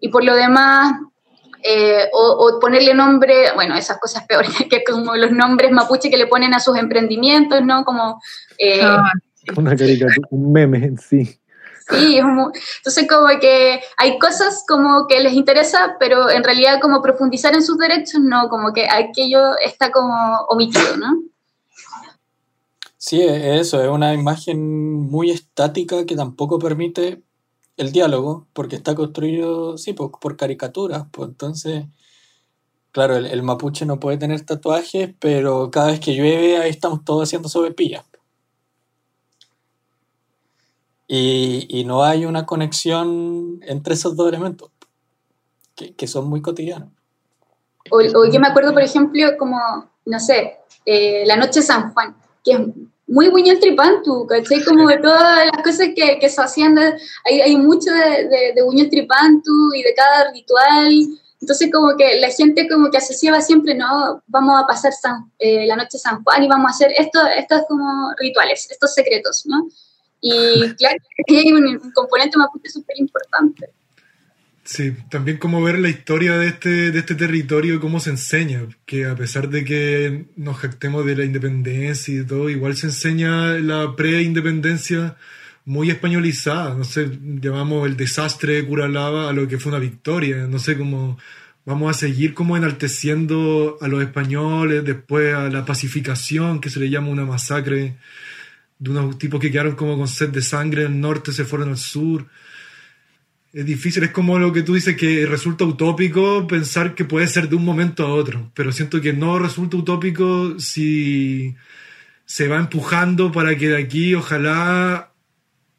y, 0.00 0.08
por 0.10 0.22
lo 0.22 0.36
demás, 0.36 0.94
eh, 1.64 2.08
o, 2.12 2.20
o, 2.20 2.60
ponerle 2.60 2.94
nombre, 2.94 3.52
bueno, 3.56 3.74
esas 3.74 3.98
cosas 3.98 4.24
peores, 4.26 4.50
que 4.70 4.84
como 4.84 5.16
los 5.16 5.32
nombres 5.32 5.72
mapuche 5.72 6.08
que 6.08 6.16
le 6.16 6.28
ponen 6.28 6.54
a 6.54 6.60
sus 6.60 6.76
emprendimientos, 6.78 7.64
¿no? 7.64 7.84
Como... 7.84 8.20
Eh, 8.58 8.80
ah 8.82 9.10
una 9.56 9.76
caricatura, 9.76 10.28
un 10.30 10.52
meme 10.52 10.78
en 10.78 10.98
sí. 10.98 11.38
Sí, 11.88 12.16
entonces 12.18 13.06
como 13.08 13.28
que 13.40 13.80
hay 13.96 14.18
cosas 14.18 14.64
como 14.66 15.06
que 15.06 15.20
les 15.20 15.34
interesa, 15.34 15.96
pero 16.00 16.28
en 16.28 16.42
realidad 16.42 16.80
como 16.80 17.00
profundizar 17.00 17.54
en 17.54 17.62
sus 17.62 17.78
derechos, 17.78 18.20
no, 18.20 18.48
como 18.48 18.72
que 18.72 18.88
aquello 18.90 19.56
está 19.64 19.92
como 19.92 20.14
omitido, 20.48 20.96
¿no? 20.96 21.22
Sí, 22.96 23.22
eso, 23.22 23.80
es 23.80 23.88
una 23.88 24.14
imagen 24.14 25.08
muy 25.08 25.30
estática 25.30 26.04
que 26.06 26.16
tampoco 26.16 26.58
permite 26.58 27.22
el 27.76 27.92
diálogo, 27.92 28.46
porque 28.52 28.76
está 28.76 28.94
construido, 28.94 29.76
sí, 29.76 29.92
por, 29.92 30.12
por 30.18 30.36
caricaturas, 30.36 31.06
pues 31.10 31.28
entonces, 31.28 31.84
claro, 32.90 33.16
el, 33.16 33.26
el, 33.26 33.42
mapuche 33.42 33.84
no 33.84 34.00
puede 34.00 34.16
tener 34.16 34.40
tatuajes, 34.44 35.14
pero 35.18 35.70
cada 35.70 35.88
vez 35.88 36.00
que 36.00 36.14
llueve 36.14 36.58
ahí 36.58 36.70
estamos 36.70 37.04
todos 37.04 37.24
haciendo 37.24 37.48
sobrepillas. 37.48 38.04
Y, 41.08 41.66
y, 41.68 41.84
no 41.84 42.02
hay 42.02 42.24
una 42.24 42.46
conexión 42.46 43.60
entre 43.62 43.94
esos 43.94 44.16
dos 44.16 44.28
elementos, 44.28 44.70
que, 45.76 45.94
que 45.94 46.06
son 46.08 46.28
muy 46.28 46.42
cotidianos. 46.42 46.88
O, 47.92 47.98
o, 47.98 48.30
yo 48.30 48.40
me 48.40 48.48
acuerdo, 48.48 48.72
por 48.72 48.82
ejemplo, 48.82 49.22
como, 49.38 49.58
no 50.04 50.18
sé, 50.18 50.56
eh, 50.84 51.24
la 51.26 51.36
noche 51.36 51.60
de 51.60 51.66
San 51.66 51.92
Juan, 51.92 52.16
que 52.44 52.52
es 52.52 52.58
muy 53.06 53.28
Buñuel 53.28 53.60
Tripantu, 53.60 54.26
¿cachai? 54.26 54.64
Como 54.64 54.88
de 54.88 54.98
todas 54.98 55.46
las 55.46 55.62
cosas 55.62 55.88
que, 55.94 56.18
que 56.18 56.28
se 56.28 56.42
hacían, 56.42 56.74
de, 56.74 56.94
hay, 57.24 57.40
hay 57.40 57.56
mucho 57.56 57.90
de, 57.92 58.28
de, 58.28 58.52
de 58.54 58.62
Buñuel 58.62 58.90
Tripantu 58.90 59.74
y 59.74 59.82
de 59.82 59.94
cada 59.94 60.32
ritual. 60.32 61.06
Entonces, 61.40 61.70
como 61.72 61.96
que 61.96 62.18
la 62.18 62.30
gente 62.30 62.68
como 62.68 62.90
que 62.90 62.98
asociaba 62.98 63.40
siempre, 63.40 63.74
no, 63.74 64.22
vamos 64.26 64.60
a 64.60 64.66
pasar 64.66 64.92
San, 64.92 65.30
eh, 65.38 65.66
la 65.66 65.76
noche 65.76 65.90
de 65.92 65.98
San 65.98 66.24
Juan 66.24 66.42
y 66.42 66.48
vamos 66.48 66.66
a 66.70 66.74
hacer 66.74 66.92
esto, 66.96 67.20
estos 67.26 67.62
como 67.68 68.10
rituales, 68.18 68.68
estos 68.70 68.94
secretos, 68.94 69.44
¿no? 69.46 69.68
Y 70.20 70.74
claro, 70.76 70.96
hay 71.28 71.52
un, 71.52 71.92
componente 71.92 72.38
mapuche 72.38 72.70
súper 72.70 72.98
importante. 72.98 73.70
Sí, 74.66 74.92
también 75.10 75.38
como 75.38 75.62
ver 75.62 75.78
la 75.78 75.88
historia 75.88 76.36
de 76.38 76.48
este, 76.48 76.90
de 76.90 76.98
este 76.98 77.14
territorio, 77.14 77.80
cómo 77.80 78.00
se 78.00 78.10
enseña, 78.10 78.66
que 78.84 79.06
a 79.06 79.14
pesar 79.14 79.48
de 79.48 79.64
que 79.64 80.26
nos 80.34 80.56
jactemos 80.56 81.06
de 81.06 81.14
la 81.14 81.24
independencia 81.24 82.20
y 82.20 82.24
todo, 82.26 82.50
igual 82.50 82.76
se 82.76 82.86
enseña 82.88 83.60
la 83.60 83.94
pre-independencia 83.94 85.16
muy 85.64 85.90
españolizada, 85.90 86.74
no 86.74 86.82
sé, 86.82 87.08
llamamos 87.40 87.86
el 87.86 87.96
desastre 87.96 88.54
de 88.54 88.66
Curalaba 88.66 89.30
a 89.30 89.32
lo 89.32 89.46
que 89.46 89.58
fue 89.58 89.70
una 89.70 89.78
victoria, 89.78 90.48
no 90.48 90.58
sé 90.58 90.76
cómo 90.76 91.16
vamos 91.64 91.96
a 91.96 91.98
seguir 91.98 92.34
como 92.34 92.56
enalteciendo 92.56 93.78
a 93.80 93.86
los 93.86 94.02
españoles, 94.02 94.84
después 94.84 95.32
a 95.32 95.48
la 95.48 95.64
pacificación, 95.64 96.60
que 96.60 96.70
se 96.70 96.80
le 96.80 96.90
llama 96.90 97.10
una 97.10 97.24
masacre 97.24 97.98
de 98.80 98.90
unos 98.90 99.16
tipos 99.16 99.40
que 99.40 99.52
quedaron 99.52 99.76
como 99.76 99.96
con 99.96 100.08
sed 100.08 100.30
de 100.30 100.42
sangre 100.42 100.82
en 100.82 100.94
el 100.94 101.00
norte, 101.00 101.32
se 101.32 101.44
fueron 101.44 101.68
al 101.68 101.78
sur. 101.78 102.26
Es 103.56 103.64
difícil, 103.64 104.02
es 104.02 104.10
como 104.10 104.38
lo 104.38 104.52
que 104.52 104.62
tú 104.62 104.74
dices 104.74 104.96
que 104.96 105.24
resulta 105.24 105.64
utópico 105.64 106.46
pensar 106.46 106.94
que 106.94 107.06
puede 107.06 107.26
ser 107.26 107.48
de 107.48 107.56
un 107.56 107.64
momento 107.64 108.04
a 108.04 108.12
otro, 108.12 108.50
pero 108.52 108.70
siento 108.70 109.00
que 109.00 109.14
no 109.14 109.38
resulta 109.38 109.78
utópico 109.78 110.60
si 110.60 111.54
se 112.26 112.48
va 112.48 112.58
empujando 112.58 113.32
para 113.32 113.56
que 113.56 113.68
de 113.68 113.78
aquí 113.78 114.14
ojalá 114.14 115.10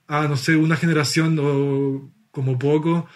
a, 0.07 0.27
no 0.27 0.37
sé, 0.37 0.55
una 0.55 0.75
generación 0.75 1.37
o 1.39 2.09
como 2.31 2.57
poco, 2.57 3.07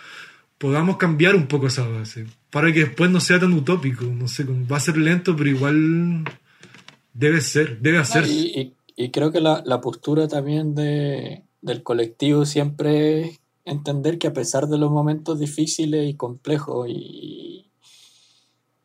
podamos 0.60 0.98
cambiar 0.98 1.36
un 1.36 1.48
poco 1.48 1.66
esa 1.66 1.88
base, 1.88 2.28
para 2.52 2.72
que 2.72 2.82
después 2.82 3.10
no 3.10 3.20
sea 3.20 3.40
tan 3.40 3.54
utópico, 3.54 4.06
no 4.06 4.28
sé, 4.28 4.44
va 4.44 4.78
a 4.78 4.80
ser 4.80 4.98
lento, 4.98 5.36
pero 5.36 5.50
igual 5.50 6.24
debe 7.14 7.42
ser, 7.42 7.80
debe 7.80 7.98
hacerse. 7.98 8.32
Y, 8.32 8.60
y 8.60 8.74
y 8.96 9.10
creo 9.10 9.32
que 9.32 9.42
la, 9.42 9.64
la 9.66 9.82
postura 9.82 10.28
también 10.28 10.76
de, 10.76 11.44
del 11.62 11.82
colectivo 11.82 12.46
siempre 12.46 13.22
es 13.22 13.41
entender 13.72 14.18
que 14.20 14.28
a 14.28 14.34
pesar 14.34 14.68
de 14.68 14.78
los 14.78 14.92
momentos 14.92 15.40
difíciles 15.40 16.10
y 16.10 16.16
complejos, 16.16 16.88
y, 16.90 17.72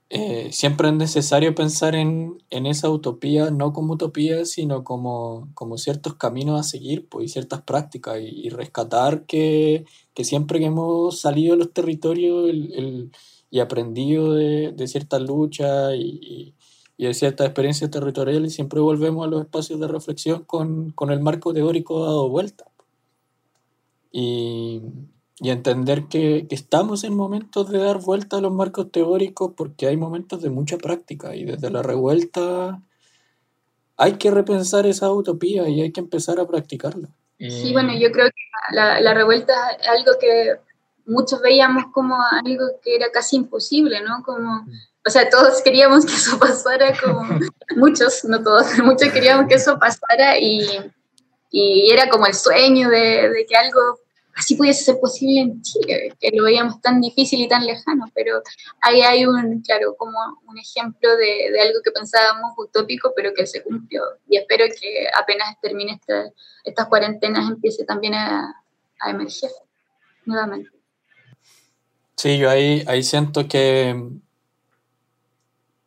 eh, 0.08 0.50
siempre 0.52 0.88
es 0.88 0.94
necesario 0.94 1.54
pensar 1.54 1.94
en, 1.96 2.38
en, 2.50 2.66
esa 2.66 2.88
utopía, 2.90 3.50
no 3.50 3.72
como 3.72 3.94
utopía, 3.94 4.44
sino 4.44 4.84
como, 4.84 5.48
como 5.54 5.78
ciertos 5.78 6.14
caminos 6.14 6.60
a 6.60 6.62
seguir 6.62 7.08
pues, 7.08 7.26
y 7.26 7.28
ciertas 7.28 7.62
prácticas, 7.62 8.20
y, 8.20 8.46
y 8.46 8.48
rescatar 8.50 9.26
que, 9.26 9.84
que, 10.14 10.24
siempre 10.24 10.60
que 10.60 10.66
hemos 10.66 11.20
salido 11.20 11.54
de 11.54 11.58
los 11.64 11.72
territorios 11.72 12.48
el, 12.48 12.72
el, 12.74 13.12
y 13.50 13.60
aprendido 13.60 14.34
de, 14.34 14.72
de 14.72 14.88
ciertas 14.88 15.22
luchas 15.22 15.94
y, 15.96 16.54
y 16.96 17.06
hay 17.06 17.14
ciertas 17.14 17.46
experiencias 17.46 17.90
territoriales 17.90 18.52
y 18.52 18.54
siempre 18.54 18.80
volvemos 18.80 19.26
a 19.26 19.30
los 19.30 19.42
espacios 19.42 19.80
de 19.80 19.88
reflexión 19.88 20.44
con, 20.44 20.90
con 20.92 21.10
el 21.10 21.20
marco 21.20 21.52
teórico 21.52 22.04
dado 22.04 22.28
vuelta. 22.28 22.64
Y, 24.18 24.80
y 25.40 25.50
entender 25.50 26.04
que, 26.04 26.46
que, 26.48 26.54
estamos 26.54 27.04
en 27.04 27.14
momentos 27.14 27.68
de 27.70 27.78
dar 27.78 27.98
vuelta 27.98 28.38
a 28.38 28.40
los 28.40 28.52
marcos 28.52 28.90
teóricos 28.90 29.52
porque 29.54 29.86
hay 29.86 29.98
momentos 29.98 30.40
de 30.40 30.48
mucha 30.48 30.78
práctica 30.78 31.36
y 31.36 31.44
desde 31.44 31.70
la 31.70 31.82
revuelta 31.82 32.80
hay 33.98 34.14
que 34.14 34.30
repensar 34.30 34.86
esa 34.86 35.12
utopía 35.12 35.68
y 35.68 35.82
hay 35.82 35.92
que 35.92 36.00
empezar 36.00 36.40
a 36.40 36.46
practicarla. 36.46 37.08
Sí, 37.38 37.72
bueno, 37.74 37.92
yo 37.92 38.10
creo 38.10 38.28
que 38.28 38.74
la, 38.74 39.00
la 39.00 39.12
revuelta 39.12 39.52
es 39.72 39.86
algo 39.86 40.12
que 40.18 40.56
muchos 41.04 41.42
veíamos 41.42 41.84
como 41.92 42.16
algo 42.16 42.64
que 42.82 42.96
era 42.96 43.10
casi 43.12 43.36
imposible, 43.36 44.00
¿no? 44.00 44.22
Como 44.24 44.64
o 45.06 45.10
sea, 45.10 45.30
todos 45.30 45.62
queríamos 45.62 46.04
que 46.04 46.14
eso 46.14 46.38
pasara, 46.38 46.92
como 47.00 47.22
muchos, 47.76 48.24
no 48.24 48.42
todos, 48.42 48.66
muchos 48.82 49.12
queríamos 49.12 49.46
que 49.48 49.54
eso 49.54 49.78
pasara 49.78 50.38
y, 50.38 50.66
y 51.50 51.90
era 51.90 52.08
como 52.08 52.26
el 52.26 52.34
sueño 52.34 52.90
de, 52.90 53.30
de, 53.30 53.46
que 53.46 53.56
algo 53.56 54.00
así 54.36 54.54
pudiese 54.54 54.84
ser 54.84 55.00
posible 55.00 55.40
en 55.40 55.62
Chile, 55.62 56.14
que 56.20 56.30
lo 56.32 56.44
veíamos 56.44 56.80
tan 56.82 57.00
difícil 57.00 57.40
y 57.40 57.48
tan 57.48 57.64
lejano, 57.64 58.04
pero 58.14 58.42
ahí 58.82 59.00
hay 59.00 59.24
un, 59.24 59.62
claro, 59.62 59.96
como 59.96 60.18
un 60.46 60.58
ejemplo 60.58 61.16
de, 61.16 61.58
algo 61.60 61.80
que 61.82 61.90
pensábamos 61.90 62.52
utópico, 62.58 63.12
pero 63.16 63.32
que 63.34 63.46
se 63.46 63.62
cumplió. 63.62 64.02
Y 64.28 64.36
espero 64.36 64.66
que 64.78 65.06
apenas 65.18 65.58
termine 65.62 65.94
esta, 65.94 66.30
estas 66.64 66.86
cuarentenas 66.86 67.50
empiece 67.50 67.84
también 67.84 68.12
a, 68.14 68.62
a 69.00 69.10
emerger 69.10 69.50
nuevamente. 70.26 70.70
Sí, 72.16 72.38
yo 72.38 72.50
ahí, 72.50 72.84
ahí 72.86 73.02
siento 73.02 73.48
que 73.48 74.10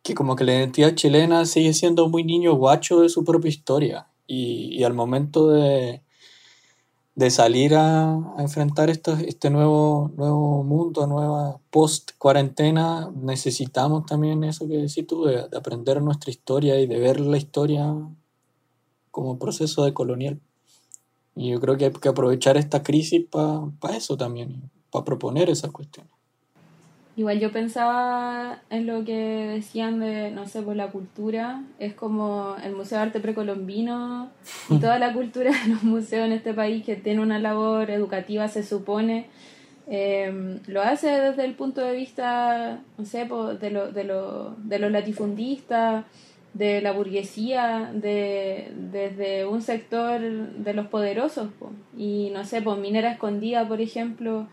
que 0.02 0.16
como 0.16 0.36
que 0.36 0.44
la 0.44 0.56
identidad 0.56 0.96
chilena 0.96 1.46
sigue 1.46 1.74
siendo 1.74 2.10
muy 2.10 2.24
niño 2.24 2.54
guacho 2.54 3.02
de 3.02 3.10
su 3.10 3.24
propia 3.24 3.50
historia 3.50 4.08
y 4.26 4.84
al 4.84 4.94
momento 4.94 5.50
de, 5.50 6.02
de 7.20 7.30
salir 7.32 7.76
a, 7.76 8.14
a 8.38 8.42
enfrentar 8.42 8.90
esto, 8.90 9.12
este 9.12 9.50
nuevo, 9.50 10.10
nuevo 10.16 10.64
mundo, 10.64 11.06
nueva 11.06 11.60
post-cuarentena, 11.70 13.12
necesitamos 13.14 14.06
también 14.06 14.46
eso 14.46 14.70
que 14.70 14.78
decís 14.78 15.06
tú, 15.06 15.26
de, 15.26 15.50
de, 15.50 15.58
aprender 15.58 16.02
nuestra 16.02 16.32
historia 16.32 16.80
y 16.80 16.88
de 16.88 16.98
ver 16.98 17.20
la 17.20 17.36
historia 17.36 17.94
como 19.12 19.38
proceso 19.38 19.84
de 19.84 19.94
colonial. 19.94 20.40
Y 21.36 21.50
yo 21.50 21.60
creo 21.60 21.76
que 21.76 21.86
hay 21.88 21.92
que 21.92 22.08
aprovechar 22.08 22.56
esta 22.56 22.84
crisis 22.84 23.26
para 23.30 23.66
pa 23.82 23.98
eso 23.98 24.16
también, 24.16 24.72
para 24.90 25.04
proponer 25.04 25.50
esas 25.50 25.72
cuestiones. 25.72 26.19
Igual 27.20 27.42
yo 27.42 27.52
pensaba 27.52 28.62
en 28.70 28.88
lo 28.88 29.04
que 29.04 29.14
decían 29.14 30.00
de, 30.00 30.32
no 30.32 30.48
sé, 30.48 30.62
por 30.62 30.78
la 30.78 30.88
cultura, 30.88 31.64
es 31.78 31.94
como 31.94 32.56
el 32.64 32.74
Museo 32.74 32.98
de 32.98 33.04
Arte 33.04 33.20
Precolombino 33.20 34.30
y 34.70 34.80
toda 34.80 35.00
la 35.00 35.12
cultura 35.12 35.52
de 35.52 35.68
los 35.68 35.84
museos 35.84 36.28
en 36.28 36.32
este 36.32 36.54
país 36.54 36.86
que 36.86 36.96
tiene 36.96 37.22
una 37.22 37.38
labor 37.38 37.92
educativa, 37.92 38.48
se 38.48 38.64
supone, 38.64 39.26
eh, 39.90 40.62
lo 40.68 40.82
hace 40.82 41.10
desde 41.10 41.44
el 41.44 41.56
punto 41.56 41.82
de 41.82 41.94
vista, 41.94 42.80
no 42.98 43.04
sé, 43.04 43.28
de, 43.60 43.70
lo, 43.70 43.92
de, 43.92 44.04
lo, 44.06 44.56
de 44.56 44.80
los 44.80 44.90
latifundistas, 44.90 46.06
de 46.54 46.80
la 46.80 46.94
burguesía, 46.94 47.92
de, 47.94 48.72
desde 48.74 49.46
un 49.46 49.62
sector 49.62 50.22
de 50.22 50.74
los 50.74 50.88
poderosos. 50.88 51.50
Y 51.98 52.30
no 52.34 52.46
sé, 52.46 52.62
pues 52.62 52.80
Minera 52.80 53.12
Escondida, 53.12 53.68
por 53.68 53.82
ejemplo, 53.82 54.48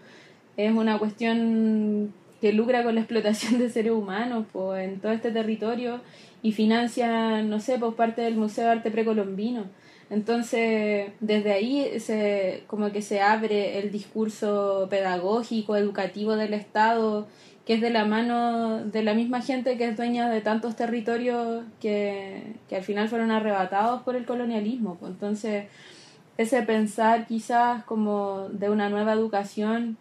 es 0.56 0.72
una 0.72 0.98
cuestión 0.98 2.12
que 2.40 2.52
lucra 2.52 2.82
con 2.82 2.94
la 2.94 3.00
explotación 3.00 3.58
de 3.58 3.70
seres 3.70 3.92
humanos 3.92 4.46
pues, 4.52 4.88
en 4.88 5.00
todo 5.00 5.12
este 5.12 5.30
territorio 5.30 6.00
y 6.42 6.52
financia, 6.52 7.42
no 7.42 7.60
sé, 7.60 7.78
por 7.78 7.96
parte 7.96 8.22
del 8.22 8.36
Museo 8.36 8.66
de 8.66 8.70
Arte 8.72 8.90
Precolombino. 8.90 9.64
Entonces, 10.08 11.10
desde 11.20 11.52
ahí 11.52 11.98
se, 11.98 12.62
como 12.68 12.92
que 12.92 13.02
se 13.02 13.20
abre 13.20 13.80
el 13.80 13.90
discurso 13.90 14.86
pedagógico, 14.88 15.76
educativo 15.76 16.36
del 16.36 16.54
Estado, 16.54 17.26
que 17.64 17.74
es 17.74 17.80
de 17.80 17.90
la 17.90 18.04
mano 18.04 18.84
de 18.84 19.02
la 19.02 19.14
misma 19.14 19.42
gente 19.42 19.76
que 19.76 19.88
es 19.88 19.96
dueña 19.96 20.30
de 20.30 20.40
tantos 20.40 20.76
territorios 20.76 21.64
que, 21.80 22.54
que 22.68 22.76
al 22.76 22.84
final 22.84 23.08
fueron 23.08 23.32
arrebatados 23.32 24.02
por 24.02 24.14
el 24.14 24.24
colonialismo. 24.24 24.96
Entonces, 25.02 25.64
ese 26.38 26.62
pensar 26.62 27.26
quizás 27.26 27.82
como 27.84 28.48
de 28.50 28.70
una 28.70 28.88
nueva 28.88 29.12
educación 29.14 29.96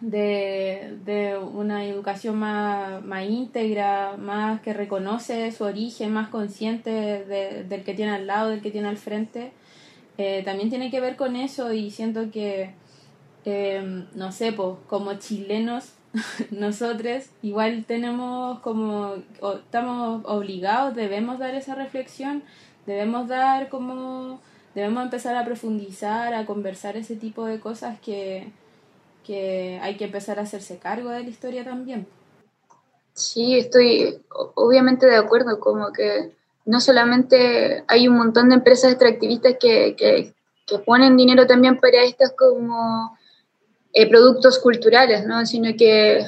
de, 0.00 1.38
una 1.52 1.84
educación 1.84 2.36
más, 2.36 3.02
más, 3.04 3.24
íntegra, 3.24 4.16
más 4.16 4.60
que 4.60 4.72
reconoce 4.72 5.50
su 5.52 5.64
origen, 5.64 6.12
más 6.12 6.28
consciente 6.28 6.90
del 7.64 7.84
que 7.84 7.94
tiene 7.94 8.12
al 8.12 8.26
lado, 8.26 8.50
del 8.50 8.62
que 8.62 8.70
tiene 8.70 8.88
al 8.88 8.96
frente, 8.96 9.52
eh, 10.18 10.42
también 10.44 10.70
tiene 10.70 10.90
que 10.90 11.00
ver 11.00 11.16
con 11.16 11.36
eso 11.36 11.72
y 11.72 11.90
siento 11.90 12.30
que, 12.30 12.74
eh, 13.44 14.04
no 14.14 14.32
sé, 14.32 14.52
pues, 14.52 14.76
como 14.88 15.14
chilenos, 15.14 15.94
nosotros 16.50 17.26
igual 17.42 17.84
tenemos 17.86 18.60
como, 18.60 19.14
estamos 19.56 20.22
obligados, 20.24 20.94
debemos 20.94 21.38
dar 21.38 21.54
esa 21.54 21.74
reflexión, 21.74 22.42
debemos 22.86 23.28
dar 23.28 23.68
como, 23.68 24.40
debemos 24.74 25.04
empezar 25.04 25.36
a 25.36 25.44
profundizar, 25.44 26.34
a 26.34 26.46
conversar 26.46 26.96
ese 26.96 27.16
tipo 27.16 27.44
de 27.44 27.60
cosas 27.60 28.00
que 28.00 28.48
que 29.28 29.78
hay 29.82 29.98
que 29.98 30.06
empezar 30.06 30.38
a 30.38 30.42
hacerse 30.42 30.78
cargo 30.78 31.10
de 31.10 31.22
la 31.22 31.28
historia 31.28 31.62
también. 31.62 32.06
Sí, 33.12 33.58
estoy 33.58 34.22
obviamente 34.54 35.04
de 35.04 35.16
acuerdo, 35.16 35.60
como 35.60 35.92
que 35.92 36.32
no 36.64 36.80
solamente 36.80 37.84
hay 37.88 38.08
un 38.08 38.16
montón 38.16 38.48
de 38.48 38.54
empresas 38.54 38.92
extractivistas 38.92 39.56
que, 39.60 39.94
que, 39.96 40.32
ponen 40.86 41.16
dinero 41.16 41.46
también 41.46 41.78
para 41.78 42.02
estos 42.04 42.32
como 42.38 43.18
eh, 43.92 44.08
productos 44.08 44.58
culturales, 44.58 45.26
¿no? 45.26 45.44
sino 45.44 45.76
que 45.76 46.24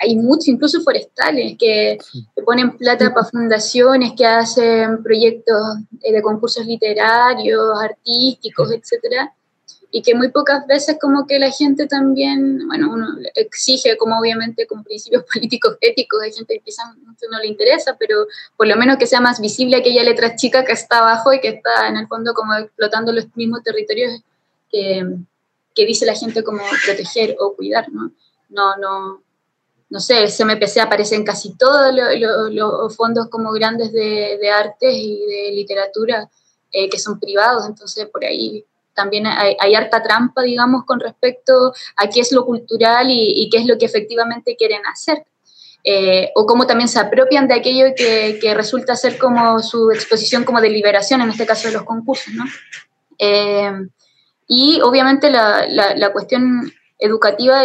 hay 0.00 0.16
muchos, 0.16 0.48
incluso 0.48 0.80
forestales, 0.82 1.56
que, 1.58 1.98
ponen 2.44 2.76
plata 2.76 3.12
para 3.12 3.26
fundaciones, 3.26 4.12
que 4.16 4.24
hacen 4.24 5.02
proyectos 5.02 5.60
eh, 6.02 6.12
de 6.12 6.22
concursos 6.22 6.64
literarios, 6.64 7.82
artísticos, 7.82 8.70
etcétera, 8.70 9.34
y 9.92 10.02
que 10.02 10.14
muy 10.14 10.30
pocas 10.30 10.66
veces 10.66 10.96
como 11.00 11.26
que 11.26 11.38
la 11.38 11.50
gente 11.50 11.86
también, 11.86 12.66
bueno, 12.68 12.92
uno 12.92 13.08
exige 13.34 13.96
como 13.96 14.18
obviamente 14.18 14.66
con 14.66 14.84
principios 14.84 15.24
políticos 15.32 15.76
éticos, 15.80 16.22
hay 16.22 16.32
gente 16.32 16.54
que 16.54 16.64
quizás 16.64 16.86
no 17.30 17.38
le 17.38 17.48
interesa, 17.48 17.96
pero 17.98 18.26
por 18.56 18.68
lo 18.68 18.76
menos 18.76 18.98
que 18.98 19.06
sea 19.06 19.20
más 19.20 19.40
visible 19.40 19.76
aquella 19.76 20.02
letra 20.02 20.36
chica 20.36 20.64
que 20.64 20.72
está 20.72 20.98
abajo 20.98 21.32
y 21.32 21.40
que 21.40 21.48
está 21.48 21.88
en 21.88 21.96
el 21.96 22.06
fondo 22.06 22.34
como 22.34 22.54
explotando 22.54 23.12
los 23.12 23.26
mismos 23.36 23.62
territorios 23.62 24.22
que, 24.70 25.04
que 25.74 25.86
dice 25.86 26.06
la 26.06 26.14
gente 26.14 26.44
como 26.44 26.62
proteger 26.84 27.36
o 27.40 27.54
cuidar, 27.56 27.90
¿no? 27.90 28.12
No, 28.48 28.76
no, 28.76 29.22
no 29.88 30.00
sé, 30.00 30.22
el 30.22 30.30
CMPC 30.30 30.78
aparece 30.78 31.16
en 31.16 31.24
casi 31.24 31.56
todos 31.56 31.92
los 32.50 32.96
fondos 32.96 33.28
como 33.28 33.52
grandes 33.52 33.92
de, 33.92 34.38
de 34.40 34.50
artes 34.50 34.94
y 34.94 35.26
de 35.26 35.52
literatura 35.52 36.30
eh, 36.72 36.88
que 36.88 36.98
son 36.98 37.18
privados, 37.18 37.66
entonces 37.66 38.06
por 38.06 38.24
ahí 38.24 38.64
también 38.94 39.26
hay, 39.26 39.74
harta 39.74 40.02
trampa, 40.02 40.42
digamos, 40.42 40.84
con 40.84 41.00
respecto 41.00 41.72
a 41.96 42.08
qué 42.08 42.20
es 42.20 42.32
lo 42.32 42.44
cultural 42.44 43.06
y, 43.10 43.48
qué 43.50 43.58
es 43.58 43.66
lo 43.66 43.78
que 43.78 43.86
efectivamente 43.86 44.56
quieren 44.56 44.82
hacer. 44.86 45.24
Eh, 45.82 46.30
o 46.34 46.44
cómo 46.44 46.66
también 46.66 46.88
se 46.88 46.98
apropian 46.98 47.48
de 47.48 47.54
aquello 47.54 47.94
que, 47.96 48.52
resulta 48.54 48.96
ser 48.96 49.16
como 49.16 49.60
su 49.60 49.90
exposición 49.90 50.44
como 50.44 50.60
de 50.60 50.68
liberación, 50.68 51.22
en 51.22 51.30
este 51.30 51.46
caso 51.46 51.68
de 51.68 51.74
los 51.74 51.84
concursos, 51.84 52.34
¿no? 52.34 52.44
Eh, 53.18 53.72
y 54.46 54.80
obviamente 54.82 55.30
la, 55.30 55.66
la, 55.68 56.12
cuestión 56.12 56.72
educativa 56.98 57.62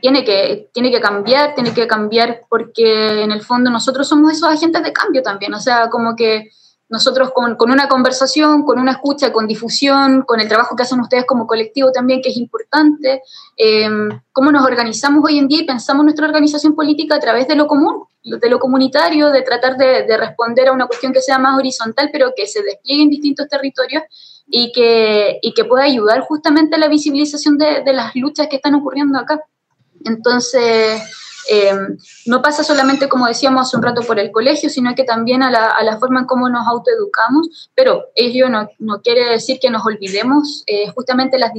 tiene 0.00 0.24
que, 0.24 0.70
tiene 0.72 0.90
que 0.90 1.00
cambiar, 1.00 1.54
tiene 1.54 1.74
que 1.74 1.86
cambiar 1.86 2.42
porque 2.48 3.22
en 3.22 3.32
el 3.32 3.42
fondo 3.42 3.70
nosotros 3.70 4.08
somos 4.08 4.32
esos 4.32 4.48
agentes 4.48 4.82
de 4.82 4.92
cambio 4.92 5.22
también, 5.22 5.52
o 5.52 5.60
sea, 5.60 5.88
como 5.90 6.16
que 6.16 6.50
nosotros 6.90 7.30
con, 7.32 7.54
con, 7.54 7.70
una 7.70 7.88
conversación, 7.88 8.64
con 8.64 8.78
una 8.78 8.92
escucha, 8.92 9.32
con 9.32 9.46
difusión, 9.46 10.22
con 10.22 10.40
el 10.40 10.48
trabajo 10.48 10.74
que 10.74 10.82
hacen 10.82 11.00
ustedes 11.00 11.24
como 11.24 11.46
colectivo 11.46 11.92
también, 11.92 12.20
que 12.20 12.30
es 12.30 12.36
importante, 12.36 13.22
em, 13.56 14.10
cómo 14.32 14.50
nos 14.50 14.66
organizamos 14.66 15.24
hoy 15.24 15.38
en 15.38 15.46
día 15.46 15.60
y 15.62 15.66
pensamos 15.66 16.04
nuestra 16.04 16.26
organización 16.26 16.74
política 16.74 17.14
a 17.14 17.20
través 17.20 17.46
de 17.46 17.54
lo 17.54 17.68
común, 17.68 18.04
de 18.22 18.50
lo 18.50 18.58
comunitario, 18.58 19.30
de 19.30 19.42
tratar 19.42 19.76
de, 19.76 20.02
de 20.02 20.16
responder 20.16 20.68
a 20.68 20.72
una 20.72 20.88
cuestión 20.88 21.12
que 21.12 21.22
sea 21.22 21.38
más 21.38 21.56
horizontal, 21.56 22.10
pero 22.12 22.32
que 22.36 22.46
se 22.46 22.62
despliegue 22.62 23.04
en 23.04 23.08
distintos 23.08 23.48
territorios 23.48 24.02
y 24.48 24.72
que, 24.72 25.38
y 25.40 25.54
que 25.54 25.64
pueda 25.64 25.84
ayudar 25.84 26.20
justamente 26.22 26.74
a 26.74 26.78
la 26.78 26.88
visibilización 26.88 27.56
de, 27.56 27.82
de 27.84 27.92
las 27.92 28.16
luchas 28.16 28.48
que 28.48 28.56
están 28.56 28.74
ocurriendo 28.74 29.16
acá. 29.16 29.40
Entonces, 30.04 31.02
eh, 31.48 31.72
no 32.26 32.42
pasa 32.42 32.62
solamente, 32.62 33.08
como 33.08 33.26
decíamos 33.26 33.68
hace 33.68 33.76
un 33.76 33.82
rato, 33.82 34.02
por 34.02 34.18
el 34.18 34.30
colegio, 34.30 34.68
sino 34.68 34.94
que 34.94 35.04
también 35.04 35.42
a 35.42 35.50
la, 35.50 35.98
forma 35.98 36.20
en 36.20 36.26
cómo 36.26 36.48
nos 36.48 36.66
autoeducamos, 36.66 37.70
pero 37.74 38.06
ello 38.14 38.48
no, 38.48 38.68
no 38.78 39.00
quiere 39.00 39.30
decir 39.30 39.58
que 39.60 39.70
nos 39.70 39.84
olvidemos 39.84 40.64
eh, 40.66 40.90
justamente 40.94 41.38
las 41.38 41.52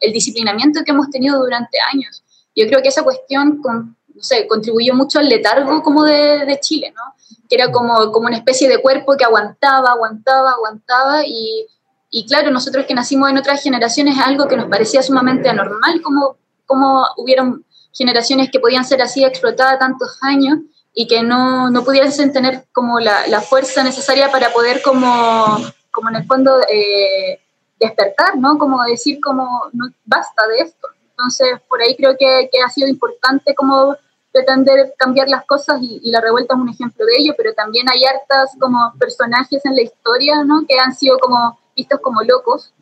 el 0.00 0.12
disciplinamiento 0.12 0.84
que 0.84 0.92
hemos 0.92 1.10
tenido 1.10 1.38
durante 1.38 1.78
años. 1.92 2.22
Yo 2.54 2.66
creo 2.66 2.82
que 2.82 2.88
esa 2.88 3.02
cuestión 3.02 3.60
no 3.62 4.22
sé, 4.22 4.46
contribuyó 4.48 4.94
mucho 4.94 5.18
al 5.18 5.28
letargo 5.28 5.82
como 5.82 6.04
de, 6.04 6.44
de 6.44 6.58
Chile, 6.60 6.92
¿no? 6.94 7.14
que 7.48 7.54
era 7.54 7.70
como, 7.72 8.12
como 8.12 8.26
una 8.26 8.36
especie 8.36 8.68
de 8.68 8.80
cuerpo 8.80 9.16
que 9.16 9.24
aguantaba, 9.24 9.92
aguantaba, 9.92 10.52
aguantaba 10.52 11.26
y, 11.26 11.66
y 12.10 12.26
claro, 12.26 12.50
nosotros 12.50 12.86
que 12.86 12.94
nacimos 12.94 13.30
en 13.30 13.38
otras 13.38 13.62
generaciones 13.62 14.16
es 14.16 14.22
algo 14.22 14.48
que 14.48 14.56
nos 14.56 14.68
parecía 14.68 15.02
sumamente 15.02 15.48
anormal, 15.48 16.02
como, 16.02 16.36
como 16.66 17.06
hubieron 17.16 17.64
generaciones 17.98 18.50
que 18.50 18.60
podían 18.60 18.84
ser 18.84 19.02
así 19.02 19.24
explotadas 19.24 19.80
tantos 19.80 20.18
años 20.22 20.60
y 20.94 21.08
que 21.08 21.22
no, 21.22 21.68
no 21.70 21.84
pudiesen 21.84 22.32
tener 22.32 22.64
como 22.72 23.00
la, 23.00 23.26
la, 23.26 23.40
fuerza 23.40 23.82
necesaria 23.82 24.30
para 24.30 24.52
poder 24.52 24.80
como, 24.82 25.58
como 25.90 26.08
en 26.08 26.16
el 26.16 26.26
fondo 26.26 26.60
eh, 26.70 27.40
despertar, 27.78 28.36
¿no? 28.38 28.56
Como 28.56 28.82
decir 28.84 29.18
como 29.20 29.44
no, 29.72 29.86
basta 30.04 30.46
de 30.46 30.60
esto. 30.60 30.88
Entonces, 31.10 31.60
por 31.68 31.82
ahí 31.82 31.96
creo 31.96 32.16
que, 32.16 32.48
ha 32.64 32.70
sido 32.70 32.88
importante 32.88 33.54
como 33.54 33.96
pretender 34.32 34.94
cambiar 34.96 35.28
las 35.28 35.44
cosas 35.44 35.78
y, 35.82 36.00
y, 36.02 36.10
la 36.10 36.20
revuelta 36.20 36.54
es 36.54 36.60
un 36.60 36.68
ejemplo 36.68 37.04
de 37.04 37.16
ello, 37.16 37.34
pero 37.36 37.52
también 37.54 37.86
hay 37.90 38.04
hartas 38.04 38.52
como 38.60 38.92
personajes 38.98 39.64
en 39.64 39.74
la 39.74 39.82
historia, 39.82 40.44
¿no? 40.44 40.64
Que 40.68 40.78
han 40.78 40.94
sido 40.94 41.18
como 41.18 41.58
vistos 41.74 42.00
como 42.00 42.22
locos 42.22 42.72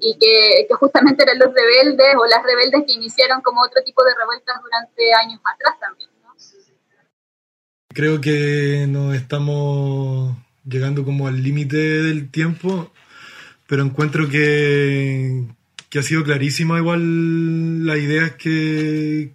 y 0.00 0.16
que, 0.18 0.66
justamente 0.74 1.22
eran 1.22 1.38
los 1.38 1.54
rebeldes 1.54 2.14
o 2.16 2.26
las 2.26 2.42
rebeldes 2.42 2.84
que 2.86 2.94
iniciaron 2.94 3.40
como 3.42 3.62
otro 3.62 3.82
tipo 3.84 4.04
de 4.04 4.14
revueltas 4.14 4.56
durante 4.62 5.14
años 5.14 5.40
atrás 5.44 5.78
también. 5.80 6.10
Creo 7.88 8.20
que 8.20 8.86
nos 8.88 9.14
estamos 9.14 10.36
llegando 10.64 11.04
como 11.04 11.28
al 11.28 11.42
límite 11.42 11.76
del 11.76 12.28
tiempo, 12.28 12.90
pero 13.68 13.84
encuentro 13.84 14.28
que, 14.28 15.44
que 15.90 15.98
ha 16.00 16.02
sido 16.02 16.24
clarísima 16.24 16.78
igual 16.78 17.86
las 17.86 17.98
ideas 17.98 18.32
que, 18.32 19.32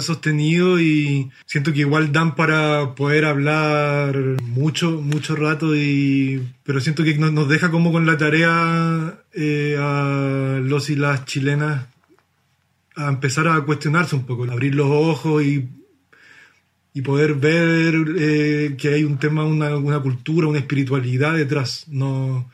sostenido 0.00 0.80
y 0.80 1.30
siento 1.46 1.72
que 1.72 1.80
igual 1.80 2.12
dan 2.12 2.34
para 2.34 2.94
poder 2.94 3.24
hablar 3.24 4.16
mucho, 4.42 4.92
mucho 4.92 5.36
rato, 5.36 5.76
y, 5.76 6.48
pero 6.62 6.80
siento 6.80 7.04
que 7.04 7.16
nos, 7.18 7.48
deja 7.48 7.70
como 7.70 7.92
con 7.92 8.06
la 8.06 8.16
tarea 8.16 9.20
eh, 9.32 9.76
a 9.78 10.58
los 10.62 10.90
y 10.90 10.96
las 10.96 11.24
chilenas 11.24 11.86
a 12.96 13.08
empezar 13.08 13.48
a 13.48 13.60
cuestionarse 13.62 14.16
un 14.16 14.26
poco, 14.26 14.44
abrir 14.44 14.74
los 14.74 14.88
ojos 14.88 15.42
y, 15.42 15.68
y 16.94 17.02
poder 17.02 17.34
ver 17.34 17.94
eh, 18.18 18.76
que 18.78 18.94
hay 18.94 19.04
un 19.04 19.18
tema, 19.18 19.44
una, 19.44 19.76
una, 19.76 20.00
cultura, 20.00 20.46
una 20.46 20.58
espiritualidad 20.58 21.34
detrás. 21.34 21.86
No, 21.88 22.50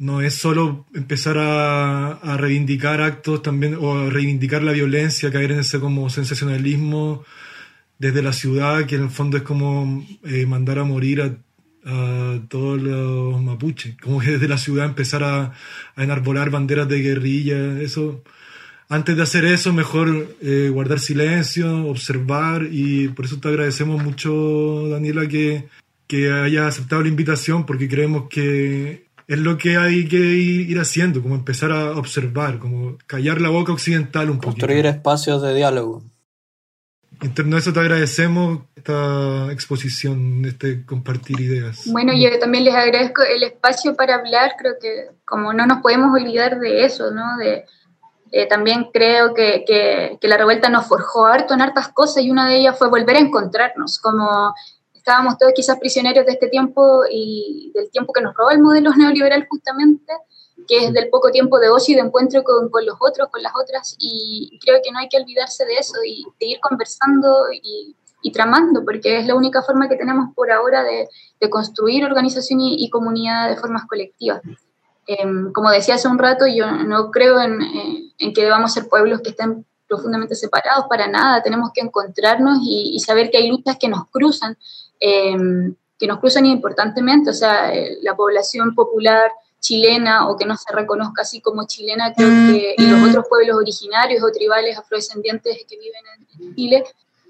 no 0.00 0.22
es 0.22 0.34
solo 0.34 0.86
empezar 0.94 1.36
a, 1.36 2.12
a, 2.12 2.36
reivindicar 2.38 3.02
actos 3.02 3.42
también 3.42 3.76
o 3.78 3.98
a 3.98 4.08
reivindicar 4.08 4.62
la 4.62 4.72
violencia, 4.72 5.30
caer 5.30 5.52
en 5.52 5.58
ese 5.60 5.78
como 5.78 6.08
sensacionalismo 6.08 7.22
desde 7.98 8.22
la 8.22 8.32
ciudad, 8.32 8.86
que 8.86 8.96
en 8.96 9.02
el 9.04 9.10
fondo 9.10 9.36
es 9.36 9.42
como 9.42 10.06
eh, 10.24 10.46
mandar 10.46 10.78
a 10.78 10.84
morir 10.84 11.20
a, 11.20 11.36
a, 11.84 12.40
todos 12.48 12.80
los 12.80 13.42
mapuches, 13.42 13.96
como 14.00 14.20
que 14.20 14.32
desde 14.32 14.48
la 14.48 14.56
ciudad 14.56 14.86
empezar 14.86 15.22
a, 15.22 15.52
a, 15.94 16.02
enarbolar 16.02 16.48
banderas 16.48 16.88
de 16.88 17.02
guerrilla, 17.02 17.80
eso. 17.82 18.24
Antes 18.88 19.16
de 19.16 19.22
hacer 19.22 19.44
eso, 19.44 19.72
mejor 19.74 20.34
eh, 20.40 20.70
guardar 20.72 20.98
silencio, 20.98 21.86
observar 21.86 22.66
y 22.70 23.08
por 23.08 23.26
eso 23.26 23.38
te 23.38 23.48
agradecemos 23.48 24.02
mucho, 24.02 24.88
Daniela, 24.88 25.28
que, 25.28 25.68
que 26.06 26.32
haya 26.32 26.66
aceptado 26.66 27.02
la 27.02 27.08
invitación, 27.08 27.66
porque 27.66 27.86
creemos 27.86 28.28
que 28.30 29.09
es 29.30 29.38
lo 29.38 29.56
que 29.56 29.76
hay 29.76 30.08
que 30.08 30.16
ir 30.16 30.80
haciendo, 30.80 31.22
como 31.22 31.36
empezar 31.36 31.70
a 31.70 31.92
observar, 31.92 32.58
como 32.58 32.98
callar 33.06 33.40
la 33.40 33.48
boca 33.48 33.72
occidental 33.72 34.28
un 34.28 34.38
poco. 34.38 34.54
Construir 34.54 34.86
espacios 34.86 35.40
de 35.40 35.54
diálogo. 35.54 36.02
En 37.22 37.32
torno 37.32 37.54
a 37.54 37.60
eso 37.60 37.72
te 37.72 37.78
agradecemos 37.78 38.62
esta 38.74 39.52
exposición, 39.52 40.44
este 40.46 40.84
compartir 40.84 41.40
ideas. 41.40 41.82
Bueno, 41.86 42.12
yo 42.12 42.36
también 42.40 42.64
les 42.64 42.74
agradezco 42.74 43.22
el 43.22 43.44
espacio 43.44 43.94
para 43.94 44.16
hablar, 44.16 44.54
creo 44.58 44.74
que 44.80 45.10
como 45.24 45.52
no 45.52 45.64
nos 45.64 45.80
podemos 45.80 46.12
olvidar 46.12 46.58
de 46.58 46.84
eso, 46.84 47.12
¿no? 47.12 47.36
De, 47.36 47.66
eh, 48.32 48.48
también 48.48 48.88
creo 48.92 49.32
que, 49.32 49.62
que, 49.64 50.18
que, 50.20 50.26
la 50.26 50.38
revuelta 50.38 50.68
nos 50.70 50.88
forjó 50.88 51.26
harto 51.26 51.54
en 51.54 51.60
hartas 51.60 51.86
cosas 51.86 52.24
y 52.24 52.32
una 52.32 52.48
de 52.48 52.56
ellas 52.56 52.76
fue 52.76 52.88
volver 52.88 53.14
a 53.14 53.20
encontrarnos, 53.20 54.00
como 54.00 54.52
estábamos 55.10 55.38
todos 55.38 55.52
quizás 55.56 55.76
prisioneros 55.80 56.24
de 56.24 56.32
este 56.32 56.46
tiempo 56.46 57.02
y 57.10 57.72
del 57.74 57.90
tiempo 57.90 58.12
que 58.12 58.22
nos 58.22 58.32
robó 58.32 58.50
el 58.50 58.60
modelo 58.60 58.94
neoliberal 58.96 59.44
justamente, 59.50 60.12
que 60.68 60.84
es 60.84 60.92
del 60.92 61.10
poco 61.10 61.32
tiempo 61.32 61.58
de 61.58 61.68
ocio 61.68 61.94
y 61.94 61.96
de 61.96 62.02
encuentro 62.02 62.44
con, 62.44 62.70
con 62.70 62.86
los 62.86 62.94
otros, 63.00 63.28
con 63.28 63.42
las 63.42 63.52
otras, 63.60 63.96
y 63.98 64.56
creo 64.64 64.78
que 64.84 64.92
no 64.92 65.00
hay 65.00 65.08
que 65.08 65.16
olvidarse 65.16 65.64
de 65.64 65.74
eso 65.74 65.94
y 66.06 66.24
de 66.38 66.46
ir 66.46 66.60
conversando 66.60 67.46
y, 67.52 67.96
y 68.22 68.30
tramando, 68.30 68.84
porque 68.84 69.18
es 69.18 69.26
la 69.26 69.34
única 69.34 69.62
forma 69.62 69.88
que 69.88 69.96
tenemos 69.96 70.32
por 70.32 70.52
ahora 70.52 70.84
de, 70.84 71.08
de 71.40 71.50
construir 71.50 72.04
organización 72.04 72.60
y, 72.60 72.76
y, 72.84 72.88
comunidad 72.88 73.48
de 73.48 73.56
formas 73.56 73.86
colectivas. 73.88 74.40
Eh, 75.08 75.26
como 75.52 75.70
decía 75.70 75.96
hace 75.96 76.06
un 76.06 76.20
rato, 76.20 76.46
yo 76.46 76.70
no 76.70 77.10
creo 77.10 77.40
en, 77.40 77.60
eh, 77.62 78.12
en 78.18 78.32
que 78.32 78.44
debamos 78.44 78.72
ser 78.72 78.88
pueblos 78.88 79.22
que 79.22 79.30
estén 79.30 79.66
profundamente 79.88 80.36
separados, 80.36 80.84
para 80.88 81.08
nada, 81.08 81.42
tenemos 81.42 81.70
que 81.74 81.80
encontrarnos 81.80 82.58
y, 82.62 82.92
y 82.94 83.00
saber 83.00 83.28
que 83.28 83.38
hay 83.38 83.48
luchas 83.48 83.76
que 83.76 83.88
nos 83.88 84.08
cruzan 84.08 84.56
eh, 85.00 85.36
que 86.00 86.06
nos 86.06 86.18
cruzan 86.18 86.46
importantemente, 86.46 87.30
o 87.30 87.34
sea, 87.34 87.74
eh, 87.74 87.98
la 88.02 88.16
población 88.16 88.74
popular 88.74 89.30
chilena 89.60 90.28
o 90.28 90.36
que 90.36 90.46
no 90.46 90.56
se 90.56 90.72
reconozca 90.74 91.22
así 91.22 91.42
como 91.42 91.66
chilena, 91.66 92.14
creo 92.14 92.28
que, 92.28 92.74
y 92.78 92.86
los 92.86 93.08
otros 93.08 93.26
pueblos 93.28 93.58
originarios 93.58 94.22
o 94.22 94.32
tribales 94.32 94.78
afrodescendientes 94.78 95.58
que 95.68 95.76
viven 95.76 96.02
en, 96.38 96.54
Chile, 96.54 96.84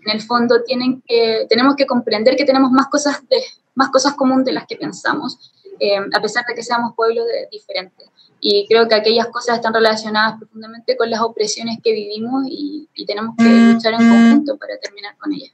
en 0.06 0.12
el 0.12 0.22
fondo 0.22 0.62
tienen 0.62 1.02
que, 1.04 1.46
tenemos 1.48 1.74
que 1.74 1.86
comprender 1.86 2.36
que 2.36 2.44
tenemos 2.44 2.70
más 2.70 2.86
cosas, 2.86 3.28
de, 3.28 3.42
más 3.74 3.90
cosas 3.90 4.14
comunes 4.14 4.44
de 4.44 4.52
las 4.52 4.66
que 4.68 4.76
pensamos, 4.76 5.52
eh, 5.80 5.98
a 6.14 6.22
pesar 6.22 6.44
de 6.46 6.54
que 6.54 6.62
seamos 6.62 6.94
pueblos 6.94 7.26
de, 7.26 7.48
diferentes. 7.50 8.08
Y 8.38 8.66
creo 8.68 8.86
que 8.86 8.94
aquellas 8.94 9.26
cosas 9.26 9.56
están 9.56 9.74
relacionadas 9.74 10.38
profundamente 10.38 10.96
con 10.96 11.10
las 11.10 11.20
opresiones 11.20 11.78
que 11.82 11.92
vivimos 11.92 12.44
y, 12.46 12.88
y 12.94 13.04
tenemos 13.04 13.34
que 13.36 13.44
luchar 13.44 13.94
en 13.94 14.08
conjunto 14.08 14.56
para 14.56 14.78
terminar 14.78 15.16
con 15.18 15.32
ellas. 15.32 15.52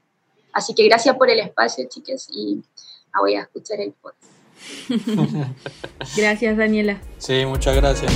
Así 0.57 0.75
que 0.75 0.85
gracias 0.85 1.15
por 1.19 1.29
el 1.29 1.39
espacio, 1.39 1.87
chicas, 1.87 2.29
y 2.33 2.63
voy 3.21 3.35
a 3.35 3.43
escuchar 3.43 3.79
el 3.79 3.93
podcast. 3.93 4.33
gracias, 6.17 6.57
Daniela. 6.57 6.99
Sí, 7.19 7.45
muchas 7.45 7.77
gracias. 7.77 8.11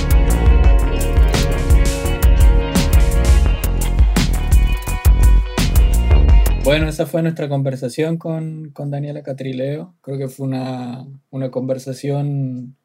Bueno, 6.63 6.89
esa 6.89 7.05
fue 7.05 7.21
nuestra 7.21 7.47
conversación 7.47 8.17
con, 8.17 8.71
con 8.71 8.89
Daniela 8.89 9.21
Catrileo. 9.21 9.93
Creo 10.01 10.17
que 10.17 10.27
fue 10.27 10.47
una, 10.47 11.05
una 11.29 11.51
conversación 11.51 12.75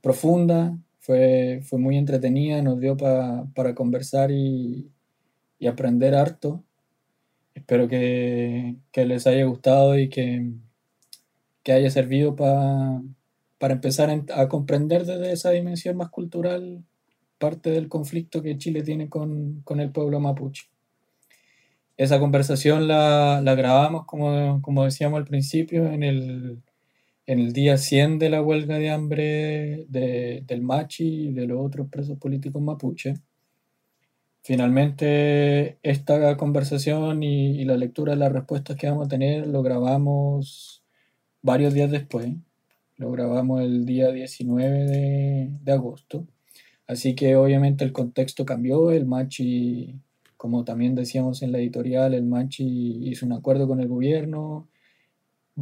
profunda, 0.00 0.74
fue, 1.00 1.60
fue, 1.62 1.78
muy 1.78 1.98
entretenida, 1.98 2.62
nos 2.62 2.80
dio 2.80 2.96
pa, 2.96 3.46
para 3.54 3.74
conversar 3.74 4.30
y, 4.30 4.90
y 5.58 5.66
aprender 5.66 6.14
harto. 6.14 6.64
Espero 7.54 7.88
que, 7.88 8.76
que 8.92 9.06
les 9.06 9.26
haya 9.26 9.44
gustado 9.44 9.98
y 9.98 10.08
que, 10.08 10.52
que 11.62 11.72
haya 11.72 11.90
servido 11.90 12.34
pa, 12.36 13.02
para 13.58 13.74
empezar 13.74 14.10
a 14.34 14.48
comprender 14.48 15.04
desde 15.04 15.32
esa 15.32 15.50
dimensión 15.50 15.96
más 15.96 16.10
cultural 16.10 16.84
parte 17.38 17.70
del 17.70 17.88
conflicto 17.88 18.40
que 18.40 18.56
Chile 18.56 18.82
tiene 18.82 19.08
con, 19.08 19.62
con 19.62 19.80
el 19.80 19.90
pueblo 19.90 20.20
mapuche. 20.20 20.68
Esa 21.96 22.20
conversación 22.20 22.86
la, 22.88 23.40
la 23.42 23.54
grabamos, 23.56 24.06
como, 24.06 24.62
como, 24.62 24.84
decíamos 24.84 25.18
al 25.18 25.24
principio, 25.24 25.90
en 25.90 26.04
el, 26.04 26.62
en 27.26 27.38
el 27.40 27.52
día 27.52 27.78
100 27.78 28.18
de 28.20 28.30
la 28.30 28.42
huelga 28.42 28.78
de 28.78 28.90
hambre 28.90 29.86
de, 29.88 30.42
del 30.46 30.62
Machi 30.62 31.28
y 31.28 31.32
de 31.32 31.46
los 31.46 31.58
otros 31.60 31.88
presos 31.88 32.16
políticos 32.18 32.62
mapuche. 32.62 33.14
Finalmente, 34.44 35.78
esta 35.84 36.36
conversación 36.36 37.22
y, 37.22 37.64
la 37.64 37.76
lectura 37.76 38.12
de 38.12 38.18
las 38.18 38.32
respuestas 38.32 38.76
que 38.76 38.88
vamos 38.88 39.06
a 39.06 39.08
tener 39.08 39.46
lo 39.46 39.62
grabamos 39.62 40.82
varios 41.42 41.74
días 41.74 41.90
después. 41.92 42.32
Lo 42.96 43.12
grabamos 43.12 43.62
el 43.62 43.86
día 43.86 44.10
19 44.10 44.84
de, 44.84 45.50
de 45.62 45.72
agosto. 45.72 46.26
Así 46.88 47.14
que 47.14 47.36
obviamente 47.36 47.84
el 47.84 47.92
contexto 47.92 48.44
cambió. 48.44 48.90
El 48.90 49.06
Machi, 49.06 50.00
como 50.36 50.64
también 50.64 50.96
decíamos 50.96 51.42
en 51.42 51.52
la 51.52 51.58
editorial, 51.58 52.14
el 52.14 52.24
Machi 52.24 53.08
hizo 53.08 53.26
un 53.26 53.32
acuerdo 53.32 53.68
con 53.68 53.80
el 53.80 53.88
gobierno, 53.88 54.68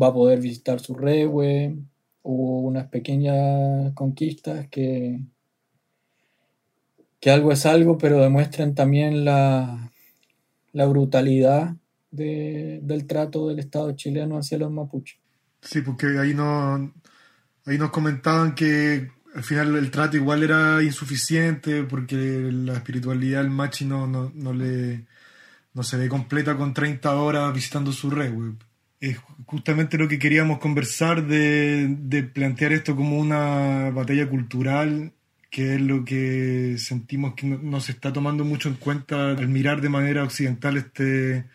va 0.01 0.09
a 0.09 0.15
poder 0.15 0.41
visitar 0.41 0.81
su 0.81 0.95
rewe. 0.95 1.77
Hubo 2.23 2.61
unas 2.61 2.89
pequeñas 2.89 3.93
conquistas 3.95 4.69
que, 4.69 5.21
que 7.21 7.31
algo 7.31 7.53
es 7.53 7.67
algo, 7.67 7.99
pero 7.99 8.21
demuestran 8.21 8.75
también 8.75 9.25
la, 9.25 9.93
la 10.73 10.87
brutalidad 10.87 11.77
de, 12.11 12.81
del 12.83 13.07
trato 13.07 13.49
del 13.49 13.59
Estado 13.59 13.93
chileno 13.93 14.39
hacia 14.39 14.59
los 14.59 14.71
mapuches. 14.71 15.19
Sí, 15.61 15.83
porque 15.83 16.19
ahí, 16.19 16.35
no, 16.35 16.93
ahí 17.67 17.77
nos 17.77 17.91
comentaban 17.91 18.55
que 18.55 19.11
al 19.35 19.45
final 19.45 19.77
el 19.77 19.91
trato 19.91 20.17
igual 20.17 20.43
era 20.43 20.83
insuficiente 20.83 21.85
porque 21.85 22.17
la 22.17 22.75
espiritualidad 22.75 23.43
del 23.43 23.51
machi 23.51 23.85
no, 23.85 24.07
no, 24.07 24.33
no, 24.35 24.53
le, 24.55 25.05
no 25.75 25.83
se 25.83 25.99
ve 25.99 26.09
completa 26.09 26.57
con 26.57 26.73
30 26.73 27.15
horas 27.15 27.53
visitando 27.53 27.93
su 27.93 28.11
red. 28.11 28.33
Es 28.99 29.19
justamente 29.47 29.99
lo 29.99 30.09
que 30.09 30.19
queríamos 30.19 30.59
conversar 30.59 31.27
de, 31.27 31.87
de 32.01 32.23
plantear 32.23 32.73
esto 32.73 32.97
como 32.97 33.19
una 33.19 33.91
batalla 33.91 34.29
cultural 34.29 35.13
que 35.51 35.75
es 35.75 35.81
lo 35.81 36.05
que 36.05 36.77
sentimos 36.79 37.35
que 37.35 37.47
no, 37.47 37.81
se 37.81 37.93
está 37.93 38.13
tomando 38.13 38.45
mucho 38.45 38.69
en 38.69 38.77
cuenta 38.77 39.33
al 39.33 39.49
mirar 39.49 39.81
de 39.81 39.89
manera 39.89 40.23
occidental 40.23 40.77
este, 40.77 41.47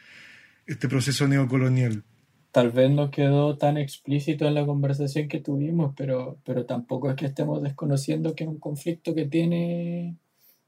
este 0.67 0.89
proceso 0.89 1.27
neocolonial. 1.27 2.03
Tal 2.51 2.71
vez 2.71 2.91
no 2.91 3.09
quedó 3.09 3.57
tan 3.57 3.77
explícito 3.77 4.47
en 4.47 4.53
la 4.53 4.65
conversación 4.65 5.27
que 5.27 5.39
tuvimos, 5.39 5.93
pero, 5.95 6.37
pero 6.43 6.65
tampoco 6.65 7.09
es 7.09 7.15
que 7.15 7.25
estemos 7.25 7.61
desconociendo 7.61 8.35
que 8.35 8.43
es 8.43 8.49
un 8.49 8.59
conflicto 8.59 9.15
que 9.15 9.25
tiene, 9.25 10.15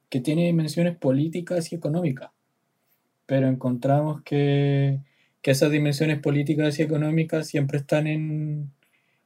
que 0.09 0.21
tiene 0.21 0.45
dimensiones 0.45 0.97
políticas 0.97 1.71
y 1.71 1.75
económicas. 1.75 2.31
Pero 3.25 3.47
encontramos 3.47 4.21
que, 4.23 4.99
que 5.41 5.51
esas 5.51 5.71
dimensiones 5.71 6.19
políticas 6.19 6.79
y 6.79 6.81
económicas 6.81 7.47
siempre 7.47 7.79
están 7.79 8.07
en, 8.07 8.71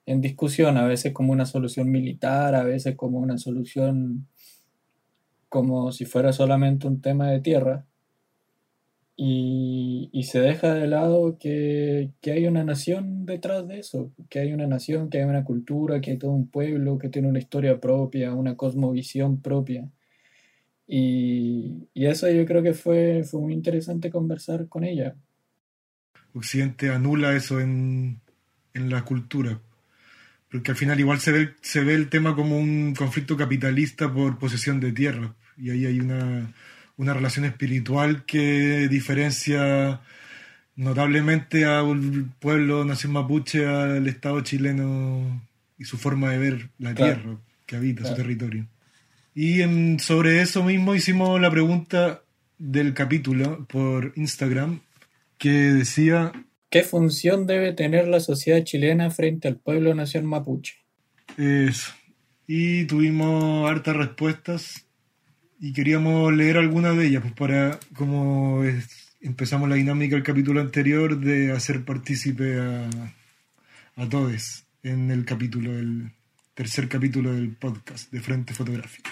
en 0.06 0.22
discusión, 0.22 0.78
a 0.78 0.86
veces 0.86 1.14
como 1.14 1.32
una 1.32 1.46
solución 1.46 1.92
militar, 1.92 2.56
a 2.56 2.64
veces 2.64 2.96
como 2.96 3.20
una 3.20 3.38
solución 3.38 4.28
como 5.50 5.92
si 5.92 6.06
fuera 6.06 6.34
solamente 6.34 6.88
un 6.88 7.02
tema 7.02 7.30
de 7.30 7.42
tierra. 7.42 7.86
Y, 9.18 10.10
y 10.14 10.24
se 10.24 10.40
deja 10.40 10.74
de 10.74 10.88
lado 10.88 11.38
que, 11.38 12.12
que, 12.22 12.32
hay 12.32 12.48
una 12.48 12.64
nación 12.64 13.26
detrás 13.26 13.68
de 13.68 13.80
eso, 13.80 14.12
que 14.30 14.40
hay 14.40 14.54
una 14.54 14.66
nación, 14.66 15.10
que 15.10 15.20
hay 15.20 15.26
una 15.26 15.44
cultura, 15.44 16.02
que 16.02 16.12
hay 16.12 16.18
todo 16.18 16.32
un 16.32 16.48
pueblo, 16.48 16.98
que 16.98 17.10
tiene 17.10 17.28
una 17.28 17.38
historia 17.38 17.80
propia, 17.80 18.34
una 18.34 18.56
cosmovisión 18.56 19.42
propia. 19.42 19.90
Y, 20.88 21.88
y 21.94 22.06
eso 22.08 22.30
yo 22.32 22.46
creo 22.46 22.64
que 22.64 22.74
fue, 22.74 23.24
fue 23.24 23.42
muy 23.42 23.54
interesante 23.54 24.10
conversar 24.10 24.68
con 24.68 24.84
ella. 24.84 25.16
Occidente 26.34 26.90
anula 26.90 27.36
eso 27.36 27.60
en, 27.60 28.22
en 28.74 28.90
la 28.90 29.04
cultura 29.06 29.62
porque 30.52 30.72
al 30.72 30.78
final 30.78 31.00
igual 31.00 31.20
se 31.20 31.32
ve, 31.32 31.54
se 31.62 31.82
ve 31.82 31.94
el 31.96 32.10
tema 32.10 32.36
como 32.36 32.58
un 32.60 32.94
conflicto 32.94 33.38
capitalista 33.38 34.12
por 34.12 34.38
posesión 34.38 34.80
de 34.80 34.92
tierra, 34.92 35.34
y 35.58 35.70
ahí 35.70 35.86
hay 35.86 36.00
una, 36.00 36.52
una 36.98 37.14
relación 37.14 37.46
espiritual 37.46 38.26
que 38.26 38.88
diferencia 38.90 40.02
notablemente 40.76 41.66
al 41.66 42.26
pueblo 42.40 42.86
nación 42.86 43.14
mapuche 43.14 43.66
al 43.68 44.08
Estado 44.08 44.42
chileno 44.42 45.42
y 45.78 45.86
su 45.86 45.98
forma 45.98 46.32
de 46.32 46.38
ver 46.38 46.70
la 46.80 46.94
claro. 46.94 47.14
tierra. 47.22 47.38
que 47.66 47.76
habita 47.78 48.06
su 48.06 48.16
territorio. 48.16 48.66
Y 49.34 49.62
en- 49.62 50.00
sobre 50.00 50.42
eso 50.42 50.64
mismo 50.64 50.94
hicimos 50.96 51.40
la 51.40 51.50
pregunta 51.50 52.22
del 52.58 52.94
capítulo 52.94 53.66
por 53.68 54.12
Instagram 54.18 54.82
que 55.38 55.50
decía, 55.50 56.32
¿Qué 56.72 56.84
función 56.84 57.48
debe 57.48 57.74
tener 57.74 58.08
la 58.08 58.22
sociedad 58.22 58.64
chilena 58.64 59.12
frente 59.12 59.50
al 59.50 59.58
pueblo 59.58 59.94
nación 59.94 60.26
mapuche? 60.26 60.76
Eso. 61.38 61.92
Y 62.48 62.86
tuvimos 62.86 63.70
hartas 63.70 63.98
respuestas 63.98 64.88
y 65.60 65.74
queríamos 65.74 66.34
leer 66.34 66.56
algunas 66.56 66.96
de 66.96 67.08
ellas, 67.08 67.24
pues 67.24 67.34
para, 67.34 67.78
como 67.94 68.64
empezamos 69.20 69.68
la 69.68 69.76
dinámica 69.76 70.16
del 70.16 70.24
capítulo 70.24 70.62
anterior, 70.62 71.20
de 71.20 71.52
hacer 71.52 71.84
partícipe 71.84 72.58
a, 72.62 72.90
a 73.98 74.08
todos 74.08 74.64
en 74.82 75.12
el 75.12 75.26
capítulo, 75.26 75.78
el 75.78 76.14
tercer 76.54 76.88
capítulo 76.88 77.34
del 77.34 77.52
podcast 77.52 78.10
de 78.14 78.22
Frente 78.22 78.54
Fotográfico. 78.54 79.10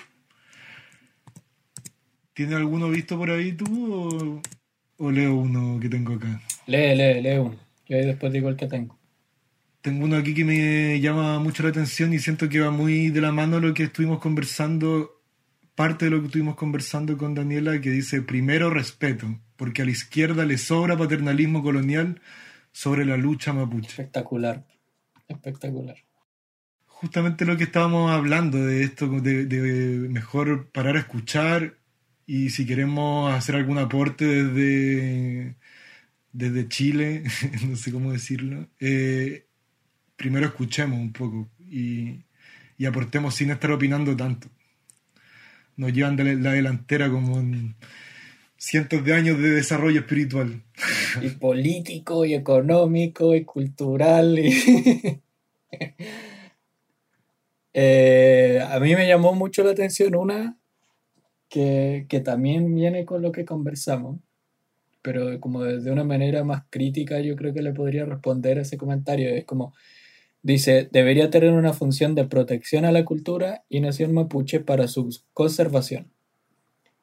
¿Tiene 2.34 2.56
alguno 2.56 2.90
visto 2.90 3.18
por 3.18 3.32
ahí 3.32 3.52
tú 3.52 4.42
o 4.96 5.12
leo 5.12 5.36
uno 5.36 5.78
que 5.82 5.90
tengo 5.90 6.14
acá? 6.14 6.42
Lee, 6.70 6.96
lee, 6.96 7.20
lee 7.20 7.40
uno. 7.40 7.58
Yo 7.88 7.98
ahí 7.98 8.06
después 8.06 8.32
digo 8.32 8.48
el 8.48 8.56
que 8.56 8.68
tengo. 8.68 8.96
Tengo 9.82 10.06
uno 10.06 10.18
aquí 10.18 10.36
que 10.36 10.46
me 10.46 11.00
llama 11.00 11.40
mucho 11.40 11.64
la 11.64 11.70
atención 11.70 12.14
y 12.14 12.20
siento 12.20 12.48
que 12.48 12.60
va 12.60 12.70
muy 12.70 13.10
de 13.10 13.22
la 13.22 13.32
mano 13.32 13.60
lo 13.60 13.74
que 13.74 13.84
estuvimos 13.84 14.20
conversando, 14.20 15.20
parte 15.74 16.06
de 16.06 16.12
lo 16.12 16.20
que 16.20 16.28
estuvimos 16.28 16.56
conversando 16.56 17.18
con 17.18 17.34
Daniela, 17.34 17.82
que 17.82 17.90
dice, 17.90 18.22
primero 18.22 18.70
respeto, 18.70 19.40
porque 19.56 19.82
a 19.82 19.86
la 19.86 19.92
izquierda 19.92 20.46
le 20.46 20.60
sobra 20.60 20.96
paternalismo 20.96 21.64
colonial 21.64 22.22
sobre 22.72 23.04
la 23.04 23.18
lucha 23.18 23.52
mapuche. 23.52 23.88
Espectacular. 23.88 24.64
Espectacular. 25.28 25.98
Justamente 26.86 27.46
lo 27.46 27.58
que 27.58 27.64
estábamos 27.64 28.12
hablando 28.12 28.64
de 28.64 28.84
esto, 28.84 29.08
de, 29.08 29.46
de 29.46 30.08
mejor 30.10 30.70
parar 30.72 30.98
a 30.98 31.00
escuchar 31.00 31.78
y 32.28 32.52
si 32.52 32.68
queremos 32.68 33.34
hacer 33.34 33.56
algún 33.56 33.80
aporte 33.80 34.26
desde, 34.26 35.56
desde 36.32 36.68
Chile, 36.68 37.24
no 37.68 37.76
sé 37.76 37.92
cómo 37.92 38.12
decirlo, 38.12 38.68
eh, 38.80 39.46
primero 40.16 40.48
escuchemos 40.48 41.00
un 41.00 41.14
poco 41.14 41.50
y, 41.60 42.24
y 42.78 42.86
aportemos 42.86 43.36
sin 43.36 43.52
estar 43.52 43.72
opinando 43.72 44.16
tanto. 44.16 44.50
Nos 45.76 45.94
llevan 45.94 46.16
de 46.16 46.36
la 46.36 46.52
delantera 46.52 47.10
como 47.10 47.40
en 47.40 47.76
cientos 48.58 49.04
de 49.04 49.14
años 49.14 49.42
de 49.42 49.52
desarrollo 49.52 50.02
espiritual. 50.02 50.62
Y 51.22 51.30
político, 51.30 52.26
y 52.26 52.34
económico, 52.34 53.36
y 53.36 53.44
cultural. 53.44 54.40
Eh, 57.72 58.60
a 58.68 58.80
mí 58.80 58.96
me 58.96 59.08
llamó 59.08 59.36
mucho 59.36 59.64
la 59.64 59.72
atención 59.72 60.16
una 60.16 60.58
que, 61.48 62.08
que 62.10 62.20
también 62.20 62.74
viene 62.74 63.06
con 63.06 63.22
lo 63.22 63.32
que 63.32 63.46
conversamos, 63.46 64.20
pero 65.02 65.40
como 65.40 65.64
de 65.64 65.92
una 65.92 66.04
manera 66.04 66.44
más 66.44 66.64
crítica 66.70 67.20
yo 67.22 67.36
creo 67.36 67.54
que 67.54 67.62
le 67.62 67.74
podría 67.74 68.06
responder 68.06 68.60
a 68.60 68.62
ese 68.62 68.78
comentario. 68.78 69.30
Es 69.30 69.46
como, 69.46 69.74
dice, 70.42 70.90
debería 70.92 71.30
tener 71.30 71.54
una 71.54 71.74
función 71.74 72.16
de 72.16 72.26
protección 72.26 72.86
a 72.86 72.92
la 72.92 73.06
cultura 73.06 73.64
y 73.70 73.80
nación 73.80 74.14
mapuche 74.14 74.60
para 74.60 74.88
su 74.88 75.10
conservación. 75.34 76.12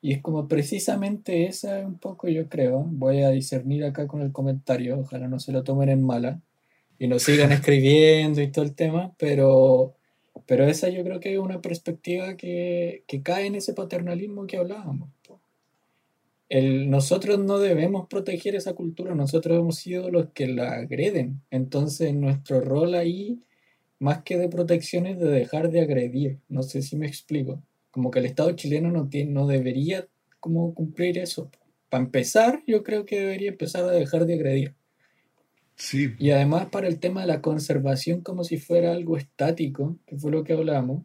Y 0.01 0.13
es 0.13 0.23
como 0.23 0.47
precisamente 0.47 1.47
esa 1.47 1.81
un 1.87 1.99
poco 1.99 2.29
yo 2.29 2.49
creo, 2.49 2.85
voy 2.89 3.23
a 3.23 3.31
discernir 3.31 3.85
acá 3.85 4.07
con 4.07 4.23
el 4.23 4.33
comentario, 4.33 5.01
ojalá 5.01 5.27
no 5.27 5.41
se 5.41 5.53
lo 5.53 5.65
tomen 5.65 5.89
en 5.89 6.03
mala 6.03 6.41
y 6.99 7.09
nos 7.09 7.23
sigan 7.25 7.53
escribiendo 7.53 8.41
y 8.41 8.51
todo 8.51 8.65
el 8.65 8.75
tema, 8.75 9.15
pero, 9.19 9.95
pero 10.47 10.65
esa 10.65 10.89
yo 10.91 11.03
creo 11.03 11.21
que 11.21 11.33
es 11.33 11.39
una 11.39 11.61
perspectiva 11.61 12.37
que, 12.37 13.05
que 13.09 13.23
cae 13.23 13.47
en 13.47 13.57
ese 13.57 13.75
paternalismo 13.75 14.47
que 14.47 14.59
hablábamos. 14.59 15.11
El, 16.49 16.91
nosotros 16.91 17.39
no 17.39 17.59
debemos 17.59 18.07
proteger 18.09 18.55
esa 18.55 18.75
cultura, 18.75 19.15
nosotros 19.15 19.59
hemos 19.59 19.77
sido 19.77 20.11
los 20.11 20.31
que 20.31 20.47
la 20.47 20.75
agreden, 20.75 21.43
entonces 21.51 22.15
nuestro 22.15 22.61
rol 22.61 22.95
ahí, 22.95 23.43
más 23.99 24.23
que 24.23 24.39
de 24.39 24.49
protección, 24.49 25.07
es 25.07 25.19
de 25.19 25.29
dejar 25.29 25.71
de 25.71 25.81
agredir, 25.81 26.39
no 26.49 26.63
sé 26.63 26.83
si 26.83 26.97
me 26.97 27.07
explico. 27.07 27.63
Como 27.91 28.11
que 28.11 28.21
el 28.21 28.27
Estado 28.27 28.53
chileno 28.53 28.91
no, 28.91 29.09
tiene, 29.09 29.33
no 29.33 29.47
debería 29.47 30.07
como 30.39 30.75
cumplir 30.75 31.19
eso. 31.19 31.51
Para 31.89 32.05
empezar, 32.05 32.63
yo 32.67 32.83
creo 32.83 33.05
que 33.07 33.19
debería 33.19 33.51
empezar 33.51 33.85
a 33.85 33.91
dejar 33.91 34.27
de 34.27 34.35
agredir. 34.35 34.75
Sí, 35.77 36.15
Y 36.19 36.31
además 36.31 36.69
para 36.71 36.89
el 36.89 37.01
tema 37.01 37.21
de 37.23 37.27
la 37.27 37.43
conservación 37.43 38.23
como 38.23 38.45
si 38.45 38.57
fuera 38.57 38.93
algo 38.93 39.17
estático, 39.17 39.99
que 40.07 40.17
fue 40.17 40.31
lo 40.31 40.43
que 40.43 40.55
hablamos, 40.55 41.05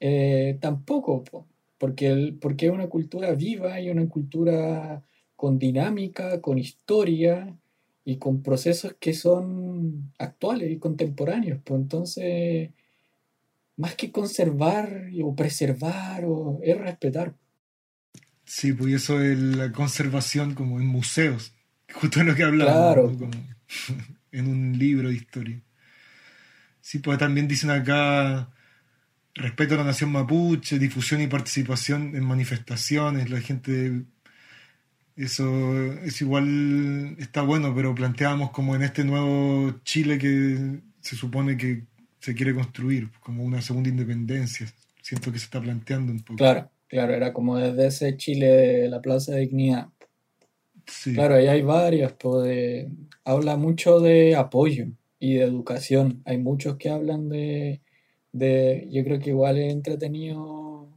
eh, 0.00 0.58
tampoco, 0.60 1.22
po, 1.22 1.46
porque, 1.80 2.08
el, 2.08 2.34
porque 2.38 2.66
es 2.66 2.72
una 2.72 2.88
cultura 2.88 3.32
viva 3.34 3.80
y 3.80 3.88
una 3.90 4.06
cultura 4.06 5.02
con 5.34 5.58
dinámica, 5.58 6.40
con 6.42 6.58
historia 6.58 7.56
y 8.04 8.18
con 8.18 8.42
procesos 8.42 8.96
que 9.00 9.14
son 9.14 10.12
actuales 10.18 10.70
y 10.70 10.78
contemporáneos. 10.78 11.60
Pues 11.64 11.80
entonces, 11.80 12.70
más 13.76 13.94
que 13.96 14.12
conservar 14.12 15.08
o 15.24 15.34
preservar, 15.34 16.24
o, 16.26 16.60
es 16.62 16.76
respetar. 16.78 17.34
sí, 18.44 18.72
pues 18.74 18.94
eso 18.94 19.20
es 19.22 19.38
la 19.38 19.72
conservación 19.72 20.54
como 20.54 20.80
en 20.80 20.86
museos, 20.86 21.54
justo 21.94 22.22
lo 22.22 22.34
que 22.34 22.44
hablamos, 22.44 22.74
Claro. 22.74 23.10
¿no? 23.10 23.18
Como 23.18 23.30
en 24.32 24.46
un 24.48 24.78
libro 24.78 25.08
de 25.08 25.14
historia. 25.14 25.62
Sí, 26.82 26.98
pues 26.98 27.18
también 27.18 27.48
dicen 27.48 27.70
acá 27.70 28.50
respeto 29.34 29.74
a 29.74 29.78
la 29.78 29.84
nación 29.84 30.12
mapuche, 30.12 30.78
difusión 30.78 31.20
y 31.20 31.26
participación 31.26 32.14
en 32.16 32.24
manifestaciones, 32.24 33.30
la 33.30 33.40
gente 33.40 34.04
eso 35.16 35.92
es 36.02 36.20
igual 36.22 37.16
está 37.18 37.42
bueno, 37.42 37.74
pero 37.74 37.94
planteamos 37.94 38.50
como 38.50 38.74
en 38.74 38.82
este 38.82 39.04
nuevo 39.04 39.80
Chile 39.84 40.18
que 40.18 40.80
se 41.00 41.16
supone 41.16 41.56
que 41.56 41.82
se 42.20 42.34
quiere 42.34 42.54
construir, 42.54 43.10
como 43.20 43.44
una 43.44 43.60
segunda 43.60 43.88
independencia. 43.88 44.66
Siento 45.02 45.32
que 45.32 45.38
se 45.38 45.44
está 45.46 45.60
planteando 45.60 46.12
un 46.12 46.20
poco. 46.20 46.36
Claro, 46.36 46.70
claro, 46.88 47.14
era 47.14 47.32
como 47.32 47.56
desde 47.58 47.86
ese 47.86 48.16
Chile 48.16 48.46
de 48.46 48.88
la 48.88 49.00
Plaza 49.00 49.32
de 49.32 49.40
Dignidad. 49.40 49.88
Sí. 50.86 51.14
Claro, 51.14 51.34
ahí 51.34 51.46
hay 51.48 51.62
varias, 51.62 52.14
de- 52.44 52.90
habla 53.24 53.56
mucho 53.56 54.00
de 54.00 54.36
apoyo 54.36 54.86
y 55.18 55.34
de 55.34 55.44
educación. 55.44 56.22
Hay 56.24 56.38
muchos 56.38 56.76
que 56.76 56.90
hablan 56.90 57.28
de, 57.28 57.80
de, 58.32 58.88
yo 58.90 59.04
creo 59.04 59.18
que 59.20 59.30
igual 59.30 59.58
es 59.58 59.72
entretenido 59.72 60.88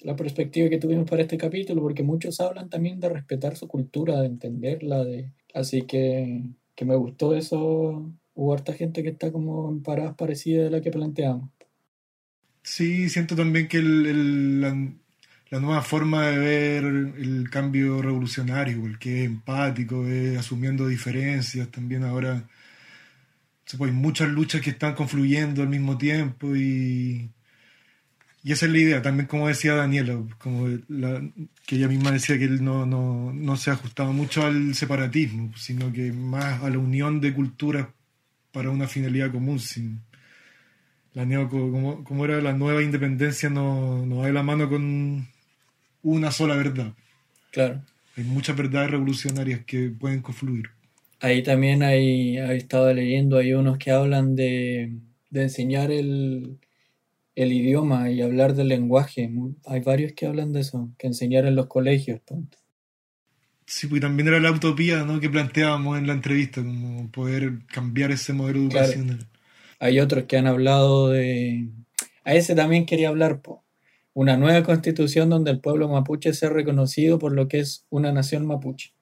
la 0.00 0.16
perspectiva 0.16 0.68
que 0.70 0.78
tuvimos 0.78 1.08
para 1.08 1.22
este 1.22 1.38
capítulo, 1.38 1.82
porque 1.82 2.02
muchos 2.02 2.40
hablan 2.40 2.68
también 2.70 3.00
de 3.00 3.08
respetar 3.08 3.56
su 3.56 3.68
cultura, 3.68 4.20
de 4.20 4.26
entenderla, 4.26 5.04
de, 5.04 5.32
así 5.54 5.82
que, 5.82 6.44
que 6.74 6.84
me 6.84 6.96
gustó 6.96 7.34
eso. 7.34 8.12
Hubo 8.34 8.52
harta 8.54 8.72
gente 8.74 9.02
que 9.02 9.10
está 9.10 9.32
como 9.32 9.70
en 9.70 9.82
paradas 9.82 10.14
parecidas 10.16 10.68
a 10.68 10.70
la 10.70 10.80
que 10.82 10.90
planteamos. 10.90 11.50
Sí, 12.62 13.08
siento 13.08 13.36
también 13.36 13.68
que 13.68 13.78
el- 13.78 14.06
el- 14.06 14.60
la, 14.60 14.92
la 15.50 15.60
nueva 15.60 15.82
forma 15.82 16.26
de 16.28 16.38
ver 16.38 16.84
el 16.84 17.48
cambio 17.50 18.02
revolucionario, 18.02 18.84
el 18.86 18.98
que 18.98 19.20
es 19.22 19.26
empático, 19.26 20.06
es 20.06 20.36
asumiendo 20.38 20.86
diferencias, 20.88 21.70
también 21.70 22.02
ahora 22.04 22.48
hay 23.84 23.90
muchas 23.92 24.28
luchas 24.28 24.60
que 24.60 24.70
están 24.70 24.94
confluyendo 24.94 25.62
al 25.62 25.68
mismo 25.68 25.98
tiempo 25.98 26.54
y, 26.54 27.30
y 28.42 28.52
esa 28.52 28.66
es 28.66 28.72
la 28.72 28.78
idea, 28.78 29.02
también 29.02 29.26
como 29.26 29.48
decía 29.48 29.74
Daniela, 29.74 30.18
como 30.38 30.68
la- 30.88 31.22
que 31.66 31.76
ella 31.76 31.88
misma 31.88 32.12
decía 32.12 32.38
que 32.38 32.44
él 32.44 32.62
no, 32.62 32.86
no, 32.86 33.32
no 33.32 33.56
se 33.56 33.70
ajustaba 33.70 34.12
mucho 34.12 34.46
al 34.46 34.74
separatismo, 34.74 35.52
sino 35.56 35.92
que 35.92 36.12
más 36.12 36.62
a 36.62 36.70
la 36.70 36.78
unión 36.78 37.20
de 37.20 37.34
culturas 37.34 37.88
para 38.52 38.70
una 38.70 38.86
finalidad 38.86 39.32
común, 39.32 39.58
sin, 39.58 40.00
la 41.12 41.24
neo, 41.24 41.48
como, 41.48 42.04
como 42.04 42.24
era 42.24 42.40
la 42.40 42.52
nueva 42.52 42.82
independencia, 42.82 43.48
no, 43.50 44.04
no 44.06 44.18
va 44.18 44.26
de 44.26 44.32
la 44.32 44.42
mano 44.42 44.68
con 44.68 45.26
una 46.02 46.30
sola 46.30 46.56
verdad. 46.56 46.92
Claro. 47.52 47.82
Hay 48.16 48.24
muchas 48.24 48.56
verdades 48.56 48.90
revolucionarias 48.90 49.60
que 49.64 49.88
pueden 49.88 50.20
confluir. 50.22 50.70
Ahí 51.20 51.42
también 51.42 51.82
hay, 51.82 52.38
he 52.38 52.56
estado 52.56 52.92
leyendo, 52.92 53.38
hay 53.38 53.54
unos 53.54 53.78
que 53.78 53.90
hablan 53.90 54.36
de, 54.36 54.92
de 55.30 55.42
enseñar 55.42 55.90
el, 55.90 56.58
el 57.34 57.52
idioma 57.52 58.10
y 58.10 58.20
hablar 58.22 58.54
del 58.54 58.68
lenguaje. 58.68 59.30
Hay 59.66 59.80
varios 59.80 60.12
que 60.12 60.26
hablan 60.26 60.52
de 60.52 60.60
eso, 60.60 60.92
que 60.98 61.06
enseñar 61.06 61.46
en 61.46 61.54
los 61.54 61.66
colegios. 61.66 62.20
Sí, 63.66 63.86
pues 63.88 64.00
también 64.00 64.28
era 64.28 64.40
la 64.40 64.52
utopía 64.52 65.04
¿no? 65.04 65.18
que 65.20 65.28
planteábamos 65.28 65.98
en 65.98 66.06
la 66.06 66.12
entrevista, 66.12 66.62
como 66.62 67.10
poder 67.10 67.66
cambiar 67.66 68.12
ese 68.12 68.32
modelo 68.32 68.68
Claro. 68.68 68.86
educacional. 68.86 69.26
Hay 69.78 70.00
otros 70.00 70.24
que 70.24 70.36
han 70.36 70.46
hablado 70.46 71.10
de... 71.10 71.68
A 72.24 72.34
ese 72.34 72.54
también 72.54 72.86
quería 72.86 73.08
hablar, 73.08 73.42
po. 73.42 73.64
Una 74.14 74.36
nueva 74.36 74.62
constitución 74.62 75.28
donde 75.28 75.50
el 75.50 75.60
pueblo 75.60 75.88
mapuche 75.88 76.32
sea 76.32 76.48
reconocido 76.48 77.18
por 77.18 77.32
lo 77.32 77.48
que 77.48 77.58
es 77.60 77.86
una 77.90 78.12
nación 78.12 78.46
mapuche. 78.46 78.94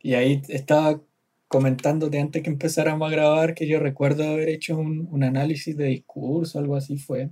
Y 0.00 0.14
ahí 0.14 0.42
estaba 0.48 1.00
comentándote 1.48 2.18
antes 2.18 2.42
que 2.42 2.50
empezáramos 2.50 3.08
a 3.08 3.12
grabar 3.12 3.54
que 3.54 3.66
yo 3.66 3.78
recuerdo 3.80 4.24
haber 4.24 4.48
hecho 4.48 4.76
un, 4.76 5.08
un 5.10 5.24
análisis 5.24 5.76
de 5.76 5.86
discurso, 5.86 6.58
algo 6.58 6.76
así 6.76 6.98
fue, 6.98 7.30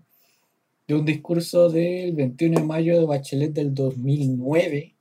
de 0.87 0.95
un 0.95 1.05
discurso 1.05 1.69
del 1.71 2.15
21 2.15 2.61
de 2.61 2.67
mayo 2.67 2.99
de 2.99 3.07
Bachelet 3.07 3.53
del 3.53 3.75
2009 3.75 4.95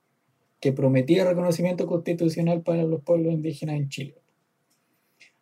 que 0.61 0.71
prometía 0.71 1.25
reconocimiento 1.25 1.87
constitucional 1.87 2.61
para 2.61 2.83
los 2.83 3.01
pueblos 3.01 3.33
indígenas 3.33 3.77
en 3.77 3.89
Chile. 3.89 4.15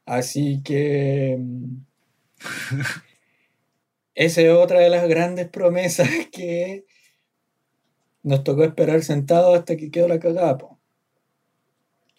Así 0.06 0.62
que 0.64 1.38
mm, 1.38 1.78
esa 4.16 4.42
es 4.42 4.50
otra 4.50 4.80
de 4.80 4.90
las 4.90 5.08
grandes 5.08 5.48
promesas 5.50 6.10
que 6.32 6.86
nos 8.24 8.44
tocó 8.44 8.64
esperar 8.64 9.04
sentados 9.04 9.58
hasta 9.58 9.76
que 9.78 9.92
quedó 9.92 10.08
la 10.08 10.20
cagada. 10.20 10.58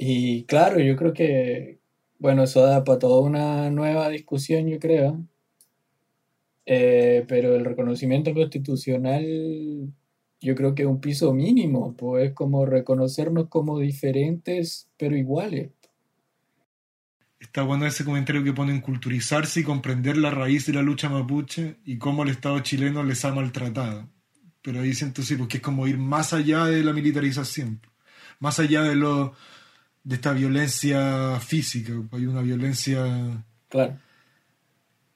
Y 0.03 0.45
claro, 0.45 0.81
yo 0.81 0.97
creo 0.97 1.13
que, 1.13 1.79
bueno, 2.19 2.45
eso 2.45 2.63
da 2.63 2.85
para 2.85 2.99
toda 2.99 3.21
una 3.21 3.69
nueva 3.69 4.09
discusión, 4.09 4.67
yo 4.67 4.79
creo. 4.79 5.23
Eh, 6.65 7.27
pero 7.29 7.55
el 7.55 7.67
reconocimiento 7.67 8.33
constitucional 8.33 9.93
yo 10.41 10.55
creo 10.55 10.75
que 10.75 10.85
es 10.85 10.89
un 10.89 11.03
piso 11.03 11.35
mínimo, 11.35 11.95
pues 11.99 12.31
es 12.31 12.35
como 12.35 12.65
reconocernos 12.65 13.49
como 13.51 13.79
diferentes 13.79 14.89
pero 14.97 15.15
iguales. 15.19 15.71
Está 17.39 17.63
bueno 17.63 17.85
ese 17.85 18.03
comentario 18.03 18.43
que 18.43 18.55
ponen 18.55 18.81
culturizarse 18.81 19.61
y 19.61 19.65
comprender 19.65 20.17
la 20.17 20.31
raíz 20.31 20.65
de 20.65 20.73
la 20.73 20.83
lucha 20.83 21.11
mapuche 21.11 21.77
y 21.85 21.99
cómo 21.99 22.23
el 22.23 22.31
Estado 22.31 22.59
chileno 22.61 23.05
les 23.05 23.23
ha 23.27 23.35
maltratado. 23.35 24.09
Pero 24.63 24.81
ahí 24.81 24.95
siento 24.95 25.21
sí, 25.21 25.37
porque 25.37 25.59
es 25.59 25.63
como 25.63 25.87
ir 25.87 25.99
más 25.99 26.33
allá 26.33 26.65
de 26.65 26.83
la 26.83 26.95
militarización, 26.95 27.83
más 28.39 28.59
allá 28.61 28.81
de 28.81 28.97
lo 28.97 29.35
de 30.03 30.15
esta 30.15 30.33
violencia 30.33 31.39
física, 31.41 31.93
hay 32.13 32.27
una 32.27 32.43
violencia 32.43 33.45
claro. 33.69 33.99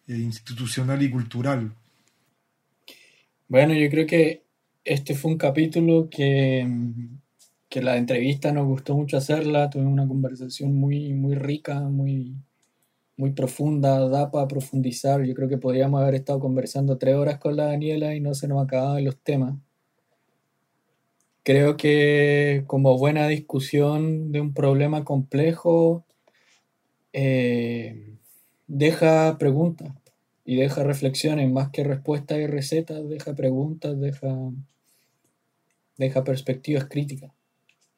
Eh, 0.07 0.16
institucional 0.18 1.03
y 1.03 1.11
cultural. 1.11 1.74
Bueno, 3.49 3.74
yo 3.74 3.89
creo 3.89 4.07
que 4.07 4.43
este 4.85 5.14
fue 5.14 5.32
un 5.32 5.39
capítulo 5.39 6.09
que, 6.11 6.66
que 7.68 7.82
la 7.82 7.97
entrevista 7.97 8.53
nos 8.53 8.66
gustó 8.66 8.95
mucho 8.95 9.16
hacerla, 9.16 9.70
tuvimos 9.70 9.93
una 9.93 10.07
conversación 10.07 10.74
muy, 10.74 11.14
muy 11.14 11.35
rica, 11.35 11.80
muy, 11.80 12.37
muy 13.16 13.32
profunda, 13.32 14.09
da 14.09 14.30
para 14.30 14.49
profundizar. 14.49 15.22
Yo 15.24 15.35
creo 15.35 15.49
que 15.49 15.59
podríamos 15.59 16.03
haber 16.03 16.16
estado 16.16 16.41
conversando 16.41 16.99
tres 16.99 17.14
horas 17.14 17.39
con 17.39 17.57
la 17.57 17.66
Daniela 17.66 18.14
y 18.14 18.20
no 18.20 18.35
se 18.35 18.49
nos 18.49 18.62
acababan 18.62 19.05
los 19.05 19.18
temas. 19.22 19.55
Creo 21.45 21.76
que 21.76 22.64
como 22.66 22.97
buena 22.99 23.28
discusión 23.28 24.32
de 24.32 24.40
un 24.40 24.55
problema 24.55 25.05
complejo, 25.05 26.07
eh, 27.12 28.16
deja 28.66 29.36
preguntas 29.38 29.92
y 30.47 30.57
deja 30.57 30.84
reflexiones, 30.84 31.51
más 31.51 31.68
que 31.70 31.84
respuestas 31.84 32.38
y 32.38 32.47
recetas, 32.47 33.07
deja 33.11 33.34
preguntas, 33.34 34.01
deja, 34.01 34.34
deja 35.99 36.24
perspectivas 36.24 36.86
críticas. 36.86 37.30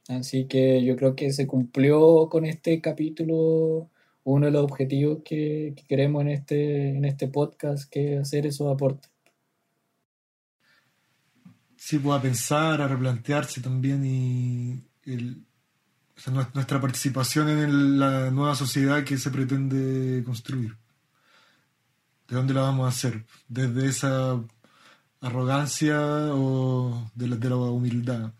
Así 0.08 0.46
que 0.46 0.84
yo 0.84 0.96
creo 0.96 1.14
que 1.14 1.32
se 1.32 1.46
cumplió 1.46 2.28
con 2.28 2.46
este 2.46 2.80
capítulo 2.80 3.90
uno 4.24 4.46
de 4.46 4.52
los 4.52 4.64
objetivos 4.64 5.18
que, 5.24 5.74
queremos 5.88 6.22
en 6.22 6.28
este, 6.30 6.88
en 6.90 7.04
este 7.04 7.28
podcast, 7.28 7.88
que 7.88 8.18
hacer 8.18 8.44
esos 8.44 8.72
aportes. 8.72 9.15
Sí, 11.86 12.00
pues 12.00 12.18
a 12.18 12.20
pensar, 12.20 12.82
a 12.82 12.88
replantearse 12.88 13.60
también 13.60 14.04
y 14.04 14.82
nuestra 16.52 16.80
participación 16.80 17.48
en 17.48 18.00
la 18.00 18.28
nueva 18.32 18.56
sociedad 18.56 19.04
que 19.04 19.16
se 19.16 19.30
pretende 19.30 20.24
construir. 20.24 20.76
¿De 22.26 22.34
dónde 22.34 22.54
la 22.54 22.62
vamos 22.62 22.86
a 22.86 22.88
hacer? 22.88 23.24
¿Desde 23.46 23.86
esa 23.86 24.36
arrogancia 25.20 26.00
o 26.34 27.08
de 27.14 27.28
la, 27.28 27.36
de 27.36 27.50
la 27.50 27.56
humildad? 27.56 28.32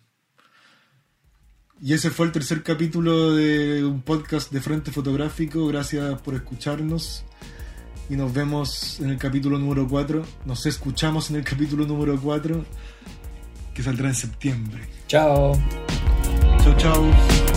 Y 1.80 1.92
ese 1.92 2.11
fue 2.11 2.26
el 2.26 2.32
tercer 2.32 2.64
capítulo 2.64 3.32
de 3.32 3.84
un 3.84 4.03
podcast 4.03 4.51
de 4.51 4.61
Frente 4.61 4.90
Fotográfico. 4.90 5.68
Gracias 5.68 6.20
por 6.20 6.34
escucharnos. 6.34 7.24
Y 8.11 8.16
nos 8.16 8.34
vemos 8.34 8.99
en 8.99 9.11
el 9.11 9.18
capítulo 9.18 9.57
número 9.57 9.86
4. 9.86 10.26
Nos 10.47 10.66
escuchamos 10.66 11.30
en 11.30 11.36
el 11.36 11.44
capítulo 11.44 11.86
número 11.86 12.20
4, 12.20 12.64
que 13.77 13.83
saldrá 13.83 14.09
en 14.09 14.14
septiembre. 14.14 14.81
Chao. 15.07 15.53
Chao, 16.64 16.77
chao. 16.79 17.55